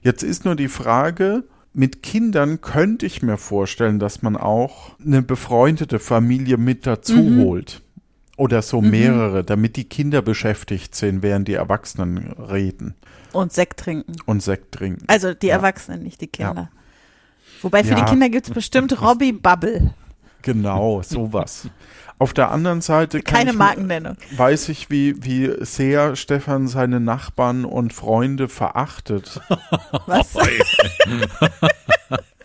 Jetzt 0.09 0.23
ist 0.23 0.47
nur 0.47 0.55
die 0.57 0.69
Frage, 0.69 1.45
mit 1.75 2.03
Kindern 2.03 2.63
könnte 2.63 3.05
ich 3.05 3.21
mir 3.23 3.37
vorstellen, 3.37 3.99
dass 3.99 4.23
man 4.23 4.39
auch 4.39 4.99
eine 5.05 5.21
befreundete 5.21 5.99
Familie 5.99 6.57
mit 6.57 6.87
dazu 6.87 7.45
holt. 7.45 7.83
Oder 8.39 8.63
so 8.63 8.81
mehrere, 8.81 9.45
damit 9.45 9.77
die 9.77 9.85
Kinder 9.85 10.23
beschäftigt 10.23 10.95
sind, 10.95 11.21
während 11.21 11.47
die 11.47 11.53
Erwachsenen 11.53 12.33
reden 12.39 12.95
Und 13.35 13.53
Sekt 13.53 13.81
trinken. 13.81 14.13
und 14.25 14.43
Sekt 14.43 14.73
trinken. 14.73 15.05
Also 15.09 15.35
die 15.35 15.49
Ja. 15.49 15.57
Erwachsenen, 15.57 16.05
nicht 16.05 16.23
die 16.23 16.29
Kinder. 16.29 16.71
Wobei 17.61 17.85
für 17.85 17.91
Ja. 17.91 17.97
die 18.03 18.11
Kinder 18.11 18.31
gibt's 18.31 18.49
bestimmt 18.49 18.99
Robbie 19.03 19.33
Bubble. 19.33 19.93
Genau, 20.41 21.03
sowas. 21.03 21.69
Auf 22.21 22.35
der 22.35 22.51
anderen 22.51 22.81
Seite 22.81 23.23
Keine 23.23 23.51
ich 23.51 23.57
mir- 23.57 23.64
Markennennung. 23.64 24.16
weiß 24.37 24.69
ich, 24.71 24.91
wie, 24.91 25.23
wie 25.25 25.53
sehr 25.64 26.16
Stefan 26.16 26.66
seine 26.66 26.99
Nachbarn 27.01 27.64
und 27.64 27.93
Freunde 27.93 28.49
verachtet. 28.49 29.41
Was? 30.07 30.35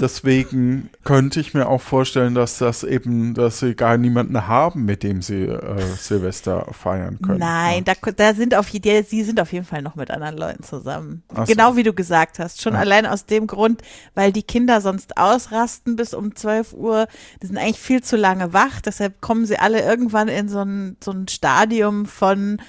Deswegen 0.00 0.90
könnte 1.04 1.40
ich 1.40 1.54
mir 1.54 1.68
auch 1.68 1.80
vorstellen, 1.80 2.34
dass 2.34 2.58
das 2.58 2.82
eben, 2.84 3.34
dass 3.34 3.60
sie 3.60 3.74
gar 3.74 3.96
niemanden 3.96 4.46
haben, 4.46 4.84
mit 4.84 5.02
dem 5.02 5.22
sie 5.22 5.44
äh, 5.44 5.80
Silvester 5.96 6.66
feiern 6.72 7.18
können. 7.22 7.38
Nein, 7.38 7.84
da, 7.84 7.92
da 8.16 8.34
sind 8.34 8.54
auf 8.54 8.70
die, 8.70 9.02
sie 9.06 9.22
sind 9.22 9.40
auf 9.40 9.52
jeden 9.52 9.64
Fall 9.64 9.82
noch 9.82 9.94
mit 9.94 10.10
anderen 10.10 10.36
Leuten 10.36 10.62
zusammen. 10.64 11.22
Ach 11.34 11.46
so. 11.46 11.52
Genau 11.52 11.76
wie 11.76 11.82
du 11.82 11.92
gesagt 11.92 12.38
hast. 12.38 12.60
Schon 12.60 12.74
Ja. 12.74 12.80
allein 12.80 13.06
aus 13.06 13.26
dem 13.26 13.46
Grund, 13.46 13.82
weil 14.14 14.32
die 14.32 14.42
Kinder 14.42 14.80
sonst 14.80 15.16
ausrasten 15.16 15.96
bis 15.96 16.14
um 16.14 16.34
12 16.34 16.72
Uhr. 16.74 17.06
Die 17.42 17.46
sind 17.46 17.58
eigentlich 17.58 17.80
viel 17.80 18.02
zu 18.02 18.16
lange 18.16 18.52
wach. 18.52 18.80
Deshalb 18.80 19.20
kommen 19.20 19.46
sie 19.46 19.58
alle 19.58 19.80
irgendwann 19.82 20.28
in 20.28 20.48
so 20.48 20.60
ein, 20.60 20.96
so 21.02 21.12
ein 21.12 21.28
Stadium 21.28 22.06
von, 22.06 22.60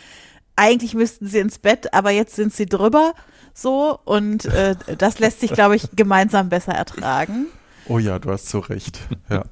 eigentlich 0.56 0.94
müssten 0.94 1.28
sie 1.28 1.40
ins 1.40 1.58
Bett, 1.58 1.94
aber 1.94 2.12
jetzt 2.12 2.36
sind 2.36 2.54
sie 2.54 2.66
drüber. 2.68 3.14
So. 3.62 4.00
Und 4.06 4.46
äh, 4.46 4.76
das 4.98 5.20
lässt 5.20 5.42
sich, 5.42 5.52
glaube 5.52 5.76
ich, 5.76 5.90
gemeinsam 5.96 6.50
besser 6.50 6.74
ertragen. 6.74 7.48
Oh 7.88 8.00
ja, 8.00 8.20
du 8.20 8.32
hast 8.32 8.50
so 8.50 8.60
recht. 8.60 9.00
Ja. 9.30 9.44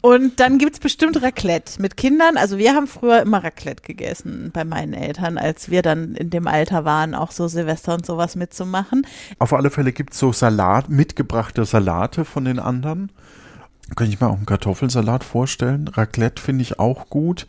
Und 0.00 0.38
dann 0.38 0.58
gibt's 0.58 0.78
bestimmt 0.78 1.20
Raclette 1.22 1.82
mit 1.82 1.96
Kindern. 1.96 2.36
Also 2.36 2.56
wir 2.56 2.74
haben 2.74 2.86
früher 2.86 3.20
immer 3.20 3.42
Raclette 3.42 3.82
gegessen 3.82 4.50
bei 4.52 4.64
meinen 4.64 4.94
Eltern, 4.94 5.38
als 5.38 5.70
wir 5.70 5.82
dann 5.82 6.14
in 6.14 6.30
dem 6.30 6.46
Alter 6.46 6.84
waren, 6.84 7.14
auch 7.14 7.32
so 7.32 7.48
Silvester 7.48 7.94
und 7.94 8.06
sowas 8.06 8.36
mitzumachen. 8.36 9.06
Auf 9.40 9.52
alle 9.52 9.70
Fälle 9.70 9.92
gibt 9.92 10.12
es 10.12 10.20
so 10.20 10.32
Salat, 10.32 10.88
mitgebrachte 10.88 11.64
Salate 11.64 12.24
von 12.24 12.44
den 12.44 12.60
anderen. 12.60 13.10
Könnte 13.96 14.12
ich 14.12 14.20
mir 14.20 14.28
auch 14.28 14.36
einen 14.36 14.46
Kartoffelsalat 14.46 15.24
vorstellen. 15.24 15.88
Raclette 15.88 16.40
finde 16.40 16.62
ich 16.62 16.78
auch 16.78 17.10
gut. 17.10 17.46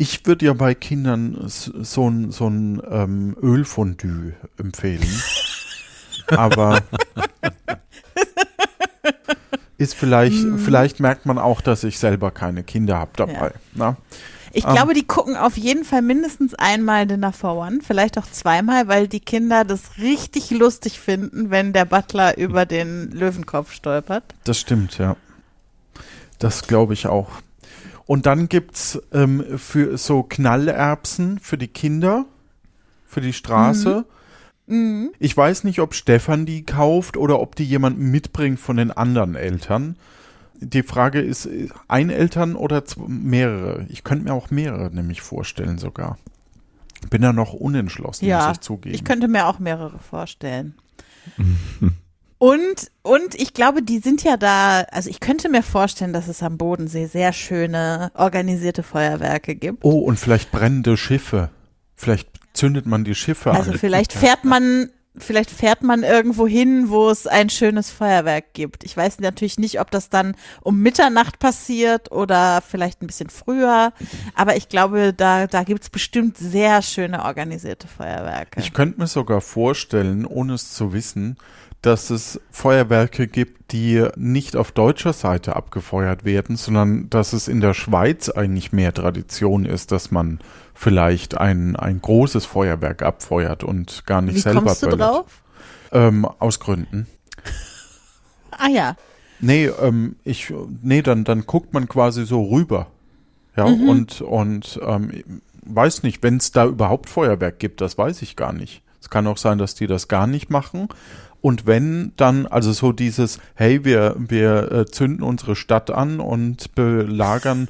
Ich 0.00 0.24
würde 0.24 0.46
ja 0.46 0.54
bei 0.54 0.74
Kindern 0.74 1.36
so 1.46 2.08
ein, 2.08 2.30
so 2.30 2.48
ein 2.48 2.80
ähm, 2.90 3.36
Ölfondue 3.42 4.32
empfehlen. 4.56 5.06
Aber 6.28 6.80
ist 9.76 9.94
vielleicht, 9.94 10.42
vielleicht 10.56 11.00
merkt 11.00 11.26
man 11.26 11.36
auch, 11.36 11.60
dass 11.60 11.84
ich 11.84 11.98
selber 11.98 12.30
keine 12.30 12.62
Kinder 12.62 12.96
habe 12.96 13.10
dabei. 13.14 13.52
Na? 13.74 13.98
Ich 14.54 14.64
Ähm. 14.64 14.72
glaube, 14.72 14.94
die 14.94 15.06
gucken 15.06 15.36
auf 15.36 15.58
jeden 15.58 15.84
Fall 15.84 16.00
mindestens 16.00 16.54
einmal 16.54 17.06
Dinner 17.06 17.34
for 17.34 17.56
One, 17.56 17.80
vielleicht 17.82 18.16
auch 18.16 18.26
zweimal, 18.26 18.88
weil 18.88 19.06
die 19.06 19.20
Kinder 19.20 19.66
das 19.66 19.98
richtig 19.98 20.50
lustig 20.50 20.98
finden, 20.98 21.50
wenn 21.50 21.74
der 21.74 21.84
Butler 21.84 22.38
über 22.38 22.64
den 22.64 23.10
Löwenkopf 23.10 23.74
stolpert. 23.74 24.24
Das 24.44 24.58
stimmt, 24.58 24.96
ja. 24.96 25.16
Das 26.38 26.66
glaube 26.66 26.94
ich 26.94 27.06
auch. 27.06 27.28
Und 28.10 28.26
dann 28.26 28.48
gibt's 28.48 29.00
ähm, 29.12 29.44
für 29.56 29.96
so 29.96 30.24
Knallerbsen 30.24 31.38
für 31.38 31.56
die 31.56 31.68
Kinder, 31.68 32.24
für 33.06 33.20
die 33.20 33.32
Straße. 33.32 34.04
Ich 35.20 35.36
weiß 35.36 35.62
nicht, 35.62 35.78
ob 35.78 35.94
Stefan 35.94 36.44
die 36.44 36.64
kauft 36.64 37.16
oder 37.16 37.38
ob 37.38 37.54
die 37.54 37.62
jemand 37.62 38.00
mitbringt 38.00 38.58
von 38.58 38.78
den 38.78 38.90
anderen 38.90 39.36
Eltern. 39.36 39.94
Die 40.58 40.82
Frage 40.82 41.20
ist, 41.20 41.48
ein 41.86 42.10
Eltern 42.10 42.56
oder 42.56 42.82
mehrere? 43.06 43.86
Ich 43.88 44.02
könnte 44.02 44.24
mir 44.24 44.34
auch 44.34 44.50
mehrere 44.50 44.92
nämlich 44.92 45.22
vorstellen 45.22 45.78
sogar. 45.78 46.18
Bin 47.10 47.22
da 47.22 47.32
noch 47.32 47.52
unentschlossen, 47.52 48.26
Ja, 48.26 48.48
muss 48.48 48.56
ich 48.56 48.60
zugeben. 48.62 48.92
ich 48.96 49.04
könnte 49.04 49.28
mir 49.28 49.46
auch 49.46 49.60
mehrere 49.60 50.00
vorstellen. 50.00 50.74
Und, 52.40 52.90
und 53.02 53.34
ich 53.34 53.52
glaube, 53.52 53.82
die 53.82 53.98
sind 53.98 54.24
ja 54.24 54.38
da, 54.38 54.86
also 54.92 55.10
ich 55.10 55.20
könnte 55.20 55.50
mir 55.50 55.62
vorstellen, 55.62 56.14
dass 56.14 56.26
es 56.26 56.42
am 56.42 56.56
Bodensee 56.56 57.04
sehr 57.04 57.34
schöne 57.34 58.10
organisierte 58.14 58.82
Feuerwerke 58.82 59.54
gibt. 59.54 59.84
oh, 59.84 59.98
und 59.98 60.18
vielleicht 60.18 60.50
brennende 60.50 60.96
Schiffe. 60.96 61.50
Vielleicht 61.96 62.30
zündet 62.54 62.86
man 62.86 63.04
die 63.04 63.14
Schiffe 63.14 63.50
an. 63.50 63.56
Also 63.56 63.74
vielleicht 63.74 64.14
fährt 64.14 64.44
man, 64.44 64.88
vielleicht 65.18 65.50
fährt 65.50 65.82
man 65.82 66.02
irgendwo 66.02 66.46
hin, 66.46 66.88
wo 66.88 67.10
es 67.10 67.26
ein 67.26 67.50
schönes 67.50 67.90
Feuerwerk 67.90 68.54
gibt. 68.54 68.84
Ich 68.84 68.96
weiß 68.96 69.20
natürlich 69.20 69.58
nicht, 69.58 69.78
ob 69.78 69.90
das 69.90 70.08
dann 70.08 70.34
um 70.62 70.80
Mitternacht 70.80 71.40
passiert 71.40 72.10
oder 72.10 72.62
vielleicht 72.66 73.02
ein 73.02 73.06
bisschen 73.06 73.28
früher. 73.28 73.92
Aber 74.34 74.56
ich 74.56 74.70
glaube, 74.70 75.12
da, 75.12 75.46
da 75.46 75.62
gibt's 75.62 75.90
bestimmt 75.90 76.38
sehr 76.38 76.80
schöne 76.80 77.22
organisierte 77.22 77.86
Feuerwerke. 77.86 78.60
Ich 78.60 78.72
könnte 78.72 78.98
mir 78.98 79.08
sogar 79.08 79.42
vorstellen, 79.42 80.24
ohne 80.24 80.54
es 80.54 80.72
zu 80.72 80.94
wissen, 80.94 81.36
dass 81.82 82.10
es 82.10 82.40
Feuerwerke 82.50 83.26
gibt, 83.26 83.72
die 83.72 84.06
nicht 84.16 84.56
auf 84.56 84.72
deutscher 84.72 85.12
Seite 85.12 85.56
abgefeuert 85.56 86.24
werden, 86.24 86.56
sondern 86.56 87.08
dass 87.08 87.32
es 87.32 87.48
in 87.48 87.60
der 87.60 87.72
Schweiz 87.72 88.28
eigentlich 88.28 88.72
mehr 88.72 88.92
Tradition 88.92 89.64
ist, 89.64 89.90
dass 89.92 90.10
man 90.10 90.40
vielleicht 90.74 91.38
ein, 91.38 91.76
ein 91.76 92.00
großes 92.00 92.44
Feuerwerk 92.44 93.02
abfeuert 93.02 93.64
und 93.64 94.04
gar 94.06 94.20
nicht 94.20 94.34
Wie 94.34 94.40
selber 94.40 94.62
kommst 94.62 94.82
du 94.82 94.88
böllert. 94.88 95.00
drauf? 95.10 95.42
Ähm, 95.92 96.24
aus 96.24 96.60
Gründen. 96.60 97.06
Ah 98.50 98.68
ja. 98.68 98.96
Nee, 99.40 99.66
ähm, 99.66 100.16
ich, 100.22 100.52
nee, 100.82 101.00
dann, 101.00 101.24
dann 101.24 101.46
guckt 101.46 101.72
man 101.72 101.88
quasi 101.88 102.26
so 102.26 102.44
rüber. 102.44 102.88
Ja, 103.56 103.64
und, 103.64 104.20
und 104.20 104.78
ähm, 104.82 105.42
weiß 105.62 106.02
nicht, 106.02 106.22
wenn 106.22 106.36
es 106.36 106.52
da 106.52 106.66
überhaupt 106.66 107.08
Feuerwerk 107.08 107.58
gibt, 107.58 107.80
das 107.80 107.96
weiß 107.98 108.22
ich 108.22 108.36
gar 108.36 108.52
nicht. 108.52 108.82
Es 109.00 109.10
kann 109.10 109.26
auch 109.26 109.38
sein, 109.38 109.58
dass 109.58 109.74
die 109.74 109.86
das 109.86 110.08
gar 110.08 110.26
nicht 110.26 110.50
machen. 110.50 110.88
Und 111.42 111.66
wenn 111.66 112.12
dann, 112.16 112.46
also 112.46 112.72
so 112.72 112.92
dieses, 112.92 113.38
hey, 113.54 113.84
wir, 113.84 114.14
wir 114.18 114.72
äh, 114.72 114.86
zünden 114.86 115.22
unsere 115.22 115.56
Stadt 115.56 115.90
an 115.90 116.20
und 116.20 116.74
belagern 116.74 117.68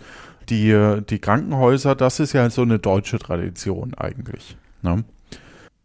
die, 0.49 0.71
äh, 0.71 1.03
die 1.03 1.21
Krankenhäuser, 1.21 1.95
das 1.95 2.21
ist 2.21 2.33
ja 2.33 2.49
so 2.51 2.63
eine 2.63 2.79
deutsche 2.79 3.19
Tradition 3.19 3.95
eigentlich. 3.95 4.57
Ne? 4.83 5.05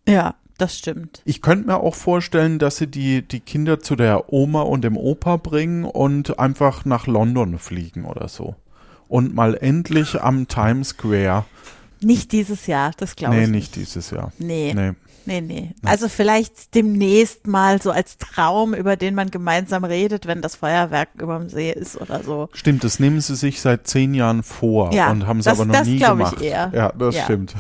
Ja, 0.08 0.36
das 0.58 0.78
stimmt. 0.78 1.22
Ich 1.26 1.42
könnte 1.42 1.68
mir 1.68 1.78
auch 1.78 1.96
vorstellen, 1.96 2.60
dass 2.60 2.78
sie 2.78 2.88
die, 2.88 3.22
die 3.22 3.42
Kinder 3.42 3.80
zu 3.80 3.96
der 3.96 4.32
Oma 4.34 4.62
und 4.62 4.84
dem 4.84 4.98
Opa 4.98 5.38
bringen 5.38 5.84
und 5.84 6.40
einfach 6.40 6.86
nach 6.86 7.08
London 7.08 7.60
fliegen 7.60 8.06
oder 8.06 8.28
so. 8.30 8.56
Und 9.08 9.36
mal 9.36 9.56
endlich 9.56 10.22
am 10.22 10.48
Times 10.48 10.90
Square. 10.90 11.46
Nicht 12.02 12.32
dieses 12.32 12.68
Jahr, 12.68 12.92
das 12.98 13.16
glaube 13.16 13.36
Nee, 13.36 13.44
ich 13.44 13.50
nicht 13.50 13.76
dieses 13.76 14.10
Jahr. 14.12 14.32
Nee. 14.40 14.74
Nee. 14.74 14.94
Nee, 15.26 15.42
nee. 15.42 15.72
Also 15.84 16.08
vielleicht 16.08 16.76
demnächst 16.76 17.48
mal 17.48 17.82
so 17.82 17.92
als 17.92 18.18
Traum, 18.18 18.74
über 18.74 18.96
den 18.96 19.16
man 19.16 19.32
gemeinsam 19.32 19.84
redet, 19.84 20.28
wenn 20.28 20.42
das 20.42 20.56
Feuerwerk 20.56 21.10
über 21.20 21.38
dem 21.40 21.50
See 21.50 21.72
ist 21.72 22.00
oder 22.00 22.24
so. 22.24 22.50
Stimmt, 22.54 22.84
das 22.84 23.00
nehmen 23.00 23.20
sie 23.22 23.36
sich 23.36 23.62
seit 23.62 23.88
zehn 23.88 24.14
Jahren 24.14 24.44
vor 24.44 24.94
Ja, 24.94 25.10
und 25.12 25.26
haben 25.28 25.40
es 25.40 25.48
aber 25.48 25.66
noch 25.66 25.74
das 25.74 25.88
nie 25.88 25.98
glaub 25.98 26.20
ich 26.20 26.26
gemacht. 26.30 26.42
eher. 26.42 26.72
Ja, 26.74 26.92
das 26.98 27.16
Ja. 27.16 27.24
stimmt. 27.24 27.56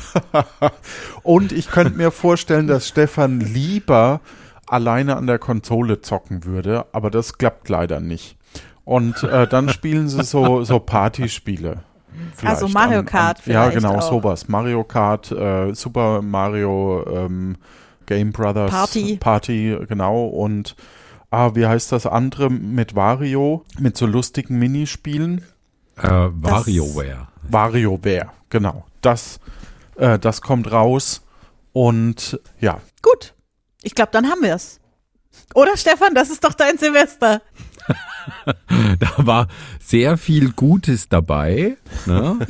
und 1.24 1.52
ich 1.52 1.70
könnte 1.70 1.98
mir 1.98 2.12
vorstellen, 2.12 2.68
dass 2.68 2.88
Stefan 2.88 3.40
lieber 3.40 4.22
alleine 4.68 5.16
an 5.18 5.28
der 5.28 5.40
Konsole 5.40 6.02
zocken 6.02 6.44
würde, 6.46 6.86
aber 6.92 7.10
das 7.12 7.38
klappt 7.38 7.70
leider 7.70 8.00
nicht. 8.00 8.38
Und 8.84 9.24
äh, 9.24 9.48
dann 9.48 9.70
spielen 9.70 10.08
sie 10.08 10.24
so, 10.24 10.64
so 10.64 10.80
Partyspiele. 10.80 11.80
Vielleicht 12.36 12.56
Also 12.62 12.68
Mario 12.68 13.00
an- 13.00 13.06
Kart 13.06 13.38
an, 13.46 13.54
Ja, 13.54 13.64
vielleicht 13.70 13.78
genau, 13.84 13.96
auch. 14.00 14.10
sowas. 14.10 14.48
Mario 14.48 14.84
Kart, 14.84 15.32
äh, 15.32 15.74
Super 15.74 16.22
Mario 16.22 17.06
ähm, 17.08 17.58
Game 18.06 18.32
Brothers 18.32 18.72
Party. 18.72 19.18
Party, 19.18 19.78
genau. 19.88 20.26
Und 20.26 20.76
ah, 21.32 21.52
wie 21.56 21.66
heißt 21.66 21.92
das 21.92 22.06
andere 22.06 22.50
mit 22.50 22.96
Wario? 22.96 23.64
Mit 23.80 23.98
so 23.98 24.06
lustigen 24.06 24.60
Minispielen? 24.60 25.44
Äh, 25.98 26.04
WarioWare. 26.10 27.28
WarioWare, 27.50 28.32
genau. 28.50 28.86
Das, 29.02 29.40
äh, 29.96 30.20
das 30.20 30.42
kommt 30.42 30.72
raus. 30.72 31.22
Und 31.74 32.40
ja, 32.60 32.80
Gut. 33.02 33.34
Ich 33.84 33.94
glaube, 33.94 34.10
dann 34.12 34.28
haben 34.30 34.42
wir 34.42 34.56
es. 34.56 34.80
Oder 35.54 35.78
Stefan, 35.78 36.16
das 36.16 36.30
ist 36.32 36.44
doch 36.44 36.54
dein 36.54 36.78
Silvester. 36.78 37.42
Da 39.00 39.12
war 39.18 39.48
sehr 39.80 40.18
viel 40.18 40.52
Gutes 40.52 41.10
dabei. 41.10 41.78
Ne? 42.06 42.40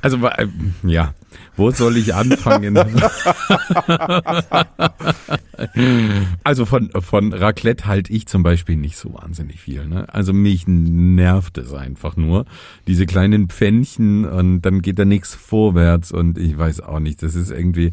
Also, 0.00 0.22
wa- 0.22 0.30
äh, 0.38 0.46
ja, 0.84 1.12
wo 1.56 1.70
soll 1.70 1.98
ich 1.98 2.14
anfangen? 2.14 2.78
also 6.44 6.64
von, 6.64 6.90
von 7.00 7.32
Raclette 7.32 7.86
halte 7.86 8.12
ich 8.12 8.26
zum 8.26 8.42
Beispiel 8.42 8.76
nicht 8.76 8.96
so 8.96 9.12
wahnsinnig 9.14 9.60
viel. 9.60 9.86
Ne? 9.86 10.06
Also 10.12 10.32
mich 10.32 10.66
nervt 10.66 11.58
es 11.58 11.74
einfach 11.74 12.16
nur. 12.16 12.46
Diese 12.86 13.06
kleinen 13.06 13.48
Pfännchen 13.48 14.24
und 14.24 14.62
dann 14.62 14.80
geht 14.82 14.98
da 14.98 15.04
nichts 15.04 15.34
vorwärts 15.34 16.12
und 16.12 16.38
ich 16.38 16.56
weiß 16.56 16.80
auch 16.80 17.00
nicht, 17.00 17.22
das 17.22 17.34
ist 17.34 17.50
irgendwie 17.50 17.92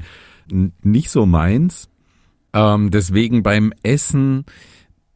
nicht 0.84 1.10
so 1.10 1.26
meins. 1.26 1.90
Ähm, 2.58 2.90
deswegen 2.92 3.44
beim 3.44 3.72
Essen 3.84 4.46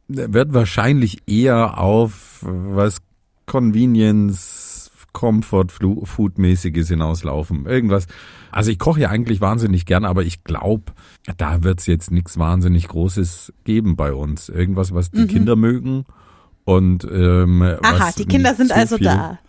wird 0.06 0.52
wahrscheinlich 0.54 1.18
eher 1.26 1.78
auf 1.78 2.38
was 2.42 2.98
Convenience, 3.46 4.90
Comfort, 5.12 5.66
Food-mäßiges 6.04 6.88
hinauslaufen. 6.88 7.66
Irgendwas. 7.66 8.06
Also 8.50 8.70
ich 8.70 8.78
koche 8.78 9.00
ja 9.00 9.08
eigentlich 9.08 9.40
wahnsinnig 9.40 9.86
gern, 9.86 10.04
aber 10.04 10.22
ich 10.22 10.44
glaube, 10.44 10.92
da 11.36 11.62
wird's 11.64 11.86
jetzt 11.86 12.10
nichts 12.10 12.38
wahnsinnig 12.38 12.88
Großes 12.88 13.52
geben 13.64 13.96
bei 13.96 14.12
uns. 14.12 14.48
Irgendwas, 14.48 14.94
was 14.94 15.10
die 15.10 15.26
Kinder 15.26 15.56
mögen. 15.56 16.04
Und 16.64 17.04
ähm, 17.04 17.58
Mhm. 17.58 17.76
Aha, 17.82 18.06
was 18.06 18.14
die 18.14 18.26
Kinder 18.26 18.54
sind 18.54 18.72
also 18.72 18.98
da. 18.98 19.38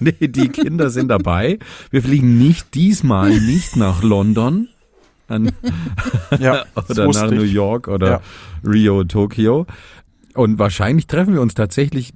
Nee, 0.00 0.28
die 0.28 0.48
Kinder 0.48 0.90
sind 0.90 1.08
dabei. 1.08 1.58
Wir 1.90 2.04
fliegen 2.04 2.38
nicht 2.38 2.74
diesmal 2.76 3.40
nicht 3.40 3.74
nach 3.74 4.00
London 4.04 4.68
an, 5.28 5.52
ja 6.38 6.64
oder 6.88 7.06
nach 7.08 7.30
New 7.30 7.42
ich. 7.42 7.52
York 7.52 7.88
oder 7.88 8.10
Ja. 8.10 8.20
Rio, 8.68 9.04
Tokio. 9.04 9.66
Und 10.34 10.58
wahrscheinlich 10.58 11.06
treffen 11.06 11.34
wir 11.34 11.40
uns 11.40 11.54
tatsächlich 11.54 12.12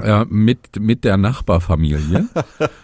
äh, 0.00 0.24
mit, 0.26 0.80
mit 0.80 1.04
der 1.04 1.16
Nachbarfamilie. 1.16 2.26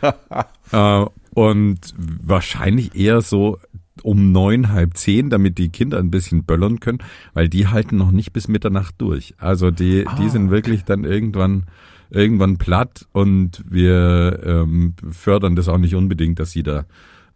äh, 0.72 1.05
und 1.35 1.78
wahrscheinlich 1.97 2.95
eher 2.95 3.20
so 3.20 3.59
um 4.03 4.33
neun, 4.33 4.70
halb 4.70 4.97
zehn, 4.97 5.31
damit 5.31 5.59
die 5.59 5.68
Kinder 5.68 5.99
ein 5.99 6.11
bisschen 6.11 6.45
böllern 6.45 6.81
können, 6.81 6.99
weil 7.35 7.49
die 7.49 7.68
halten 7.68 7.97
noch 7.97 8.11
nicht 8.11 8.33
bis 8.33 8.49
Mitternacht 8.49 8.95
durch. 8.99 9.35
Also 9.39 9.70
die, 9.70 10.07
die 10.18 10.28
sind 10.31 10.51
wirklich 10.51 10.85
dann 10.85 11.05
irgendwann 11.05 11.66
irgendwann 12.11 12.59
platt 12.59 13.07
und 13.12 13.62
wir 13.68 14.41
ähm, 14.45 14.95
fördern 15.11 15.55
das 15.55 15.68
auch 15.68 15.78
nicht 15.78 15.95
unbedingt, 15.95 16.41
dass 16.41 16.51
sie 16.51 16.62
da 16.62 16.85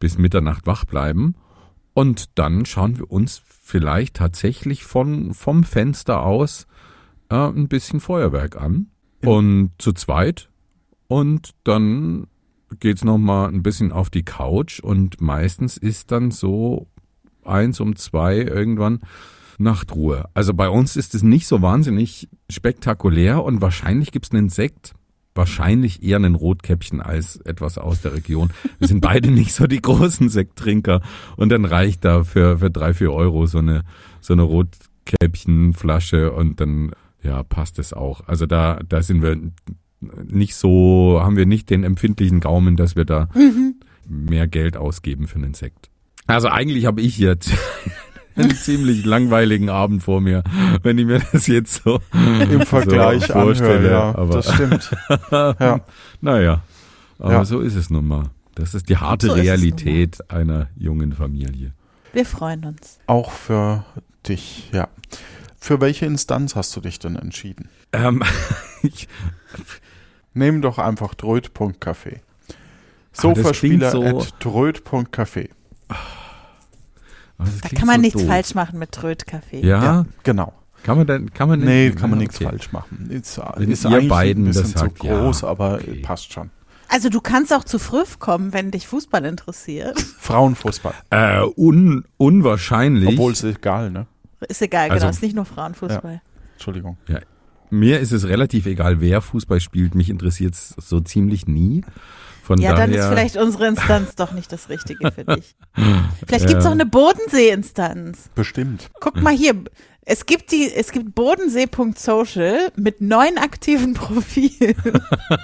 bis 0.01 0.19
Mitternacht 0.19 0.67
wach 0.67 0.85
bleiben. 0.85 1.37
Und 1.95 2.39
dann 2.39 2.67
schauen 2.67 2.99
wir 2.99 3.11
uns 3.11 3.43
vielleicht 3.47 4.17
tatsächlich 4.17 4.85
von, 4.85 5.33
vom 5.33 5.65
Fenster 5.65 6.23
aus 6.23 6.67
äh, 7.31 7.37
ein 7.37 7.69
bisschen 7.69 8.01
Feuerwerk 8.01 8.61
an. 8.61 8.89
Und 9.25 9.71
zu 9.79 9.93
zweit. 9.93 10.51
Und 11.07 11.51
dann 11.65 12.27
geht's 12.81 13.05
noch 13.05 13.19
mal 13.19 13.49
ein 13.49 13.63
bisschen 13.63 13.93
auf 13.93 14.11
die 14.11 14.25
Couch. 14.25 14.81
Und 14.81 15.21
meistens 15.21 15.77
ist 15.77 16.11
dann 16.11 16.31
so 16.31 16.89
eins 17.45 17.81
um 17.81 17.97
zwei 17.97 18.39
irgendwann 18.39 19.01
Nachtruhe. 19.59 20.29
Also 20.35 20.53
bei 20.53 20.69
uns 20.69 20.97
ist 20.97 21.15
es 21.15 21.23
nicht 21.23 21.47
so 21.47 21.63
wahnsinnig 21.63 22.29
spektakulär 22.51 23.43
und 23.45 23.61
wahrscheinlich 23.61 24.11
gibt's 24.11 24.33
einen 24.33 24.49
Sekt. 24.49 24.95
Wahrscheinlich 25.35 26.03
eher 26.03 26.16
einen 26.16 26.37
Rotkäppchen 26.37 27.01
als 27.01 27.37
etwas 27.37 27.76
aus 27.78 28.03
der 28.03 28.14
Region. 28.14 28.51
Wir 28.78 28.89
sind 28.89 29.01
beide 29.01 29.30
nicht 29.30 29.53
so 29.53 29.66
die 29.66 29.82
großen 29.82 30.28
Sekttrinker. 30.28 31.01
Und 31.37 31.51
dann 31.51 31.64
reicht 31.64 32.05
da 32.05 32.22
für, 32.24 32.59
für 32.59 32.70
drei, 32.70 32.95
vier 32.95 33.12
Euro 33.12 33.47
so 33.47 33.59
eine, 33.59 33.82
so 34.20 34.32
eine 34.32 34.43
Rotkäppchenflasche 34.43 36.32
und 36.32 36.61
dann, 36.61 36.93
ja, 37.22 37.43
passt 37.43 37.78
es 37.78 37.93
auch. 37.93 38.26
Also 38.28 38.47
da, 38.47 38.78
da 38.89 39.03
sind 39.03 39.22
wir 39.22 39.37
nicht 40.24 40.55
so, 40.55 41.20
haben 41.20 41.37
wir 41.37 41.47
nicht 41.47 41.70
den 41.70 41.82
empfindlichen 41.82 42.41
Gaumen, 42.41 42.76
dass 42.76 42.95
wir 42.95 43.05
da 43.05 43.28
mehr 44.09 44.47
Geld 44.47 44.76
ausgeben 44.76 45.26
für 45.26 45.37
einen 45.37 45.55
Sekt. 45.55 45.91
Also 46.26 46.49
eigentlich 46.49 46.87
habe 46.87 47.01
ich 47.01 47.18
jetzt 47.18 47.53
einen 48.37 48.55
ziemlich 48.55 49.05
langweiligen 49.05 49.68
Abend 49.70 50.03
vor 50.03 50.20
mir, 50.20 50.43
wenn 50.82 50.99
ich 50.99 51.07
mir 51.07 51.20
das 51.32 51.47
jetzt 51.47 51.82
so 51.85 52.01
Im 52.12 52.62
Vergleich 52.62 53.26
so 53.26 53.32
vorstelle. 53.35 53.74
anhöre, 53.76 53.91
ja, 53.91 54.14
aber 54.14 54.35
das 54.35 54.53
stimmt. 54.55 54.91
ja. 55.30 55.80
naja, 56.20 56.62
aber 57.18 57.32
Ja. 57.32 57.45
so 57.45 57.61
ist 57.61 57.74
es 57.74 57.91
nun 57.91 58.07
mal. 58.07 58.24
Das 58.55 58.74
ist 58.74 58.89
die 58.89 58.97
harte 58.97 59.28
So. 59.28 59.32
Realität 59.35 60.30
einer 60.30 60.68
jungen 60.76 61.12
Familie. 61.12 61.72
Wir 62.12 62.24
freuen 62.26 62.64
uns. 62.64 62.99
Auch 63.07 63.32
für 63.32 63.85
dich, 64.28 64.70
ja. 64.72 64.89
Für 65.59 65.80
welche 65.80 66.07
Instanz 66.07 66.55
hast 66.55 66.76
du 66.76 66.80
dich 66.80 66.99
denn 66.99 67.16
entschieden? 67.16 67.68
Ähm, 67.93 68.22
ich, 68.82 69.09
Nehm 70.35 70.62
doch 70.62 70.78
einfach 70.78 71.14
dröt.café. 71.14 72.16
Ah, 72.16 72.55
Sofaspieler 73.12 73.91
so- 73.93 74.03
at 74.05 74.35
dröt.café. 74.41 75.49
Da 77.39 77.68
kann 77.68 77.87
man 77.87 77.97
so 77.97 78.01
nichts 78.03 78.20
doof. 78.20 78.28
falsch 78.28 78.55
machen 78.55 78.78
mit 78.78 78.93
Trödkaffee. 78.93 79.61
Ja, 79.66 80.07
Genau. 80.22 80.53
kann 80.82 80.97
man 80.99 81.07
denn, 81.07 81.32
kann 81.35 81.49
man 81.49 81.61
denn- 81.61 81.68
Nee, 81.68 81.91
kann 81.91 82.11
man 82.11 82.18
Ja, 82.20 82.22
nichts 82.24 82.37
okay. 82.37 82.45
falsch 82.45 82.72
machen. 82.72 83.09
Ist, 83.11 83.41
Wenn 83.57 83.70
ist 83.70 83.85
ihr 83.85 84.09
beiden 84.09 84.45
ein 84.45 84.47
bisschen 84.49 84.62
das 84.64 84.72
zu 84.72 84.78
sagt, 84.78 85.03
ja, 85.05 85.18
groß, 85.20 85.45
aber 85.45 85.74
okay. 85.74 86.01
passt 86.03 86.32
schon. 86.32 86.51
Also 86.89 87.09
du 87.09 87.20
kannst 87.20 87.53
auch 87.53 87.64
zu 87.64 87.78
Früff 87.78 88.18
kommen, 88.18 88.53
wenn 88.53 88.70
dich 88.70 88.87
Fußball 88.87 89.24
interessiert. 89.24 89.99
Frauenfußball. 90.18 90.95
Äh, 91.11 91.41
un, 91.57 92.05
unwahrscheinlich. 92.18 93.09
Obwohl 93.09 93.32
es 93.32 93.43
egal, 93.43 93.91
ne? 93.91 94.07
Ist 94.49 94.62
egal, 94.62 94.91
Also- 94.91 95.01
genau. 95.07 95.11
Ist 95.11 95.22
nicht 95.22 95.35
nur 95.35 95.45
Frauenfußball. 95.47 96.20
Entschuldigung. 96.53 96.99
Ja, 97.09 97.18
mir 97.70 97.99
ist 97.99 98.12
es 98.12 98.28
relativ 98.28 98.66
egal, 98.66 99.01
wer 99.01 99.20
Fußball 99.22 99.59
spielt. 99.61 99.95
Mich 99.95 100.09
interessiert 100.11 100.55
es 100.55 100.74
so 100.78 101.01
ziemlich 101.01 101.47
nie. 101.49 101.82
Von 102.45 102.61
Ja, 102.61 102.73
daher, 102.73 102.87
dann 102.87 102.95
ist 102.95 103.07
vielleicht 103.07 103.37
unsere 103.39 103.67
Instanz 103.69 104.17
doch 104.17 104.33
nicht 104.33 104.53
das 104.53 104.69
Richtige 104.69 105.11
für 105.11 105.25
dich. 105.25 105.57
Vielleicht 106.27 106.47
gibt's 106.47 106.67
auch 106.67 106.73
eine 106.73 106.85
Bodensee-Instanz. 106.85 108.29
Bestimmt. 108.35 108.91
Guck 109.01 109.23
mal 109.23 109.33
hier. 109.33 109.55
Es 110.05 110.27
gibt 110.27 110.53
die, 110.53 110.71
es 110.71 110.93
gibt 110.93 111.15
bodensee.social 111.15 112.71
mit 112.77 113.01
neun 113.01 113.39
aktiven 113.39 113.95
Profilen. 113.95 114.77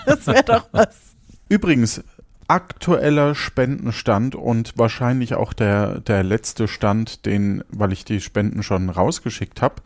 Das 0.04 0.26
wäre 0.26 0.44
doch 0.44 0.68
was. 0.72 1.16
Übrigens, 1.48 2.02
aktueller 2.48 3.34
Spendenstand 3.34 4.34
und 4.34 4.74
wahrscheinlich 4.76 5.34
auch 5.34 5.54
der, 5.54 6.00
der 6.00 6.22
letzte 6.22 6.68
Stand, 6.68 7.24
den, 7.24 7.64
weil 7.70 7.92
ich 7.92 8.04
die 8.04 8.20
Spenden 8.20 8.62
schon 8.62 8.90
rausgeschickt 8.90 9.62
habe. 9.62 9.76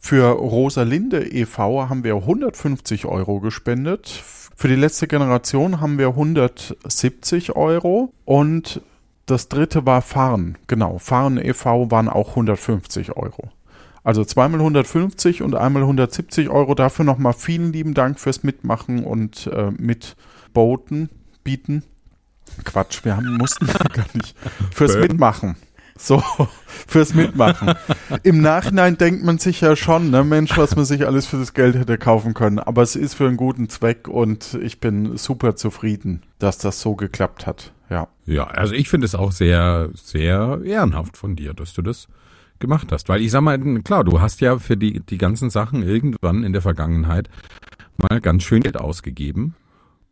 Für 0.00 0.30
Rosalinde 0.32 1.24
e.V. 1.24 1.88
haben 1.88 2.02
wir 2.02 2.16
150 2.16 3.06
Euro 3.06 3.38
gespendet. 3.38 4.24
Für 4.56 4.68
die 4.68 4.76
letzte 4.76 5.08
Generation 5.08 5.80
haben 5.80 5.98
wir 5.98 6.08
170 6.08 7.56
Euro. 7.56 8.12
Und 8.24 8.80
das 9.26 9.48
dritte 9.48 9.86
war 9.86 10.02
Fahren. 10.02 10.58
Genau, 10.66 10.98
Fahren 10.98 11.38
e.V. 11.38 11.90
waren 11.90 12.08
auch 12.08 12.30
150 12.30 13.16
Euro. 13.16 13.50
Also 14.02 14.22
zweimal 14.24 14.60
150 14.60 15.42
und 15.42 15.54
einmal 15.54 15.82
170 15.82 16.50
Euro. 16.50 16.74
Dafür 16.74 17.06
nochmal 17.06 17.32
vielen 17.32 17.72
lieben 17.72 17.94
Dank 17.94 18.20
fürs 18.20 18.42
Mitmachen 18.42 19.02
und 19.02 19.46
äh, 19.46 19.70
Mitboten, 19.70 21.08
bieten. 21.42 21.82
Quatsch, 22.64 23.04
wir 23.04 23.16
haben, 23.16 23.38
mussten 23.38 23.66
gar 23.94 24.06
nicht 24.12 24.36
fürs 24.70 24.96
Mitmachen. 24.96 25.56
So, 25.96 26.22
fürs 26.86 27.14
Mitmachen. 27.14 27.74
Im 28.22 28.40
Nachhinein 28.40 28.98
denkt 28.98 29.24
man 29.24 29.38
sich 29.38 29.60
ja 29.60 29.76
schon, 29.76 30.10
ne, 30.10 30.24
Mensch, 30.24 30.56
was 30.56 30.74
man 30.76 30.84
sich 30.84 31.06
alles 31.06 31.26
für 31.26 31.38
das 31.38 31.54
Geld 31.54 31.76
hätte 31.76 31.98
kaufen 31.98 32.34
können. 32.34 32.58
Aber 32.58 32.82
es 32.82 32.96
ist 32.96 33.14
für 33.14 33.26
einen 33.26 33.36
guten 33.36 33.68
Zweck 33.68 34.08
und 34.08 34.54
ich 34.54 34.80
bin 34.80 35.16
super 35.16 35.56
zufrieden, 35.56 36.22
dass 36.38 36.58
das 36.58 36.80
so 36.80 36.96
geklappt 36.96 37.46
hat. 37.46 37.72
Ja. 37.90 38.08
Ja, 38.26 38.44
also 38.44 38.74
ich 38.74 38.88
finde 38.88 39.04
es 39.04 39.14
auch 39.14 39.32
sehr, 39.32 39.90
sehr 39.94 40.60
ehrenhaft 40.64 41.16
von 41.16 41.36
dir, 41.36 41.54
dass 41.54 41.74
du 41.74 41.82
das 41.82 42.08
gemacht 42.58 42.90
hast. 42.90 43.08
Weil 43.08 43.20
ich 43.20 43.30
sag 43.30 43.42
mal, 43.42 43.58
klar, 43.82 44.04
du 44.04 44.20
hast 44.20 44.40
ja 44.40 44.58
für 44.58 44.76
die, 44.76 45.00
die 45.00 45.18
ganzen 45.18 45.50
Sachen 45.50 45.82
irgendwann 45.82 46.42
in 46.42 46.52
der 46.52 46.62
Vergangenheit 46.62 47.28
mal 47.96 48.20
ganz 48.20 48.42
schön 48.42 48.62
Geld 48.62 48.76
ausgegeben. 48.76 49.54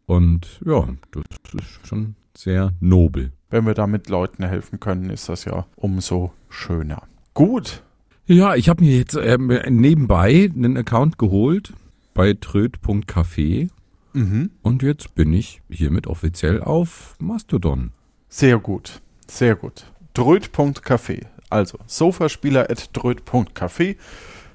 Und 0.06 0.60
ja, 0.64 0.86
das 1.10 1.24
ist 1.54 1.86
schon 1.86 2.14
sehr 2.36 2.72
nobel. 2.80 3.32
Wenn 3.52 3.66
wir 3.66 3.74
damit 3.74 4.08
Leuten 4.08 4.42
helfen 4.44 4.80
können, 4.80 5.10
ist 5.10 5.28
das 5.28 5.44
ja 5.44 5.66
umso 5.76 6.32
schöner. 6.48 7.02
Gut. 7.34 7.82
Ja, 8.26 8.54
ich 8.54 8.70
habe 8.70 8.82
mir 8.82 8.96
jetzt 8.96 9.14
ähm, 9.14 9.48
nebenbei 9.68 10.50
einen 10.54 10.78
Account 10.78 11.18
geholt 11.18 11.74
bei 12.14 12.32
tröd.café 12.32 13.68
Mhm. 14.14 14.50
und 14.62 14.82
jetzt 14.82 15.14
bin 15.14 15.32
ich 15.32 15.62
hiermit 15.70 16.06
offiziell 16.06 16.60
auf 16.62 17.14
Mastodon. 17.18 17.92
Sehr 18.28 18.58
gut. 18.58 19.00
Sehr 19.26 19.56
gut. 19.56 19.86
Dröd.café. 20.14 21.24
Also 21.50 21.78
sofaspieler.dröd.café. 21.86 23.96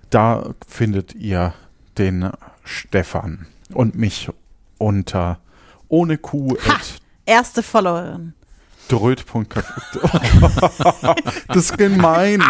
Da 0.10 0.54
findet 0.68 1.14
ihr 1.16 1.54
den 1.98 2.30
Stefan 2.64 3.48
und 3.74 3.96
mich 3.96 4.30
unter 4.78 5.40
ohne 5.88 6.18
Q 6.18 6.56
at 6.68 7.00
Erste 7.26 7.64
Followerin. 7.64 8.34
dröd.café. 8.88 11.16
das 11.48 11.58
ist 11.58 11.78
gemein. 11.78 12.42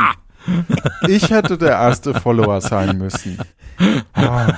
Ich 1.08 1.30
hätte 1.30 1.58
der 1.58 1.72
erste 1.72 2.14
Follower 2.14 2.62
sein 2.62 2.98
müssen. 2.98 3.38
Ah, 4.14 4.54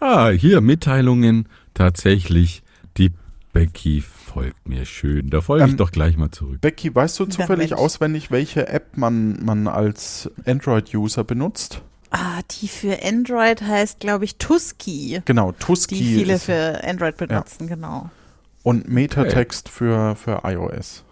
Ah, 0.00 0.30
hier 0.30 0.60
Mitteilungen. 0.60 1.48
Tatsächlich, 1.74 2.62
die 2.96 3.12
Becky 3.52 4.02
folgt 4.02 4.68
mir 4.68 4.84
schön. 4.84 5.30
Da 5.30 5.40
folge 5.40 5.64
ich 5.64 5.70
Ähm, 5.72 5.76
doch 5.76 5.92
gleich 5.92 6.16
mal 6.16 6.30
zurück. 6.30 6.60
Becky, 6.60 6.94
weißt 6.94 7.18
du 7.20 7.26
zufällig 7.26 7.70
Mensch. 7.70 7.80
auswendig, 7.80 8.30
welche 8.30 8.68
App 8.68 8.96
man, 8.96 9.44
man 9.44 9.66
als 9.68 10.30
Android-User 10.46 11.24
benutzt? 11.24 11.82
Ah, 12.10 12.40
die 12.50 12.66
für 12.68 12.98
Android 13.04 13.62
heißt, 13.62 14.00
glaube 14.00 14.24
ich, 14.24 14.36
Tusky. 14.36 15.22
Genau, 15.26 15.52
Tusky 15.52 15.96
Die 15.96 16.14
viele 16.16 16.34
ist- 16.34 16.44
für 16.44 16.82
Android 16.84 17.16
benutzen, 17.16 17.66
genau. 17.68 18.10
Und 18.62 18.88
Metatext 18.88 19.68
für, 19.68 20.16
für 20.16 20.42
iOS. 20.44 21.04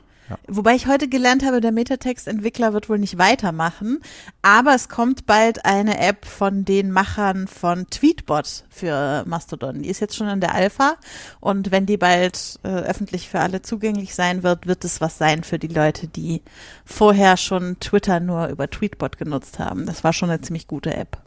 Wobei 0.47 0.75
ich 0.75 0.87
heute 0.87 1.09
gelernt 1.09 1.45
habe, 1.45 1.61
der 1.61 1.73
Metatext-Entwickler 1.73 2.73
wird 2.73 2.89
wohl 2.89 2.99
nicht 2.99 3.19
weitermachen, 3.19 4.01
aber 4.43 4.75
es 4.75 4.89
kommt 4.89 5.27
bald 5.27 5.65
eine 5.65 5.99
App 5.99 6.27
von 6.27 6.65
den 6.65 6.91
Machern 6.91 7.49
von 7.49 7.87
Tweetbot 7.89 8.65
für 8.69 9.25
Mastodon. 9.27 9.83
Die 9.83 9.89
ist 9.89 10.01
jetzt 10.01 10.17
schon 10.17 10.29
in 10.29 10.41
der 10.41 10.55
Alpha 10.55 10.97
und 11.41 11.71
wenn 11.71 11.87
die 11.87 11.97
bald 11.97 12.59
äh, 12.63 12.69
öffentlich 12.69 13.29
für 13.29 13.41
alle 13.41 13.63
zugänglich 13.63 14.15
sein 14.15 14.43
wird, 14.43 14.67
wird 14.67 14.85
es 14.85 15.01
was 15.01 15.19
sein 15.19 15.45
für 15.45 15.59
die 15.59 15.69
Leute, 15.69 16.09
die 16.09 16.43
vorher 16.85 17.37
schon 17.37 17.81
Twitter 17.81 18.21
nur 18.21 18.49
über 18.49 18.69
Tweetbot 18.69 19.17
genutzt 19.17 19.59
haben. 19.59 19.87
Das 19.87 20.05
war 20.05 20.13
schon 20.13 20.31
eine 20.31 20.41
ziemlich 20.41 20.67
gute 20.67 20.95
App. 20.95 21.23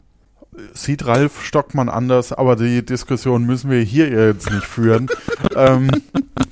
Sieht 0.74 1.06
Ralf 1.06 1.44
Stockmann 1.44 1.88
anders, 1.88 2.32
aber 2.32 2.56
die 2.56 2.84
Diskussion 2.84 3.44
müssen 3.44 3.70
wir 3.70 3.80
hier 3.80 4.10
jetzt 4.10 4.50
nicht 4.50 4.66
führen. 4.66 5.08
ähm, 5.56 5.90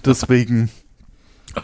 deswegen, 0.05 0.71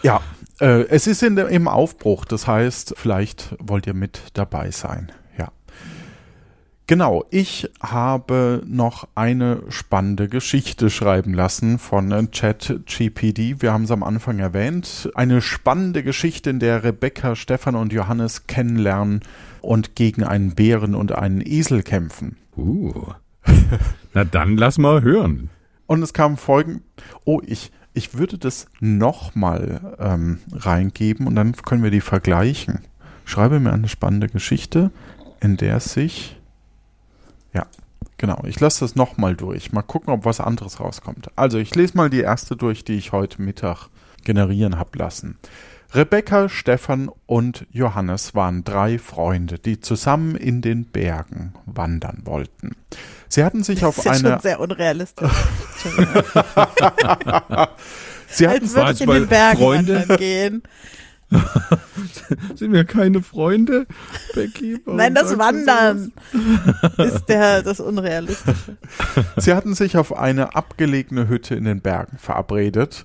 ja, 0.03 0.21
äh, 0.61 0.83
es 0.89 1.07
ist 1.07 1.23
in 1.23 1.39
im 1.39 1.67
Aufbruch. 1.67 2.25
Das 2.25 2.47
heißt, 2.47 2.95
vielleicht 2.97 3.55
wollt 3.59 3.87
ihr 3.87 3.95
mit 3.95 4.21
dabei 4.35 4.71
sein. 4.71 5.13
Genau, 6.89 7.25
ich 7.31 7.69
habe 7.81 8.63
noch 8.65 9.09
eine 9.17 9.65
spannende 9.71 10.29
Geschichte 10.29 10.89
schreiben 10.89 11.35
lassen 11.35 11.81
von 11.81 12.13
äh, 12.13 12.29
ChatGPD. 12.29 13.57
Wir 13.61 13.73
haben 13.73 13.85
es 13.85 13.91
am 13.91 14.05
Anfang 14.05 14.39
erwähnt. 14.39 15.11
Eine 15.17 15.43
spannende 15.43 16.05
Geschichte, 16.05 16.51
in 16.51 16.61
der 16.61 16.85
Rebecca, 16.85 17.35
Stefan 17.35 17.75
und 17.75 17.93
Johannes 17.93 18.47
kennenlernen 18.47 19.23
und 19.63 19.97
gegen 19.97 20.23
einen 20.23 20.55
Bären 20.55 20.95
und 20.95 21.11
einen 21.11 21.41
Esel 21.45 21.83
kämpfen. 21.83 22.37
Uh. 22.57 23.15
Na 24.15 24.23
dann 24.23 24.57
lass 24.57 24.79
mal 24.79 25.03
hören. 25.03 25.51
Und 25.87 26.05
es 26.05 26.13
kam 26.13 26.37
folgend, 26.37 26.83
oh, 27.25 27.41
ich, 27.45 27.73
ich 27.95 28.17
würde 28.17 28.39
das 28.39 28.67
nochmal 28.79 29.97
ähm, 29.99 30.39
reingeben 30.53 31.27
und 31.27 31.35
dann 31.35 31.57
können 31.57 31.83
wir 31.83 31.91
die 31.91 32.01
vergleichen. 32.01 32.83
Schreibe 33.25 33.59
mir 33.59 33.73
eine 33.73 33.89
spannende 33.89 34.29
Geschichte, 34.29 34.93
in 35.41 35.57
der 35.57 35.81
sich, 35.81 36.37
ja, 37.57 37.67
genau, 38.19 38.43
ich 38.47 38.61
lasse 38.61 38.81
das 38.85 38.95
nochmal 38.97 39.35
durch. 39.35 39.73
Mal 39.73 39.81
gucken, 39.83 40.13
ob 40.13 40.25
was 40.27 40.41
anderes 40.41 40.79
rauskommt. 40.79 41.31
Also 41.37 41.57
ich 41.59 41.75
lese 41.75 41.97
mal 41.97 42.11
die 42.11 42.21
erste 42.21 42.55
durch, 42.55 42.85
die 42.85 42.97
ich 42.97 43.13
heute 43.13 43.41
Mittag 43.41 43.89
generieren 44.25 44.79
habe 44.79 44.99
lassen. 44.99 45.39
Rebecca, 45.95 46.49
Stefan 46.51 47.11
und 47.27 47.65
Johannes 47.71 48.35
waren 48.35 48.65
drei 48.65 48.99
Freunde, 48.99 49.59
die 49.59 49.81
zusammen 49.81 50.35
in 50.37 50.61
den 50.61 50.85
Bergen 50.85 51.55
wandern 51.65 52.23
wollten. 52.25 52.77
Sie 53.29 53.43
hatten 53.45 53.63
sich 53.63 53.85
auf 53.85 53.97
Das 53.97 54.05
ist 54.05 54.23
ja 54.23 54.29
eine 54.29 54.31
schon 54.35 54.43
sehr 54.43 54.61
unrealistisch. 54.61 55.31
Sie 58.29 58.49
hatten 58.49 58.65
Als 58.65 58.75
würde 58.75 58.93
ich 58.93 59.01
in 59.01 59.11
den 59.11 59.29
Bergen 59.29 59.59
Freunde? 59.59 60.01
wandern 60.01 60.19
gehen. 60.19 60.63
Sind 62.55 62.73
wir 62.73 62.85
keine 62.85 63.23
Freunde, 63.23 63.87
Becky? 64.35 64.79
Nein, 64.87 65.15
das 65.15 65.37
Wandern 65.39 66.13
ist 66.99 67.27
der, 67.27 67.63
das 67.63 67.81
Unrealistische. 67.81 68.77
Sie 69.37 69.53
hatten 69.53 69.75
sich 69.75 69.97
auf 69.97 70.17
eine 70.17 70.55
abgelegene 70.55 71.29
Hütte 71.29 71.55
in 71.55 71.65
den 71.65 71.81
Bergen 71.81 72.19
verabredet, 72.19 73.05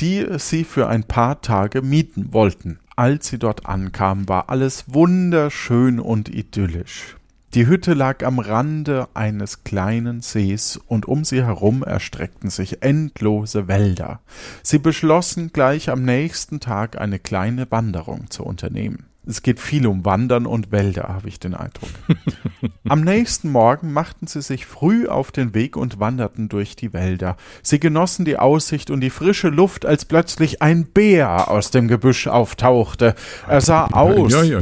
die 0.00 0.26
sie 0.38 0.64
für 0.64 0.88
ein 0.88 1.04
paar 1.04 1.40
Tage 1.40 1.82
mieten 1.82 2.32
wollten. 2.32 2.78
Als 2.96 3.28
sie 3.28 3.38
dort 3.38 3.66
ankamen, 3.66 4.28
war 4.28 4.50
alles 4.50 4.84
wunderschön 4.88 5.98
und 5.98 6.28
idyllisch. 6.28 7.16
Die 7.54 7.66
Hütte 7.66 7.92
lag 7.92 8.24
am 8.24 8.38
Rande 8.38 9.08
eines 9.12 9.62
kleinen 9.62 10.22
Sees 10.22 10.80
und 10.86 11.06
um 11.06 11.22
sie 11.22 11.44
herum 11.44 11.82
erstreckten 11.82 12.48
sich 12.48 12.82
endlose 12.82 13.68
Wälder. 13.68 14.20
Sie 14.62 14.78
beschlossen 14.78 15.50
gleich 15.52 15.90
am 15.90 16.02
nächsten 16.02 16.60
Tag 16.60 16.98
eine 16.98 17.18
kleine 17.18 17.70
Wanderung 17.70 18.30
zu 18.30 18.42
unternehmen. 18.42 19.04
Es 19.26 19.42
geht 19.42 19.60
viel 19.60 19.86
um 19.86 20.04
Wandern 20.04 20.46
und 20.46 20.72
Wälder, 20.72 21.08
habe 21.08 21.28
ich 21.28 21.38
den 21.38 21.54
Eindruck. 21.54 21.90
Am 22.88 23.02
nächsten 23.02 23.52
Morgen 23.52 23.92
machten 23.92 24.26
sie 24.26 24.42
sich 24.42 24.66
früh 24.66 25.06
auf 25.06 25.30
den 25.30 25.54
Weg 25.54 25.76
und 25.76 26.00
wanderten 26.00 26.48
durch 26.48 26.74
die 26.74 26.92
Wälder. 26.92 27.36
Sie 27.62 27.78
genossen 27.78 28.24
die 28.24 28.38
Aussicht 28.38 28.90
und 28.90 29.00
die 29.00 29.10
frische 29.10 29.48
Luft, 29.48 29.86
als 29.86 30.06
plötzlich 30.06 30.60
ein 30.60 30.86
Bär 30.86 31.48
aus 31.48 31.70
dem 31.70 31.86
Gebüsch 31.86 32.26
auftauchte. 32.26 33.14
Er 33.46 33.60
sah 33.60 33.86
aus, 33.92 34.32
Ja, 34.32 34.42
ja. 34.42 34.58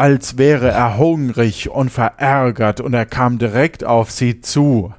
Als 0.00 0.38
wäre 0.38 0.70
er 0.70 0.96
hungrig 0.96 1.68
und 1.68 1.90
verärgert, 1.90 2.80
und 2.80 2.94
er 2.94 3.04
kam 3.04 3.36
direkt 3.36 3.84
auf 3.84 4.10
sie 4.10 4.40
zu. 4.40 4.94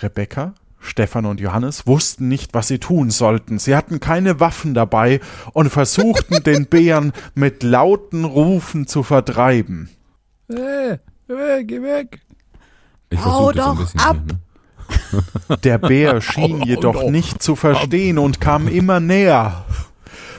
Rebecca, 0.00 0.54
Stefan 0.78 1.26
und 1.26 1.40
Johannes 1.40 1.88
wussten 1.88 2.28
nicht, 2.28 2.54
was 2.54 2.68
sie 2.68 2.78
tun 2.78 3.10
sollten. 3.10 3.58
Sie 3.58 3.74
hatten 3.74 3.98
keine 3.98 4.38
Waffen 4.38 4.74
dabei 4.74 5.18
und 5.54 5.70
versuchten, 5.70 6.40
den 6.44 6.66
Bären 6.66 7.12
mit 7.34 7.64
lauten 7.64 8.24
Rufen 8.24 8.86
zu 8.86 9.02
vertreiben. 9.02 9.90
Äh, 10.48 10.92
äh, 10.92 11.64
geh 11.64 11.82
weg. 11.82 12.20
Ich 13.10 13.18
Hau 13.18 13.50
versuche 13.50 13.54
das 13.54 13.66
ein 13.66 13.76
doch 13.76 13.82
bisschen 13.82 14.00
ab. 14.00 14.16
hier, 15.10 15.20
ne? 15.48 15.58
Der 15.64 15.78
Bär 15.78 16.20
schien 16.20 16.62
jedoch 16.62 16.94
doch. 16.94 17.10
nicht 17.10 17.42
zu 17.42 17.56
verstehen 17.56 18.18
und 18.18 18.40
kam 18.40 18.68
immer 18.68 19.00
näher. 19.00 19.64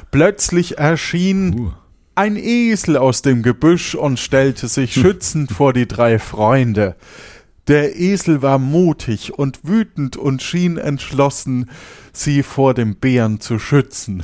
Plötzlich 0.10 0.78
erschien 0.78 1.60
Uh. 1.60 1.72
Ein 2.22 2.36
Esel 2.36 2.98
aus 2.98 3.24
dem 3.24 3.42
Gebüsch 3.42 3.96
und 3.96 4.20
stellte 4.20 4.68
sich 4.68 4.94
schützend 4.94 5.52
vor 5.52 5.74
die 5.74 5.88
drei 5.88 6.20
Freunde. 6.20 6.96
Der 7.68 7.96
Esel 8.00 8.44
war 8.44 8.60
mutig 8.60 9.34
und 9.40 9.62
wütend 9.64 10.18
und 10.18 10.44
schien 10.44 10.78
entschlossen, 10.78 11.72
sie 12.14 12.44
vor 12.44 12.76
dem 12.76 12.96
Bären 12.98 13.40
zu 13.40 13.58
schützen. 13.58 14.22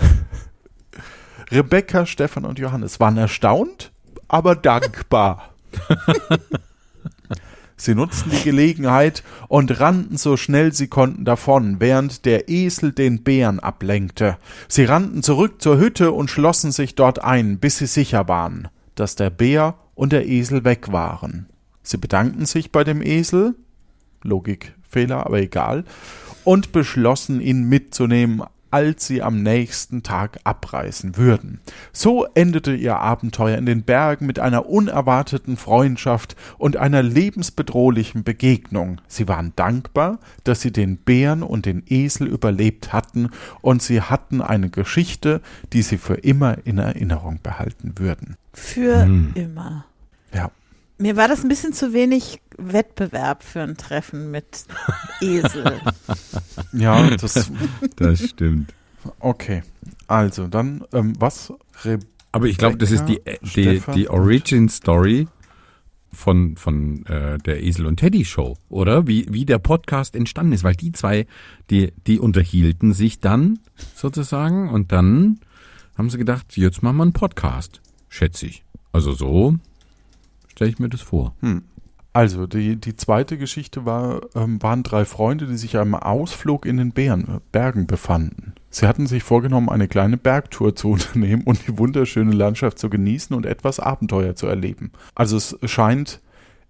Rebecca, 1.51 2.05
Stefan 2.05 2.45
und 2.45 2.59
Johannes 2.59 2.99
waren 2.99 3.17
erstaunt, 3.17 3.91
aber 4.27 4.55
dankbar. 4.55 5.55
Sie 7.79 7.93
nutzten 7.93 8.31
die 8.31 8.43
Gelegenheit 8.43 9.23
und 9.47 9.79
rannten 9.79 10.17
so 10.17 10.35
schnell 10.35 10.73
sie 10.73 10.87
konnten 10.87 11.25
davon, 11.25 11.79
während 11.79 12.25
der 12.25 12.49
Esel 12.49 12.91
den 12.91 13.23
Bären 13.23 13.59
ablenkte. 13.59 14.37
Sie 14.67 14.83
rannten 14.83 15.21
zurück 15.21 15.61
zur 15.61 15.77
Hütte 15.77 16.11
und 16.11 16.31
schlossen 16.31 16.71
sich 16.71 16.95
dort 16.95 17.23
ein, 17.23 17.59
bis 17.59 17.77
sie 17.77 17.85
sicher 17.85 18.27
waren, 18.27 18.67
dass 18.95 19.15
der 19.15 19.29
Bär 19.29 19.75
und 19.93 20.11
der 20.11 20.27
Esel 20.27 20.63
weg 20.63 20.91
waren. 20.91 21.47
Sie 21.83 21.97
bedankten 21.97 22.47
sich 22.47 22.71
bei 22.71 22.83
dem 22.83 23.03
Esel, 23.03 23.55
Logikfehler, 24.23 25.27
aber 25.27 25.39
egal, 25.39 25.85
und 26.43 26.71
beschlossen, 26.71 27.39
ihn 27.41 27.69
mitzunehmen, 27.69 28.41
als 28.71 29.07
sie 29.07 29.21
am 29.21 29.41
nächsten 29.43 30.03
Tag 30.03 30.39
abreisen 30.43 31.17
würden. 31.17 31.59
So 31.91 32.25
endete 32.33 32.73
ihr 32.73 32.97
Abenteuer 32.97 33.57
in 33.57 33.65
den 33.65 33.83
Bergen 33.83 34.25
mit 34.25 34.39
einer 34.39 34.67
unerwarteten 34.67 35.57
Freundschaft 35.57 36.35
und 36.57 36.77
einer 36.77 37.03
lebensbedrohlichen 37.03 38.23
Begegnung. 38.23 39.01
Sie 39.07 39.27
waren 39.27 39.53
dankbar, 39.55 40.19
dass 40.43 40.61
sie 40.61 40.71
den 40.71 40.97
Bären 40.97 41.43
und 41.43 41.65
den 41.65 41.83
Esel 41.87 42.27
überlebt 42.27 42.93
hatten, 42.93 43.29
und 43.61 43.81
sie 43.81 44.01
hatten 44.01 44.41
eine 44.41 44.69
Geschichte, 44.69 45.41
die 45.73 45.81
sie 45.81 45.97
für 45.97 46.15
immer 46.15 46.65
in 46.65 46.77
Erinnerung 46.77 47.39
behalten 47.41 47.93
würden. 47.97 48.35
Für 48.53 49.03
hm. 49.03 49.31
immer. 49.35 49.85
Ja. 50.33 50.51
Mir 50.97 51.15
war 51.15 51.27
das 51.27 51.43
ein 51.43 51.49
bisschen 51.49 51.73
zu 51.73 51.93
wenig 51.93 52.41
Wettbewerb 52.57 53.43
für 53.43 53.61
ein 53.61 53.77
Treffen 53.77 54.31
mit 54.31 54.65
Esel. 55.21 55.79
ja, 56.73 57.09
das, 57.15 57.51
das 57.95 58.29
stimmt. 58.29 58.73
Okay, 59.19 59.63
also 60.07 60.47
dann, 60.47 60.83
ähm, 60.93 61.13
was? 61.19 61.53
Rebecca, 61.83 62.07
Aber 62.31 62.47
ich 62.47 62.57
glaube, 62.57 62.77
das 62.77 62.91
ist 62.91 63.05
die, 63.05 63.21
die, 63.55 63.81
die 63.93 64.09
Origin 64.09 64.69
Story 64.69 65.27
von, 66.11 66.57
von 66.57 67.05
äh, 67.05 67.37
der 67.37 67.63
Esel 67.63 67.85
und 67.85 67.97
Teddy 67.97 68.25
Show, 68.25 68.57
oder? 68.69 69.07
Wie, 69.07 69.27
wie 69.29 69.45
der 69.45 69.59
Podcast 69.59 70.15
entstanden 70.15 70.53
ist, 70.53 70.63
weil 70.63 70.75
die 70.75 70.91
zwei, 70.91 71.27
die, 71.69 71.93
die 72.07 72.19
unterhielten 72.19 72.93
sich 72.93 73.19
dann 73.19 73.59
sozusagen 73.95 74.69
und 74.69 74.91
dann 74.91 75.39
haben 75.97 76.09
sie 76.09 76.17
gedacht, 76.17 76.57
jetzt 76.57 76.83
machen 76.83 76.97
wir 76.97 77.03
einen 77.03 77.13
Podcast, 77.13 77.81
schätze 78.09 78.47
ich. 78.47 78.63
Also 78.91 79.13
so 79.13 79.55
stelle 80.47 80.71
ich 80.71 80.79
mir 80.79 80.89
das 80.89 81.01
vor. 81.01 81.35
Hm. 81.41 81.63
Also, 82.17 82.47
die, 82.47 82.77
die 82.77 82.95
zweite 82.95 83.37
Geschichte 83.37 83.85
war, 83.85 84.21
ähm, 84.33 84.59
waren 84.63 84.81
drei 84.81 85.05
Freunde, 85.05 85.45
die 85.45 85.55
sich 85.55 85.77
einem 85.77 85.93
Ausflug 85.93 86.65
in 86.65 86.77
den 86.77 86.91
Bären, 86.91 87.41
Bergen 87.51 87.85
befanden. 87.85 88.53
Sie 88.71 88.87
hatten 88.87 89.05
sich 89.05 89.21
vorgenommen, 89.21 89.69
eine 89.69 89.87
kleine 89.87 90.17
Bergtour 90.17 90.75
zu 90.75 90.89
unternehmen 90.93 91.43
und 91.43 91.67
die 91.67 91.77
wunderschöne 91.77 92.31
Landschaft 92.31 92.79
zu 92.79 92.89
genießen 92.89 93.35
und 93.35 93.45
etwas 93.45 93.79
Abenteuer 93.79 94.35
zu 94.35 94.47
erleben. 94.47 94.93
Also 95.13 95.37
es 95.37 95.59
scheint 95.65 96.19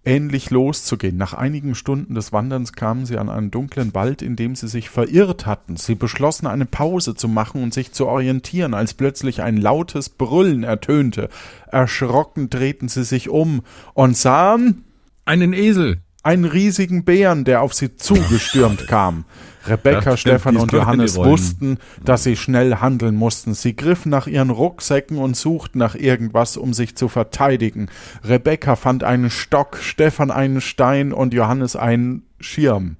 ähnlich 0.03 0.49
loszugehen. 0.49 1.15
Nach 1.15 1.33
einigen 1.33 1.75
Stunden 1.75 2.13
des 2.13 2.33
Wanderns 2.33 2.73
kamen 2.73 3.05
sie 3.05 3.17
an 3.17 3.29
einen 3.29 3.49
dunklen 3.49 3.93
Wald, 3.93 4.21
in 4.21 4.35
dem 4.35 4.53
sie 4.53 4.67
sich 4.67 4.89
verirrt 4.89 5.45
hatten. 5.45 5.77
Sie 5.77 5.95
beschlossen, 5.95 6.47
eine 6.47 6.65
Pause 6.65 7.15
zu 7.15 7.29
machen 7.29 7.63
und 7.63 7.73
sich 7.73 7.93
zu 7.93 8.07
orientieren, 8.07 8.73
als 8.73 8.93
plötzlich 8.93 9.41
ein 9.41 9.55
lautes 9.55 10.09
Brüllen 10.09 10.65
ertönte. 10.65 11.29
Erschrocken 11.71 12.49
drehten 12.49 12.89
sie 12.89 13.05
sich 13.05 13.29
um 13.29 13.61
und 13.93 14.17
sahen 14.17 14.83
einen 15.27 15.53
Esel. 15.53 16.01
Einen 16.23 16.45
riesigen 16.45 17.05
Bären, 17.05 17.45
der 17.45 17.61
auf 17.61 17.73
sie 17.73 17.95
zugestürmt 17.95 18.87
kam. 18.87 19.25
Rebecca, 19.65 20.11
ja, 20.11 20.17
Stefan 20.17 20.57
und 20.57 20.71
Johannes 20.71 21.17
wussten, 21.17 21.77
dass 22.03 22.23
sie 22.23 22.37
schnell 22.37 22.75
handeln 22.75 23.15
mussten. 23.15 23.53
Sie 23.53 23.75
griffen 23.75 24.09
nach 24.09 24.27
ihren 24.27 24.49
Rucksäcken 24.49 25.17
und 25.17 25.35
suchten 25.35 25.77
nach 25.79 25.95
irgendwas, 25.95 26.57
um 26.57 26.73
sich 26.73 26.95
zu 26.95 27.09
verteidigen. 27.09 27.89
Rebecca 28.23 28.75
fand 28.75 29.03
einen 29.03 29.29
Stock, 29.29 29.77
Stefan 29.81 30.31
einen 30.31 30.61
Stein 30.61 31.11
und 31.11 31.33
Johannes 31.33 31.75
einen 31.75 32.23
Schirm 32.39 32.97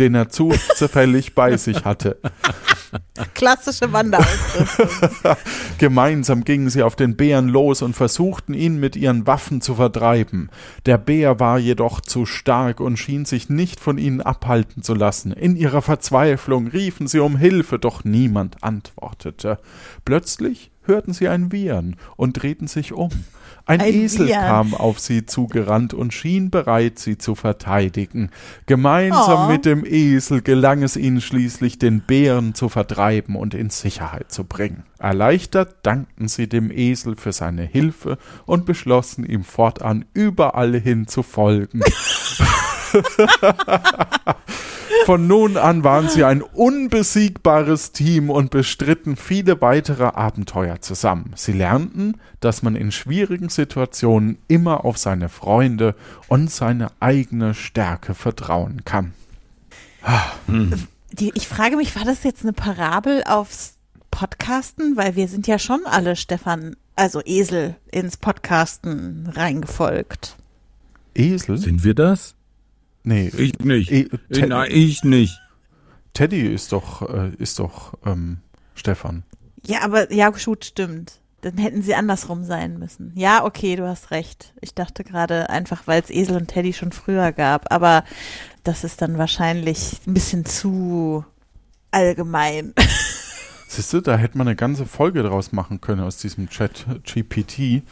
den 0.00 0.14
er 0.14 0.28
zufällig 0.30 1.34
bei 1.34 1.56
sich 1.56 1.84
hatte. 1.84 2.18
Klassische 3.34 3.92
Wanderausrüstung. 3.92 4.88
Gemeinsam 5.78 6.44
gingen 6.44 6.70
sie 6.70 6.82
auf 6.82 6.96
den 6.96 7.16
Bären 7.16 7.48
los 7.48 7.82
und 7.82 7.94
versuchten 7.94 8.54
ihn 8.54 8.80
mit 8.80 8.96
ihren 8.96 9.26
Waffen 9.26 9.60
zu 9.60 9.76
vertreiben. 9.76 10.50
Der 10.86 10.98
Bär 10.98 11.40
war 11.40 11.58
jedoch 11.58 12.00
zu 12.00 12.26
stark 12.26 12.80
und 12.80 12.98
schien 12.98 13.24
sich 13.24 13.48
nicht 13.48 13.80
von 13.80 13.98
ihnen 13.98 14.20
abhalten 14.20 14.82
zu 14.82 14.94
lassen. 14.94 15.32
In 15.32 15.56
ihrer 15.56 15.82
Verzweiflung 15.82 16.68
riefen 16.68 17.06
sie 17.06 17.20
um 17.20 17.36
Hilfe, 17.36 17.78
doch 17.78 18.04
niemand 18.04 18.62
antwortete. 18.62 19.58
Plötzlich 20.04 20.70
hörten 20.82 21.12
sie 21.12 21.28
ein 21.28 21.52
Wiehern 21.52 21.96
und 22.16 22.42
drehten 22.42 22.66
sich 22.66 22.92
um. 22.92 23.10
Ein, 23.66 23.80
ein 23.80 23.94
Esel 23.94 24.26
Bier. 24.26 24.36
kam 24.36 24.74
auf 24.74 24.98
sie 24.98 25.26
zugerannt 25.26 25.94
und 25.94 26.12
schien 26.12 26.50
bereit, 26.50 26.98
sie 26.98 27.18
zu 27.18 27.34
verteidigen. 27.34 28.30
Gemeinsam 28.66 29.46
oh. 29.48 29.52
mit 29.52 29.64
dem 29.64 29.84
Esel 29.84 30.42
gelang 30.42 30.82
es 30.82 30.96
ihnen 30.96 31.20
schließlich, 31.20 31.78
den 31.78 32.00
Bären 32.00 32.54
zu 32.54 32.68
vertreiben 32.68 33.36
und 33.36 33.54
in 33.54 33.70
Sicherheit 33.70 34.32
zu 34.32 34.44
bringen. 34.44 34.84
Erleichtert 34.98 35.76
dankten 35.82 36.28
sie 36.28 36.48
dem 36.48 36.70
Esel 36.70 37.16
für 37.16 37.32
seine 37.32 37.62
Hilfe 37.62 38.18
und 38.46 38.66
beschlossen, 38.66 39.24
ihm 39.24 39.44
fortan 39.44 40.04
überall 40.14 40.78
hin 40.78 41.06
zu 41.06 41.22
folgen. 41.22 41.80
Von 45.06 45.26
nun 45.26 45.56
an 45.56 45.84
waren 45.84 46.08
sie 46.08 46.24
ein 46.24 46.42
unbesiegbares 46.42 47.92
Team 47.92 48.30
und 48.30 48.50
bestritten 48.50 49.16
viele 49.16 49.60
weitere 49.60 50.04
Abenteuer 50.04 50.80
zusammen. 50.80 51.32
Sie 51.36 51.52
lernten, 51.52 52.16
dass 52.40 52.62
man 52.62 52.76
in 52.76 52.92
schwierigen 52.92 53.48
Situationen 53.48 54.38
immer 54.48 54.84
auf 54.84 54.98
seine 54.98 55.28
Freunde 55.28 55.94
und 56.28 56.50
seine 56.50 56.88
eigene 57.00 57.54
Stärke 57.54 58.14
vertrauen 58.14 58.84
kann. 58.84 59.12
Ich 61.18 61.48
frage 61.48 61.76
mich, 61.76 61.96
war 61.96 62.04
das 62.04 62.24
jetzt 62.24 62.42
eine 62.42 62.52
Parabel 62.52 63.22
aufs 63.26 63.74
Podcasten? 64.10 64.96
Weil 64.96 65.16
wir 65.16 65.28
sind 65.28 65.46
ja 65.46 65.58
schon 65.58 65.80
alle, 65.84 66.16
Stefan, 66.16 66.76
also 66.96 67.20
Esel, 67.24 67.76
ins 67.90 68.16
Podcasten 68.16 69.28
reingefolgt. 69.32 70.36
Esel? 71.14 71.58
Sind 71.58 71.84
wir 71.84 71.94
das? 71.94 72.34
Nee. 73.02 73.30
Ich 73.36 73.58
nicht. 73.60 73.90
E 73.90 74.08
Nein, 74.28 74.70
ich 74.70 75.04
nicht. 75.04 75.40
Teddy 76.12 76.46
ist 76.46 76.72
doch, 76.72 77.08
äh, 77.08 77.30
ist 77.38 77.58
doch 77.58 77.94
ähm, 78.04 78.38
Stefan. 78.74 79.22
Ja, 79.64 79.82
aber 79.82 80.12
ja, 80.12 80.30
gut, 80.30 80.64
stimmt. 80.64 81.20
Dann 81.42 81.56
hätten 81.56 81.82
sie 81.82 81.94
andersrum 81.94 82.44
sein 82.44 82.78
müssen. 82.78 83.12
Ja, 83.14 83.44
okay, 83.44 83.76
du 83.76 83.88
hast 83.88 84.10
recht. 84.10 84.52
Ich 84.60 84.74
dachte 84.74 85.04
gerade 85.04 85.48
einfach, 85.48 85.86
weil 85.86 86.02
es 86.02 86.10
Esel 86.10 86.36
und 86.36 86.48
Teddy 86.48 86.74
schon 86.74 86.92
früher 86.92 87.32
gab. 87.32 87.72
Aber 87.72 88.04
das 88.62 88.84
ist 88.84 89.00
dann 89.00 89.16
wahrscheinlich 89.16 90.00
ein 90.06 90.12
bisschen 90.12 90.44
zu 90.44 91.24
allgemein. 91.90 92.74
Siehst 93.68 93.92
du, 93.92 94.00
da 94.00 94.16
hätte 94.16 94.36
man 94.36 94.48
eine 94.48 94.56
ganze 94.56 94.84
Folge 94.84 95.22
draus 95.22 95.52
machen 95.52 95.80
können 95.80 96.02
aus 96.02 96.18
diesem 96.18 96.50
Chat 96.50 96.84
GPT. 97.04 97.82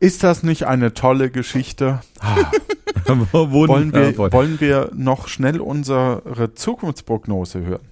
Ist 0.00 0.22
das 0.22 0.42
nicht 0.42 0.66
eine 0.66 0.92
tolle 0.92 1.30
Geschichte? 1.30 2.00
Ah. 2.20 2.50
wollen, 3.08 3.92
wir, 3.92 4.16
wollen 4.18 4.60
wir 4.60 4.90
noch 4.94 5.28
schnell 5.28 5.60
unsere 5.60 6.52
Zukunftsprognose 6.54 7.64
hören? 7.64 7.86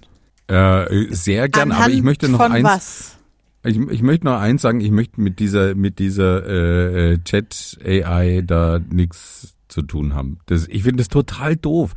Äh, 0.47 1.13
sehr 1.13 1.49
gern, 1.49 1.71
Anhand 1.71 1.85
aber 1.85 1.93
ich 1.93 2.03
möchte 2.03 2.29
noch 2.29 2.39
eins. 2.39 2.63
Was? 2.63 3.17
Ich, 3.63 3.77
ich 3.77 4.03
möchte 4.03 4.25
noch 4.25 4.39
eins 4.39 4.61
sagen, 4.61 4.79
ich 4.79 4.91
möchte 4.91 5.19
mit 5.19 5.39
dieser, 5.39 5.73
mit 5.73 5.97
dieser 5.97 6.45
äh, 6.45 7.13
äh 7.13 7.17
Chat 7.23 7.79
AI 7.83 8.43
da 8.45 8.79
nichts 8.91 9.55
zu 9.67 9.81
tun 9.81 10.13
haben. 10.13 10.37
Das, 10.45 10.67
ich 10.67 10.83
finde 10.83 10.97
das 10.97 11.07
total 11.07 11.55
doof. 11.55 11.93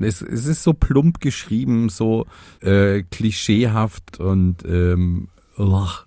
Es, 0.00 0.22
es 0.22 0.46
ist 0.46 0.62
so 0.62 0.72
plump 0.72 1.20
geschrieben, 1.20 1.88
so 1.88 2.26
äh, 2.60 3.02
klischeehaft 3.02 4.20
und 4.20 4.64
ähm, 4.64 5.28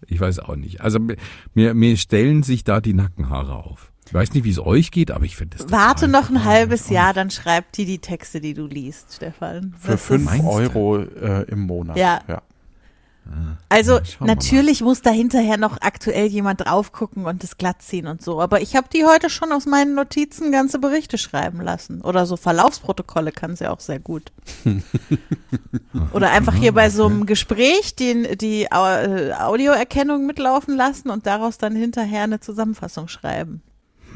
ich 0.08 0.20
weiß 0.20 0.40
auch 0.40 0.56
nicht. 0.56 0.82
Also 0.82 1.00
mir, 1.54 1.76
mir 1.76 1.98
stellen 1.98 2.42
sich 2.42 2.64
da 2.64 2.82
die 2.82 2.96
Nackenhaare 2.96 3.54
auf. 3.54 3.93
Ich 4.08 4.14
weiß 4.14 4.34
nicht, 4.34 4.44
wie 4.44 4.52
es 4.52 4.60
euch 4.60 4.92
geht, 4.92 5.12
aber 5.12 5.26
ich 5.26 5.36
finde 5.36 5.58
das. 5.58 5.72
Warte 5.72 6.08
noch 6.08 6.30
ein 6.30 6.44
halbes 6.44 6.90
Jahr, 6.90 7.14
dann 7.14 7.32
schreibt 7.32 7.78
die 7.78 7.86
die 7.86 8.00
Texte, 8.00 8.42
die 8.42 8.54
du 8.54 8.68
liest, 8.68 9.14
Stefan. 9.16 9.74
Für 9.80 9.98
fünf 9.98 10.30
Euro 10.44 11.00
äh, 11.00 11.44
im 11.44 11.62
Monat. 11.62 11.98
Ja. 11.98 12.22
ja. 12.28 12.42
Also 13.70 13.94
ja, 13.94 14.02
natürlich 14.20 14.82
muss 14.82 15.02
da 15.02 15.10
hinterher 15.10 15.58
noch 15.58 15.78
aktuell 15.82 16.28
jemand 16.28 16.66
drauf 16.66 16.92
gucken 16.92 17.26
und 17.26 17.42
das 17.42 17.58
glatt 17.58 17.82
ziehen 17.82 18.06
und 18.06 18.22
so. 18.22 18.42
Aber 18.42 18.62
ich 18.62 18.76
habe 18.76 18.88
die 18.94 19.06
heute 19.06 19.30
schon 19.30 19.52
aus 19.52 19.66
meinen 19.66 19.96
Notizen 19.96 20.52
ganze 20.52 20.78
Berichte 20.78 21.18
schreiben 21.18 21.62
lassen. 21.62 22.02
Oder 22.02 22.26
so 22.26 22.36
Verlaufsprotokolle 22.36 23.32
kann 23.32 23.56
sie 23.56 23.68
auch 23.68 23.80
sehr 23.80 24.00
gut. 24.00 24.32
Oder 26.14 26.32
einfach 26.32 26.54
hier 26.54 26.74
bei 26.74 26.90
so 26.90 27.06
einem 27.06 27.26
Gespräch 27.26 27.96
den, 27.96 28.38
die 28.38 28.66
äh, 28.66 29.34
Audioerkennung 29.34 30.26
mitlaufen 30.26 30.76
lassen 30.76 31.10
und 31.10 31.26
daraus 31.26 31.58
dann 31.58 31.76
hinterher 31.76 32.24
eine 32.24 32.42
Zusammenfassung 32.42 33.08
schreiben. 33.08 33.62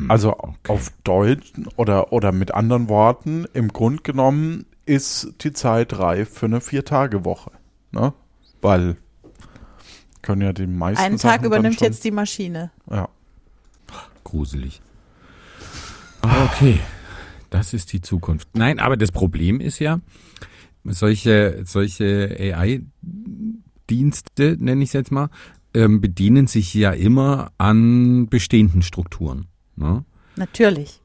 Also 0.08 0.38
okay. 0.38 0.54
auf 0.68 0.92
Deutsch 1.04 1.54
oder, 1.76 2.14
oder 2.14 2.32
mit 2.32 2.54
anderen 2.54 2.90
Worten, 2.90 3.46
im 3.54 3.70
Grund 3.70 4.04
genommen 4.04 4.66
ist 4.86 5.34
die 5.42 5.54
Zeit 5.54 5.98
reif 5.98 6.30
für 6.30 6.46
eine 6.46 6.62
Vier-Tage-Woche. 6.62 7.52
Ne? 7.92 8.14
Weil 8.62 8.98
können 10.22 10.42
ja 10.42 10.54
die 10.54 10.68
meisten. 10.68 11.04
Einen 11.04 11.18
Tag 11.18 11.36
Sachen 11.36 11.46
übernimmt 11.46 11.82
jetzt 11.82 12.04
die 12.04 12.12
Maschine. 12.12 12.72
Ja. 12.90 13.10
Gruselig. 14.24 14.82
Okay, 16.22 16.80
das 17.50 17.74
ist 17.74 17.94
die 17.94 18.02
Zukunft. 18.02 18.50
Nein, 18.54 18.80
aber 18.80 18.98
das 18.98 19.14
Problem 19.14 19.62
ist 19.62 19.80
ja, 19.80 20.02
solche, 20.84 21.64
solche 21.66 22.36
AI-Dienste, 22.40 24.58
nenne 24.60 24.84
ich 24.84 24.90
es 24.90 24.94
jetzt 24.94 25.14
mal, 25.14 25.30
ähm, 25.74 26.02
bedienen 26.02 26.48
sich 26.48 26.74
ja 26.74 26.92
immer 26.92 27.54
an 27.58 28.28
bestehenden 28.28 28.82
Strukturen. 28.82 29.48
Ne? 29.78 30.04
Natürlich. 30.36 31.00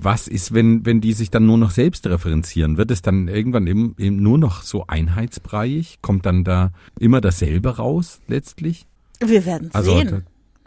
was 0.00 0.28
ist, 0.28 0.54
wenn, 0.54 0.86
wenn 0.86 1.00
die 1.00 1.12
sich 1.14 1.30
dann 1.30 1.46
nur 1.46 1.58
noch 1.58 1.70
selbst 1.72 2.06
referenzieren? 2.06 2.76
Wird 2.76 2.90
es 2.92 3.02
dann 3.02 3.26
irgendwann 3.28 3.66
eben, 3.66 3.94
eben 3.98 4.22
nur 4.22 4.38
noch 4.38 4.62
so 4.62 4.86
einheitsbreiig? 4.86 5.98
Kommt 6.02 6.26
dann 6.26 6.44
da 6.44 6.70
immer 7.00 7.20
dasselbe 7.20 7.76
raus 7.76 8.20
letztlich? 8.28 8.86
Wir 9.20 9.44
werden 9.44 9.70
Also, 9.72 9.96
sehen. 9.98 10.24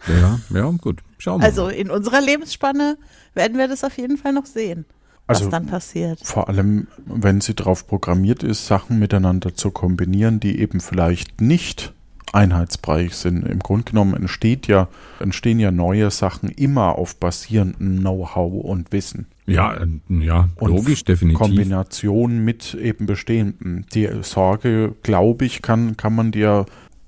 da, 0.07 0.13
ja, 0.13 0.39
ja, 0.53 0.69
gut. 0.71 1.01
Schauen 1.17 1.39
wir 1.41 1.45
Also 1.45 1.63
mal. 1.65 1.71
in 1.71 1.89
unserer 1.89 2.19
Lebensspanne 2.21 2.97
werden 3.33 3.57
wir 3.57 3.67
das 3.69 3.83
auf 3.85 3.97
jeden 3.97 4.17
Fall 4.17 4.33
noch 4.33 4.45
sehen, 4.45 4.85
was 5.27 5.39
Also 5.39 5.49
dann 5.51 5.67
passiert. 5.67 6.19
vor 6.23 6.49
allem, 6.49 6.87
wenn 7.05 7.39
sie 7.41 7.53
darauf 7.55 7.87
programmiert 7.87 8.43
ist, 8.43 8.67
Sachen 8.67 8.99
miteinander 8.99 9.55
zu 9.55 9.71
kombinieren, 9.71 10.39
die 10.41 10.59
eben 10.59 10.79
vielleicht 10.81 11.39
nicht 11.39 11.93
einheitsbreich 12.33 13.15
sind. 13.15 13.45
Im 13.47 13.59
Grunde 13.59 13.85
genommen 13.85 14.13
entsteht 14.15 14.67
ja, 14.67 14.87
entstehen 15.19 15.59
ja 15.59 15.71
neue 15.71 16.11
Sachen 16.11 16.49
immer 16.49 16.97
auf 16.97 17.15
basierendem 17.17 17.99
Know-how 17.99 18.63
und 18.63 18.91
Wissen. 18.91 19.27
Ja, 19.45 19.75
äh, 19.75 19.87
ja, 20.09 20.49
Und 20.55 20.71
logisch, 20.71 21.03
definitiv. 21.03 21.39
Kombination 21.39 22.43
mit 22.43 22.73
eben 22.73 23.05
bestehendem. 23.05 23.85
Die 23.93 24.09
Sorge, 24.21 24.95
glaube 25.03 25.45
ich, 25.45 25.61
kann, 25.61 25.97
kann 25.97 26.15
man 26.15 26.31
dir 26.31 26.65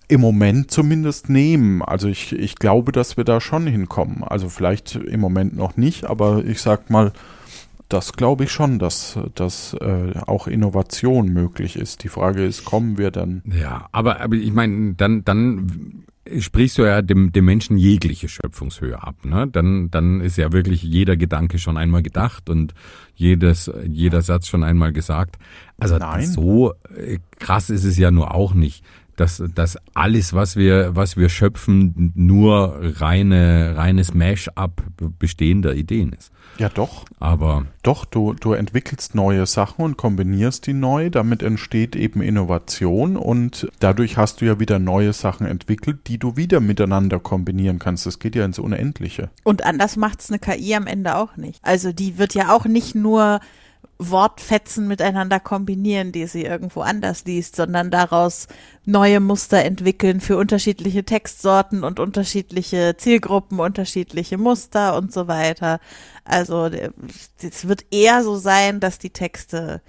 im 0.07 0.21
Moment 0.21 0.71
zumindest 0.71 1.29
nehmen. 1.29 1.81
Also 1.81 2.07
ich, 2.07 2.33
ich 2.33 2.55
glaube, 2.55 2.91
dass 2.91 3.17
wir 3.17 3.23
da 3.23 3.41
schon 3.41 3.67
hinkommen. 3.67 4.23
Also 4.23 4.49
vielleicht 4.49 4.95
im 4.95 5.19
Moment 5.19 5.55
noch 5.55 5.77
nicht, 5.77 6.05
aber 6.05 6.45
ich 6.45 6.61
sag 6.61 6.89
mal, 6.89 7.11
das 7.89 8.13
glaube 8.13 8.45
ich 8.45 8.51
schon, 8.51 8.79
dass, 8.79 9.17
dass 9.35 9.73
äh, 9.73 10.13
auch 10.25 10.47
Innovation 10.47 11.29
möglich 11.29 11.75
ist. 11.75 12.03
Die 12.03 12.09
Frage 12.09 12.43
ist, 12.45 12.65
kommen 12.65 12.97
wir 12.97 13.11
dann? 13.11 13.41
Ja, 13.45 13.87
aber, 13.91 14.19
aber 14.19 14.35
ich 14.35 14.51
meine, 14.51 14.95
dann, 14.95 15.23
dann 15.23 16.05
sprichst 16.39 16.77
du 16.77 16.83
ja 16.83 17.01
dem, 17.01 17.31
dem 17.31 17.45
Menschen 17.45 17.77
jegliche 17.77 18.27
Schöpfungshöhe 18.27 19.01
ab. 19.01 19.23
Ne? 19.23 19.47
Dann, 19.47 19.89
dann 19.89 20.21
ist 20.21 20.37
ja 20.37 20.51
wirklich 20.51 20.83
jeder 20.83 21.15
Gedanke 21.15 21.59
schon 21.59 21.77
einmal 21.77 22.03
gedacht 22.03 22.49
und 22.49 22.73
jedes, 23.15 23.71
jeder 23.87 24.21
Satz 24.21 24.47
schon 24.47 24.63
einmal 24.63 24.93
gesagt. 24.93 25.37
Also 25.77 25.97
Nein. 25.97 26.25
so 26.25 26.73
äh, 26.95 27.19
krass 27.39 27.69
ist 27.69 27.83
es 27.83 27.97
ja 27.97 28.11
nur 28.11 28.33
auch 28.33 28.53
nicht. 28.53 28.83
Dass, 29.17 29.43
dass 29.53 29.77
alles, 29.93 30.33
was 30.33 30.55
wir, 30.55 30.95
was 30.95 31.17
wir 31.17 31.27
schöpfen, 31.27 32.13
nur 32.15 32.79
reine, 33.01 33.73
reines 33.75 34.13
Mash-up 34.13 34.83
bestehender 35.19 35.75
Ideen 35.75 36.13
ist. 36.13 36.31
Ja, 36.57 36.69
doch. 36.69 37.05
Aber 37.19 37.65
Doch, 37.83 38.05
du, 38.05 38.33
du 38.33 38.53
entwickelst 38.53 39.15
neue 39.15 39.45
Sachen 39.45 39.83
und 39.83 39.97
kombinierst 39.97 40.65
die 40.67 40.73
neu. 40.73 41.09
Damit 41.09 41.43
entsteht 41.43 41.95
eben 41.95 42.21
Innovation 42.21 43.15
und 43.15 43.67
dadurch 43.79 44.17
hast 44.17 44.41
du 44.41 44.45
ja 44.45 44.59
wieder 44.59 44.79
neue 44.79 45.13
Sachen 45.13 45.45
entwickelt, 45.45 46.07
die 46.07 46.17
du 46.17 46.35
wieder 46.35 46.59
miteinander 46.59 47.19
kombinieren 47.19 47.79
kannst. 47.79 48.05
Das 48.05 48.19
geht 48.19 48.35
ja 48.35 48.45
ins 48.45 48.59
Unendliche. 48.59 49.29
Und 49.43 49.63
anders 49.65 49.97
macht's 49.97 50.29
eine 50.29 50.39
KI 50.39 50.75
am 50.75 50.87
Ende 50.87 51.15
auch 51.15 51.37
nicht. 51.37 51.59
Also 51.63 51.91
die 51.91 52.17
wird 52.17 52.33
ja 52.33 52.55
auch 52.55 52.65
nicht 52.65 52.95
nur 52.95 53.39
Wortfetzen 53.99 54.87
miteinander 54.87 55.39
kombinieren, 55.39 56.11
die 56.11 56.27
sie 56.27 56.43
irgendwo 56.43 56.81
anders 56.81 57.25
liest, 57.25 57.55
sondern 57.55 57.89
daraus 57.89 58.47
neue 58.85 59.19
Muster 59.19 59.63
entwickeln 59.63 60.21
für 60.21 60.37
unterschiedliche 60.37 61.03
Textsorten 61.03 61.83
und 61.83 61.99
unterschiedliche 61.99 62.95
Zielgruppen, 62.97 63.59
unterschiedliche 63.59 64.37
Muster 64.37 64.95
und 64.95 65.11
so 65.11 65.27
weiter. 65.27 65.79
Also 66.23 66.69
es 67.41 67.67
wird 67.67 67.85
eher 67.91 68.23
so 68.23 68.35
sein, 68.37 68.79
dass 68.79 68.99
die 68.99 69.09
Texte 69.09 69.81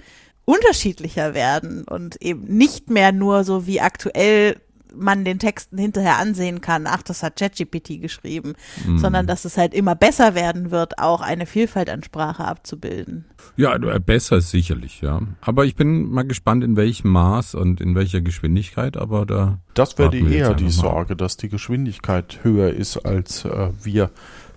unterschiedlicher 0.46 1.34
werden 1.34 1.84
und 1.84 2.22
eben 2.22 2.44
nicht 2.44 2.88
mehr 2.88 3.12
nur 3.12 3.44
so 3.44 3.66
wie 3.66 3.82
aktuell 3.82 4.56
man 4.94 5.24
den 5.24 5.38
Texten 5.38 5.78
hinterher 5.78 6.18
ansehen 6.18 6.60
kann, 6.60 6.86
ach, 6.86 7.02
das 7.02 7.22
hat 7.22 7.36
ChatGPT 7.36 8.00
geschrieben, 8.00 8.54
sondern 8.96 9.26
dass 9.26 9.44
es 9.44 9.56
halt 9.56 9.74
immer 9.74 9.94
besser 9.94 10.34
werden 10.34 10.70
wird, 10.70 10.98
auch 10.98 11.20
eine 11.20 11.46
Vielfalt 11.46 11.90
an 11.90 12.02
Sprache 12.02 12.44
abzubilden. 12.44 13.24
Ja, 13.56 13.74
äh, 13.74 14.00
besser 14.00 14.36
ist 14.36 14.50
sicherlich, 14.50 15.00
ja. 15.00 15.20
Aber 15.40 15.64
ich 15.64 15.74
bin 15.74 16.10
mal 16.10 16.26
gespannt, 16.26 16.64
in 16.64 16.76
welchem 16.76 17.10
Maß 17.10 17.54
und 17.54 17.80
in 17.80 17.94
welcher 17.94 18.20
Geschwindigkeit, 18.20 18.96
aber 18.96 19.26
da. 19.26 19.58
Das 19.74 19.98
wäre 19.98 20.10
die 20.10 20.26
eher 20.32 20.54
die. 20.54 20.70
Sorge, 20.70 21.16
dass 21.16 21.36
die 21.36 21.48
Geschwindigkeit 21.48 22.40
höher 22.42 22.70
ist, 22.70 22.98
als 22.98 23.44
äh, 23.44 23.70
wir 23.82 24.10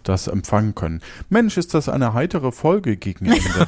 das 0.03 0.27
empfangen 0.27 0.75
können. 0.75 1.01
Mensch, 1.29 1.57
ist 1.57 1.73
das 1.73 1.89
eine 1.89 2.13
heitere 2.13 2.51
Folge 2.51 2.97
gegen 2.97 3.25
Ende. 3.25 3.67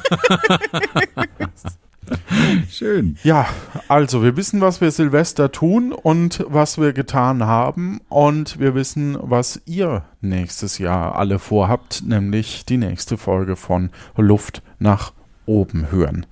Schön. 2.70 3.16
ja, 3.22 3.46
also 3.88 4.22
wir 4.22 4.36
wissen, 4.36 4.60
was 4.60 4.80
wir 4.80 4.90
Silvester 4.90 5.52
tun 5.52 5.92
und 5.92 6.44
was 6.48 6.78
wir 6.78 6.92
getan 6.92 7.44
haben 7.44 8.00
und 8.08 8.58
wir 8.58 8.74
wissen, 8.74 9.16
was 9.20 9.60
ihr 9.66 10.04
nächstes 10.20 10.78
Jahr 10.78 11.16
alle 11.16 11.38
vorhabt, 11.38 12.02
nämlich 12.06 12.64
die 12.64 12.76
nächste 12.76 13.16
Folge 13.16 13.56
von 13.56 13.90
Luft 14.16 14.62
nach 14.78 15.12
oben 15.46 15.90
hören. 15.90 16.26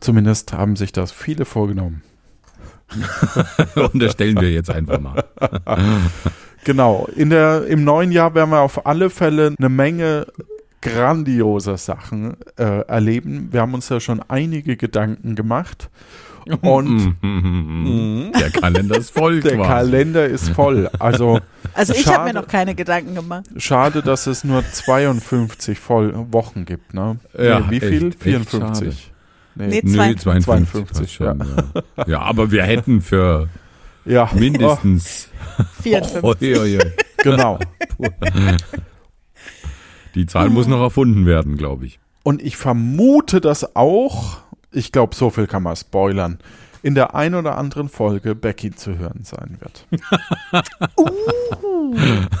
Zumindest 0.00 0.52
haben 0.52 0.76
sich 0.76 0.92
das 0.92 1.12
viele 1.12 1.44
vorgenommen. 1.44 2.02
Unterstellen 3.92 4.40
wir 4.40 4.50
jetzt 4.50 4.70
einfach 4.70 5.00
mal. 5.00 5.24
Genau, 6.66 7.08
in 7.14 7.30
der, 7.30 7.64
im 7.68 7.84
neuen 7.84 8.10
Jahr 8.10 8.34
werden 8.34 8.50
wir 8.50 8.58
auf 8.58 8.86
alle 8.86 9.08
Fälle 9.08 9.54
eine 9.56 9.68
Menge 9.68 10.26
grandioser 10.94 11.76
Sachen 11.76 12.36
äh, 12.56 12.80
erleben. 12.86 13.48
Wir 13.52 13.60
haben 13.60 13.74
uns 13.74 13.88
ja 13.88 14.00
schon 14.00 14.20
einige 14.28 14.76
Gedanken 14.76 15.34
gemacht 15.34 15.90
und 16.60 17.16
Der 18.40 18.50
Kalender 18.50 18.96
ist 18.96 19.10
voll 19.10 19.40
der 19.42 19.56
quasi. 19.56 19.68
Kalender 19.68 20.26
ist 20.26 20.48
voll. 20.50 20.88
Also 20.98 21.40
Also 21.74 21.92
ich 21.92 22.06
habe 22.06 22.24
mir 22.24 22.34
noch 22.34 22.46
keine 22.46 22.74
Gedanken 22.74 23.14
gemacht. 23.16 23.46
schade, 23.56 24.00
dass 24.02 24.26
es 24.28 24.44
nur 24.44 24.62
52 24.64 25.78
voll 25.78 26.14
Wochen 26.30 26.64
gibt. 26.64 26.94
Ne? 26.94 27.18
Ja, 27.36 27.60
nee, 27.60 27.66
wie 27.70 27.76
echt, 27.76 27.86
viel? 27.86 28.08
echt 28.08 28.22
54. 28.22 29.12
Nee, 29.56 29.80
Nö, 29.84 29.94
52. 29.94 30.44
52, 30.44 30.44
52, 31.08 31.12
schon, 31.12 31.42
ja. 31.96 32.04
ja, 32.06 32.20
aber 32.20 32.50
wir 32.50 32.62
hätten 32.62 33.00
für 33.00 33.48
Ja, 34.04 34.28
mindestens. 34.34 35.28
54. 35.82 36.22
Oh, 36.22 36.34
ja, 36.38 36.64
ja. 36.64 36.80
Oh, 36.84 37.22
genau. 37.22 37.58
Die 40.16 40.26
Zahl 40.26 40.48
muss 40.50 40.66
noch 40.66 40.80
erfunden 40.80 41.26
werden, 41.26 41.56
glaube 41.56 41.86
ich. 41.86 42.00
Und 42.24 42.42
ich 42.42 42.56
vermute, 42.56 43.40
dass 43.40 43.76
auch, 43.76 44.38
ich 44.72 44.90
glaube, 44.90 45.14
so 45.14 45.30
viel 45.30 45.46
kann 45.46 45.62
man 45.62 45.76
spoilern, 45.76 46.38
in 46.82 46.94
der 46.94 47.14
ein 47.14 47.34
oder 47.34 47.56
anderen 47.58 47.88
Folge 47.88 48.34
Becky 48.34 48.70
zu 48.74 48.98
hören 48.98 49.20
sein 49.22 49.58
wird. 49.60 49.86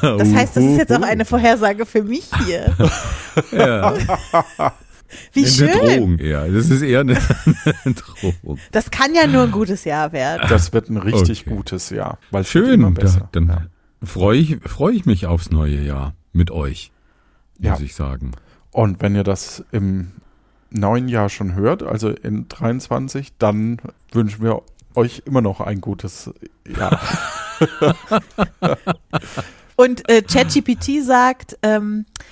Das 0.02 0.32
heißt, 0.34 0.56
das 0.56 0.64
ist 0.64 0.78
jetzt 0.78 0.92
auch 0.92 1.02
eine 1.02 1.24
Vorhersage 1.24 1.86
für 1.86 2.02
mich 2.02 2.28
hier. 2.44 2.74
Ja, 3.52 3.94
Wie 5.34 5.40
eine 5.40 5.48
schön. 5.48 5.70
Drohung 5.70 6.18
eher. 6.18 6.48
Das 6.48 6.70
ist 6.70 6.80
eher 6.82 7.00
eine, 7.00 7.16
eine 7.84 7.94
Drohung. 7.94 8.58
Das 8.72 8.90
kann 8.90 9.14
ja 9.14 9.26
nur 9.26 9.42
ein 9.42 9.50
gutes 9.52 9.84
Jahr 9.84 10.12
werden. 10.12 10.46
Das 10.48 10.72
wird 10.72 10.88
ein 10.88 10.96
richtig 10.96 11.42
Okay. 11.42 11.54
gutes 11.54 11.90
Jahr. 11.90 12.18
Weil 12.30 12.44
Schön, 12.44 12.94
besser. 12.94 13.28
da, 13.32 13.40
dann 13.40 13.68
freue 14.02 14.38
ich, 14.38 14.56
freu 14.64 14.90
ich 14.90 15.04
mich 15.06 15.26
aufs 15.26 15.50
neue 15.50 15.80
Jahr 15.82 16.14
mit 16.32 16.50
euch, 16.50 16.90
muss 17.58 17.78
Ja. 17.80 17.84
ich 17.84 17.94
sagen. 17.94 18.32
Und 18.70 19.00
wenn 19.00 19.14
ihr 19.14 19.24
das 19.24 19.64
im 19.72 20.12
neuen 20.70 21.08
Jahr 21.08 21.28
schon 21.28 21.54
hört, 21.54 21.82
also 21.82 22.10
in 22.10 22.48
23, 22.48 23.32
dann 23.38 23.78
wünschen 24.12 24.42
wir 24.42 24.62
euch 24.94 25.22
immer 25.26 25.40
noch 25.40 25.60
ein 25.60 25.80
gutes 25.80 26.30
Jahr. 26.66 27.00
Und 29.76 30.08
äh, 30.08 30.22
ChatGPT 30.22 31.04
sagt, 31.04 31.58
ähm, 31.62 32.06
äh, 32.14 32.22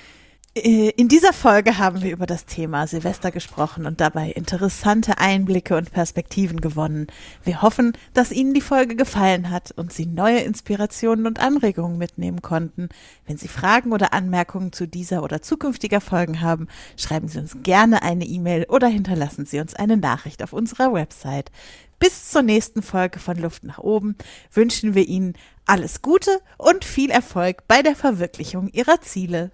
in 0.57 1.09
dieser 1.09 1.33
Folge 1.33 1.79
haben 1.79 2.01
wir 2.01 2.13
über 2.13 2.27
das 2.27 2.47
Thema 2.47 2.87
Silvester 2.87 3.33
gesprochen 3.33 3.87
und 3.87 4.01
dabei 4.01 4.31
interessante 4.31 5.19
Einblicke 5.19 5.77
und 5.77 5.91
Perspektiven 5.91 6.61
gewonnen. 6.61 7.09
Wir 7.43 7.61
hoffen, 7.61 7.93
dass 8.13 8.31
Ihnen 8.31 8.55
die 8.55 8.61
Folge 8.61 8.95
gefallen 8.95 9.51
hat 9.51 9.73
und 9.73 9.93
Sie 9.93 10.07
neue 10.07 10.39
Inspirationen 10.39 11.27
und 11.27 11.41
Anregungen 11.41 11.99
mitnehmen 11.99 12.41
konnten. 12.41 12.89
Wenn 13.27 13.37
Sie 13.37 13.49
Fragen 13.49 13.91
oder 13.91 14.13
Anmerkungen 14.13 14.73
zu 14.73 14.87
dieser 14.87 15.25
oder 15.25 15.43
zukünftiger 15.43 16.01
Folgen 16.01 16.41
haben, 16.41 16.69
schreiben 16.97 17.27
Sie 17.27 17.41
uns 17.41 17.57
gerne 17.65 18.05
eine 18.05 18.25
E-Mail 18.25 18.67
oder 18.69 18.87
hinterlassen 18.87 19.47
Sie 19.47 19.59
uns 19.59 19.75
eine 19.75 19.97
Nachricht 19.97 20.41
auf 20.41 20.53
unserer 20.53 20.93
Website. 20.93 21.51
Bis 21.99 22.31
zur 22.31 22.43
nächsten 22.43 22.83
Folge 22.83 23.19
von 23.19 23.37
Luft 23.39 23.65
nach 23.65 23.79
oben 23.79 24.15
wünschen 24.53 24.95
wir 24.95 25.09
Ihnen 25.09 25.35
alles 25.67 26.01
Gute 26.01 26.39
und 26.59 26.85
viel 26.85 27.11
Erfolg 27.11 27.67
bei 27.67 27.83
der 27.83 27.97
Verwirklichung 27.97 28.69
Ihrer 28.69 29.01
Ziele. 29.01 29.51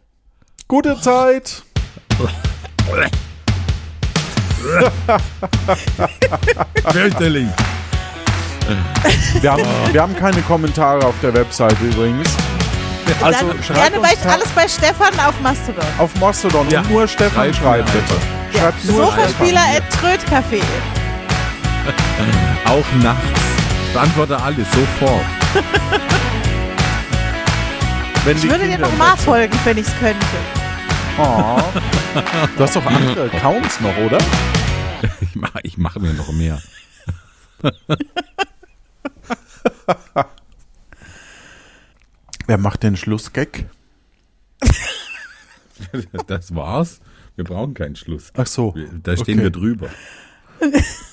Gute 0.71 0.97
Zeit! 1.01 1.64
Fürchterlich. 6.93 7.49
Wir 9.41 9.51
haben, 9.51 9.64
wir 9.91 10.01
haben 10.01 10.14
keine 10.16 10.41
Kommentare 10.43 11.05
auf 11.05 11.14
der 11.23 11.35
Website 11.35 11.77
übrigens. 11.81 12.29
Also 13.21 13.49
Dann 13.49 13.62
schreibt 13.64 13.81
gerne 13.81 13.99
uns 13.99 14.09
bei, 14.23 14.31
alles 14.33 14.49
bei 14.51 14.68
Stefan 14.68 15.18
auf 15.27 15.35
Mastodon. 15.43 15.85
auf 15.99 16.14
Mastodon 16.21 16.71
Ja. 16.71 16.83
und 16.83 16.91
nur 16.93 17.09
Stefan 17.09 17.53
Schreibt 17.53 17.57
schreibt 17.57 17.93
mir 17.93 18.01
bitte. 18.01 18.14
Ja, 18.53 18.61
Schreibt 18.61 18.85
nur 18.85 19.07
Sofaspieler 19.07 19.61
Stefan. 19.61 20.12
at 20.12 20.21
Trödcafé. 20.21 20.62
Auch 22.66 23.03
nachts. 23.03 23.41
Beantworte 23.93 24.41
alles 24.41 24.68
sofort. 24.71 25.25
Wenn 28.25 28.37
Ich 28.37 28.45
würde 28.45 28.59
dir 28.66 28.71
Kinder 28.75 28.87
noch 28.89 28.97
mal 28.97 29.16
folgen, 29.16 29.59
wenn 29.64 29.79
ich 29.79 29.87
es 29.89 29.99
könnte. 29.99 30.60
Oh. 31.19 31.61
Du 32.57 32.63
hast 32.63 32.77
doch 32.77 32.87
andere 32.87 33.25
Accounts 33.25 33.81
noch, 33.81 33.97
oder? 33.99 34.19
Ich 35.23 35.35
mache 35.35 35.61
ich 35.63 35.79
mach 35.79 35.97
mir 35.97 36.13
noch 36.13 36.31
mehr. 36.33 36.61
Wer 42.47 42.59
macht 42.59 42.83
den 42.83 42.97
Schlussgag? 42.97 43.65
Das 46.27 46.55
war's. 46.55 47.01
Wir 47.37 47.45
brauchen 47.45 47.73
keinen 47.75 47.97
Schluss. 47.97 48.31
Ach 48.37 48.47
so. 48.47 48.75
Da 49.03 49.17
stehen 49.17 49.39
Okay. 49.39 49.45
wir 49.45 49.51
drüber. 49.51 49.89